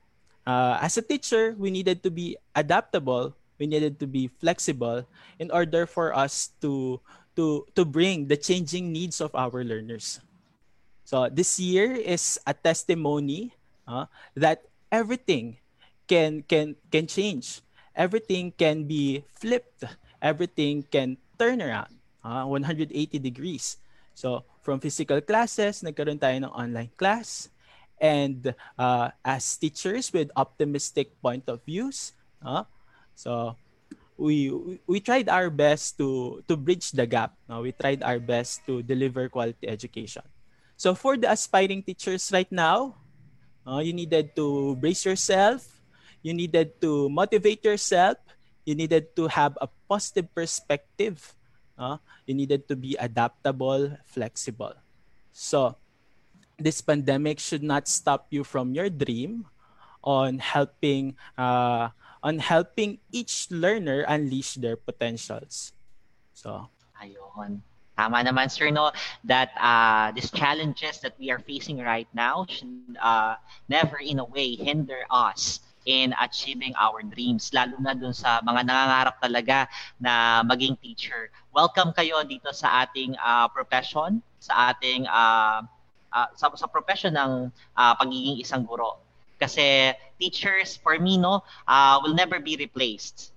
uh, 0.47 0.79
as 0.81 0.97
a 0.97 1.03
teacher, 1.03 1.55
we 1.59 1.71
needed 1.71 2.03
to 2.03 2.11
be 2.11 2.37
adaptable. 2.55 3.37
We 3.59 3.67
needed 3.67 4.01
to 4.01 4.07
be 4.07 4.29
flexible 4.41 5.05
in 5.39 5.51
order 5.51 5.85
for 5.85 6.17
us 6.17 6.55
to 6.65 7.01
to 7.37 7.67
to 7.77 7.85
bring 7.85 8.27
the 8.27 8.39
changing 8.39 8.93
needs 8.93 9.21
of 9.21 9.35
our 9.37 9.61
learners. 9.63 10.21
So 11.05 11.29
this 11.29 11.61
year 11.61 11.93
is 11.93 12.41
a 12.47 12.55
testimony 12.55 13.53
uh, 13.85 14.07
that 14.33 14.65
everything 14.89 15.61
can 16.09 16.41
can 16.49 16.81
can 16.89 17.05
change. 17.05 17.61
Everything 17.93 18.55
can 18.57 18.89
be 18.89 19.29
flipped. 19.29 19.85
Everything 20.23 20.87
can 20.89 21.21
turn 21.37 21.61
around 21.61 22.00
uh, 22.25 22.45
ah, 22.45 22.47
180 22.47 22.93
degrees. 23.19 23.77
So, 24.15 24.45
from 24.61 24.81
physical 24.81 25.21
classes, 25.21 25.81
nagkaroon 25.81 26.21
tayo 26.21 26.37
ng 26.37 26.53
online 26.53 26.93
class. 26.97 27.49
And 28.01 28.57
uh, 28.81 29.13
as 29.25 29.57
teachers 29.61 30.13
with 30.13 30.33
optimistic 30.37 31.13
point 31.21 31.45
of 31.49 31.61
views, 31.65 32.17
uh, 32.41 32.65
so 33.13 33.57
we, 34.17 34.53
we 34.87 35.01
tried 35.01 35.29
our 35.29 35.49
best 35.49 35.97
to 36.01 36.41
to 36.49 36.57
bridge 36.57 36.93
the 36.93 37.05
gap. 37.05 37.37
Uh, 37.45 37.61
we 37.61 37.73
tried 37.73 38.01
our 38.05 38.21
best 38.21 38.65
to 38.69 38.81
deliver 38.81 39.29
quality 39.29 39.69
education. 39.69 40.25
So 40.81 40.97
for 40.97 41.17
the 41.17 41.29
aspiring 41.29 41.85
teachers 41.85 42.33
right 42.33 42.49
now, 42.49 42.97
uh, 43.69 43.85
you 43.85 43.93
needed 43.93 44.37
to 44.37 44.77
brace 44.77 45.05
yourself. 45.05 45.69
You 46.25 46.33
needed 46.33 46.81
to 46.81 47.09
motivate 47.09 47.65
yourself. 47.65 48.17
You 48.65 48.77
needed 48.77 49.17
to 49.17 49.29
have 49.29 49.57
a 49.61 49.69
positive 49.89 50.29
perspective 50.33 51.21
Uh, 51.81 51.97
you 52.29 52.37
needed 52.37 52.69
to 52.69 52.77
be 52.77 52.93
adaptable, 53.01 53.97
flexible. 54.05 54.77
So, 55.33 55.81
this 56.61 56.85
pandemic 56.85 57.41
should 57.41 57.65
not 57.65 57.89
stop 57.89 58.29
you 58.29 58.45
from 58.45 58.77
your 58.77 58.93
dream 58.93 59.49
on 60.05 60.45
helping 60.45 61.17
uh, 61.41 61.89
on 62.21 62.37
helping 62.37 63.01
each 63.09 63.49
learner 63.49 64.05
unleash 64.05 64.61
their 64.61 64.77
potentials. 64.77 65.73
So, 66.37 66.69
ayun. 67.01 67.65
Tama 67.97 68.25
naman, 68.25 68.49
sir, 68.53 68.69
no, 68.69 68.93
that 69.25 69.53
uh, 69.61 70.13
these 70.13 70.29
challenges 70.33 71.01
that 71.01 71.17
we 71.21 71.29
are 71.33 71.41
facing 71.41 71.81
right 71.81 72.09
now 72.13 72.45
should 72.49 72.97
uh, 73.01 73.37
never 73.69 74.01
in 74.01 74.21
a 74.21 74.25
way 74.25 74.57
hinder 74.57 75.05
us 75.09 75.61
in 75.91 76.15
achieving 76.23 76.71
our 76.79 77.03
dreams, 77.03 77.51
lalo 77.51 77.75
na 77.83 77.99
dun 77.99 78.15
sa 78.15 78.39
mga 78.47 78.63
nangangarap 78.63 79.19
talaga 79.19 79.67
na 79.99 80.47
maging 80.47 80.79
teacher. 80.79 81.35
Welcome 81.51 81.91
kayo 81.91 82.23
dito 82.23 82.55
sa 82.55 82.87
ating 82.87 83.19
uh, 83.19 83.51
profession, 83.51 84.23
sa 84.39 84.71
ating 84.71 85.11
uh, 85.11 85.67
uh, 86.15 86.29
sa, 86.39 86.47
sa 86.55 86.71
profession 86.71 87.11
ng 87.19 87.51
uh, 87.75 87.95
pagiging 87.99 88.39
isang 88.39 88.63
guro. 88.63 89.03
Kasi 89.41 89.97
teachers, 90.21 90.79
for 90.79 90.95
me, 91.01 91.19
no, 91.19 91.43
uh, 91.67 91.99
will 92.05 92.15
never 92.15 92.39
be 92.39 92.55
replaced. 92.55 93.35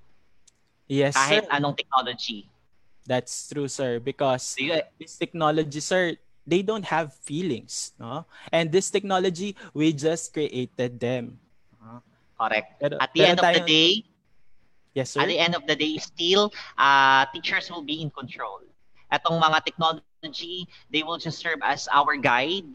Yes, 0.86 1.18
kahit 1.18 1.50
sir. 1.50 1.54
anong 1.58 1.74
technology. 1.80 2.46
That's 3.08 3.32
true, 3.50 3.68
sir. 3.68 3.98
Because 3.98 4.56
this 5.00 5.16
technology, 5.18 5.80
sir, 5.80 6.20
they 6.46 6.62
don't 6.62 6.84
have 6.86 7.16
feelings, 7.24 7.96
no? 8.00 8.28
And 8.52 8.72
this 8.72 8.92
technology, 8.92 9.56
we 9.74 9.96
just 9.96 10.36
created 10.36 11.00
them. 11.00 11.40
Correct. 12.40 12.80
Pero, 12.80 12.98
At 13.00 13.14
the 13.14 13.24
end 13.26 13.40
of 13.40 13.54
the 13.54 13.64
day, 13.64 14.04
yes, 14.94 15.12
sir. 15.12 15.22
At 15.22 15.28
the 15.28 15.40
end 15.40 15.56
of 15.56 15.66
the 15.68 15.76
day, 15.76 15.98
still, 15.98 16.52
uh, 16.78 17.26
teachers 17.34 17.70
will 17.70 17.84
be 17.84 18.02
in 18.02 18.10
control. 18.10 18.62
Etong 19.14 19.40
mga 19.40 19.64
technology, 19.66 20.68
they 20.90 21.04
will 21.04 21.18
just 21.18 21.38
serve 21.38 21.62
as 21.62 21.88
our 21.94 22.18
guide, 22.18 22.66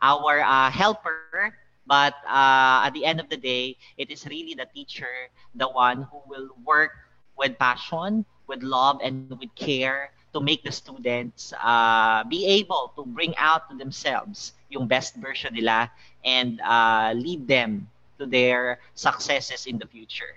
our 0.00 0.40
uh, 0.40 0.70
helper, 0.70 1.50
but 1.86 2.14
uh, 2.28 2.86
at 2.86 2.90
the 2.94 3.04
end 3.04 3.18
of 3.18 3.28
the 3.28 3.36
day, 3.36 3.76
it 3.96 4.10
is 4.10 4.26
really 4.26 4.54
the 4.54 4.66
teacher, 4.70 5.30
the 5.54 5.66
one 5.66 6.06
who 6.10 6.22
will 6.28 6.48
work 6.64 6.92
with 7.36 7.58
passion, 7.58 8.24
with 8.46 8.62
love, 8.62 9.00
and 9.02 9.34
with 9.38 9.50
care 9.56 10.12
to 10.32 10.40
make 10.40 10.62
the 10.62 10.70
students 10.70 11.52
uh, 11.64 12.22
be 12.24 12.46
able 12.46 12.92
to 12.94 13.04
bring 13.04 13.34
out 13.36 13.68
to 13.70 13.76
themselves 13.76 14.52
yung 14.68 14.86
best 14.86 15.16
version 15.16 15.54
nila 15.54 15.90
and 16.24 16.60
uh, 16.60 17.12
lead 17.16 17.48
them 17.48 17.88
to 18.18 18.26
their 18.26 18.82
successes 18.94 19.66
in 19.66 19.78
the 19.78 19.86
future. 19.86 20.36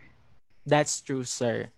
That's 0.65 1.01
true, 1.01 1.25
sir. 1.25 1.73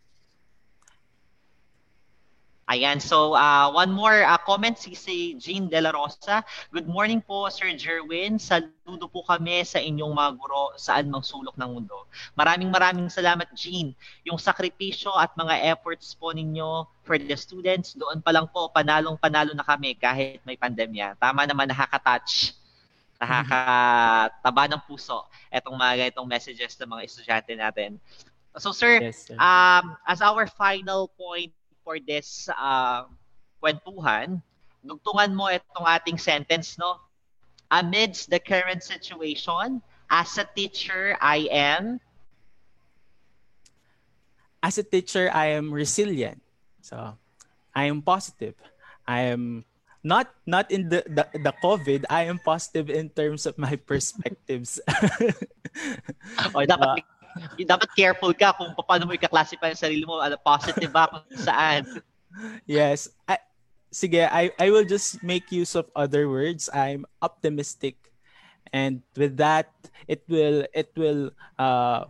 Ayan, 2.71 3.03
so 3.03 3.35
uh, 3.35 3.67
one 3.75 3.91
more 3.91 4.23
uh, 4.23 4.39
comment 4.39 4.79
si, 4.79 4.95
si 4.95 5.35
Jean 5.35 5.67
De 5.67 5.83
La 5.83 5.91
Rosa. 5.91 6.47
Good 6.71 6.87
morning 6.87 7.19
po, 7.19 7.51
Sir 7.51 7.75
Jerwin. 7.75 8.39
Saludo 8.39 9.11
po 9.11 9.19
kami 9.27 9.67
sa 9.67 9.83
inyong 9.83 10.15
mga 10.15 10.31
guro 10.39 10.71
saan 10.79 11.11
mang 11.11 11.27
sulok 11.27 11.59
ng 11.59 11.69
mundo. 11.75 12.07
Maraming 12.39 12.71
maraming 12.71 13.11
salamat, 13.11 13.51
Jean. 13.51 13.91
Yung 14.23 14.39
sakripisyo 14.39 15.11
at 15.11 15.35
mga 15.35 15.75
efforts 15.75 16.15
po 16.15 16.31
ninyo 16.31 16.87
for 17.03 17.19
the 17.19 17.35
students, 17.35 17.99
doon 17.99 18.23
pa 18.23 18.31
lang 18.31 18.47
po, 18.47 18.71
panalong-panalo 18.71 19.51
na 19.51 19.67
kami 19.67 19.99
kahit 19.99 20.39
may 20.47 20.55
pandemya. 20.55 21.19
Tama 21.19 21.43
naman, 21.43 21.67
nakaka-touch 21.67 22.62
nakakataba 23.23 24.63
ng 24.75 24.81
puso 24.83 25.23
itong 25.49 25.79
mga 25.79 26.11
itong 26.11 26.27
messages 26.27 26.75
ng 26.77 26.89
mga 26.91 27.01
estudyante 27.07 27.53
natin. 27.55 27.95
So 28.59 28.69
sir, 28.69 29.01
yes, 29.01 29.31
sir. 29.31 29.39
um 29.39 29.97
as 30.05 30.21
our 30.21 30.45
final 30.45 31.09
point 31.17 31.55
for 31.83 31.99
this 31.99 32.47
uh, 32.53 33.05
kwentuhan, 33.63 34.43
dugtungan 34.83 35.31
mo 35.35 35.47
itong 35.51 35.87
ating 35.87 36.19
sentence, 36.19 36.75
no? 36.79 36.99
Amidst 37.71 38.29
the 38.29 38.39
current 38.39 38.83
situation, 38.83 39.81
as 40.11 40.37
a 40.37 40.45
teacher, 40.45 41.17
I 41.19 41.47
am... 41.49 41.99
As 44.61 44.77
a 44.77 44.85
teacher, 44.85 45.31
I 45.33 45.57
am 45.57 45.73
resilient. 45.73 46.39
So, 46.83 47.17
I 47.75 47.89
am 47.89 48.03
positive. 48.03 48.55
I 49.07 49.33
am 49.33 49.65
not 50.03 50.27
not 50.43 50.67
in 50.69 50.91
the, 50.91 51.01
the 51.07 51.23
the 51.39 51.53
COVID, 51.63 52.03
I 52.11 52.27
am 52.27 52.37
positive 52.43 52.91
in 52.91 53.09
terms 53.09 53.47
of 53.47 53.55
my 53.57 53.79
perspectives. 53.79 54.77
o 56.53 56.67
dapat 56.67 56.99
uh, 56.99 57.63
dapat 57.63 57.89
careful 57.95 58.35
ka 58.35 58.51
kung 58.53 58.75
paano 58.83 59.07
mo 59.07 59.15
i-classify 59.15 59.71
ang 59.71 59.79
sarili 59.79 60.03
mo, 60.03 60.19
ano, 60.19 60.35
positive 60.37 60.91
ba 60.91 61.07
kung 61.07 61.23
saan. 61.39 61.87
Yes. 62.67 63.09
I, 63.25 63.39
sige, 63.89 64.27
I, 64.27 64.51
I 64.59 64.69
will 64.69 64.85
just 64.85 65.23
make 65.23 65.51
use 65.51 65.73
of 65.73 65.87
other 65.95 66.27
words. 66.27 66.69
I'm 66.73 67.05
optimistic. 67.21 67.95
And 68.73 69.05
with 69.15 69.37
that, 69.37 69.69
it 70.09 70.25
will 70.25 70.65
it 70.73 70.89
will 70.97 71.29
uh 71.61 72.09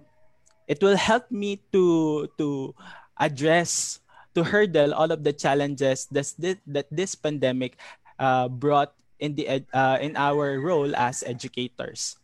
it 0.68 0.80
will 0.80 0.96
help 0.96 1.28
me 1.28 1.60
to 1.76 2.28
to 2.40 2.72
address 3.20 4.00
to 4.36 4.44
hurdle 4.44 4.94
all 4.94 5.12
of 5.12 5.24
the 5.24 5.34
challenges 5.34 6.06
that 6.12 6.34
this, 6.38 6.58
that 6.68 6.88
this 6.92 7.16
pandemic 7.16 7.78
uh, 8.20 8.48
brought 8.48 8.94
in 9.20 9.36
the 9.36 9.64
uh, 9.74 9.98
in 10.02 10.18
our 10.18 10.60
role 10.60 10.96
as 10.96 11.24
educators. 11.24 12.18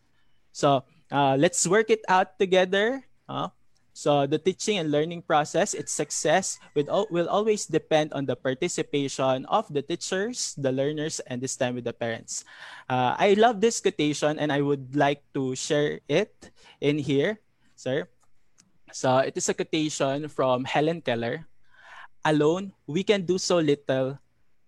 So 0.52 0.84
uh, 1.12 1.38
let's 1.40 1.66
work 1.68 1.90
it 1.90 2.04
out 2.10 2.38
together. 2.40 3.06
Uh, 3.30 3.50
so 3.94 4.24
the 4.24 4.40
teaching 4.40 4.80
and 4.80 4.92
learning 4.92 5.24
process, 5.24 5.74
its 5.74 5.92
success 5.92 6.58
will, 6.74 7.08
will 7.12 7.28
always 7.28 7.66
depend 7.66 8.14
on 8.14 8.26
the 8.26 8.36
participation 8.36 9.44
of 9.52 9.68
the 9.68 9.82
teachers, 9.82 10.56
the 10.58 10.72
learners, 10.72 11.20
and 11.28 11.42
this 11.42 11.58
time 11.58 11.76
with 11.76 11.84
the 11.84 11.92
parents. 11.92 12.46
Uh, 12.88 13.16
I 13.20 13.36
love 13.36 13.60
this 13.60 13.82
quotation 13.82 14.40
and 14.40 14.52
I 14.52 14.62
would 14.62 14.96
like 14.96 15.24
to 15.34 15.54
share 15.56 16.00
it 16.08 16.32
in 16.80 16.98
here, 16.98 17.40
sir. 17.76 18.08
So 18.94 19.18
it 19.20 19.36
is 19.36 19.50
a 19.50 19.54
quotation 19.54 20.30
from 20.30 20.64
Helen 20.64 21.02
Keller. 21.02 21.46
Alone, 22.26 22.74
we 22.88 23.04
can 23.04 23.26
do 23.26 23.38
so 23.38 23.60
little. 23.60 24.20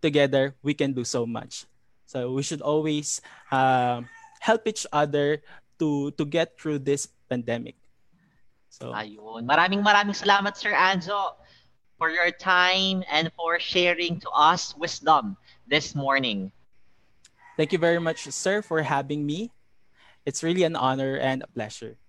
Together, 0.01 0.57
we 0.65 0.73
can 0.73 0.93
do 0.97 1.05
so 1.05 1.29
much. 1.29 1.69
So 2.09 2.33
we 2.33 2.41
should 2.41 2.65
always 2.65 3.21
uh, 3.53 4.01
help 4.41 4.65
each 4.65 4.89
other 4.89 5.45
to 5.77 6.09
to 6.17 6.25
get 6.25 6.57
through 6.57 6.81
this 6.81 7.05
pandemic. 7.29 7.77
So 8.73 8.97
ayun. 8.97 9.45
Maraming 9.45 9.85
maraming 9.85 10.17
salamat 10.17 10.57
Sir 10.57 10.73
Anzo 10.73 11.37
for 12.01 12.09
your 12.09 12.33
time 12.33 13.05
and 13.05 13.29
for 13.37 13.61
sharing 13.61 14.17
to 14.25 14.29
us 14.33 14.73
wisdom 14.73 15.37
this 15.69 15.93
morning. 15.93 16.49
Thank 17.61 17.71
you 17.71 17.77
very 17.77 18.01
much 18.01 18.25
sir 18.33 18.65
for 18.65 18.81
having 18.81 19.21
me. 19.21 19.53
It's 20.25 20.41
really 20.41 20.65
an 20.65 20.73
honor 20.73 21.15
and 21.21 21.45
a 21.45 21.49
pleasure. 21.53 22.01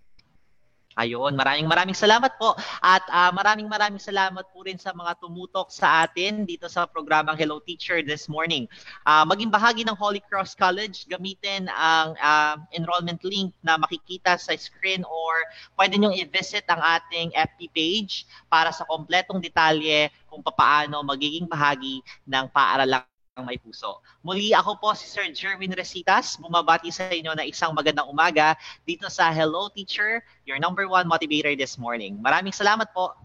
Ayun, 0.92 1.32
maraming 1.32 1.64
maraming 1.64 1.96
salamat 1.96 2.36
po 2.36 2.52
at 2.84 3.00
uh, 3.08 3.32
maraming 3.32 3.64
maraming 3.64 4.02
salamat 4.02 4.44
po 4.52 4.68
rin 4.68 4.76
sa 4.76 4.92
mga 4.92 5.16
tumutok 5.24 5.72
sa 5.72 6.04
atin 6.04 6.44
dito 6.44 6.68
sa 6.68 6.84
programang 6.84 7.32
Hello 7.32 7.64
Teacher 7.64 8.04
this 8.04 8.28
morning. 8.28 8.68
Uh, 9.08 9.24
maging 9.24 9.48
bahagi 9.48 9.88
ng 9.88 9.96
Holy 9.96 10.20
Cross 10.20 10.52
College, 10.52 11.08
gamitin 11.08 11.72
ang 11.72 12.12
uh, 12.20 12.60
enrollment 12.76 13.24
link 13.24 13.56
na 13.64 13.80
makikita 13.80 14.36
sa 14.36 14.52
screen 14.52 15.00
or 15.08 15.32
pwede 15.80 15.96
nyo 15.96 16.12
i-visit 16.12 16.68
ang 16.68 16.84
ating 17.00 17.32
FB 17.32 17.60
page 17.72 18.28
para 18.52 18.68
sa 18.68 18.84
kompletong 18.84 19.40
detalye 19.40 20.12
kung 20.28 20.44
paano 20.44 21.00
magiging 21.00 21.48
bahagi 21.48 22.04
ng 22.28 22.52
paaralang 22.52 23.11
ang 23.32 23.48
may 23.48 23.56
puso. 23.56 24.04
Muli 24.20 24.52
ako 24.52 24.76
po 24.76 24.92
si 24.92 25.08
Sir 25.08 25.24
Jerwin 25.32 25.72
Resitas, 25.72 26.36
bumabati 26.36 26.92
sa 26.92 27.08
inyo 27.08 27.32
na 27.32 27.48
isang 27.48 27.72
magandang 27.72 28.04
umaga 28.12 28.52
dito 28.84 29.08
sa 29.08 29.32
Hello 29.32 29.72
Teacher, 29.72 30.20
your 30.44 30.60
number 30.60 30.84
one 30.84 31.08
motivator 31.08 31.56
this 31.56 31.80
morning. 31.80 32.20
Maraming 32.20 32.52
salamat 32.52 32.92
po. 32.92 33.16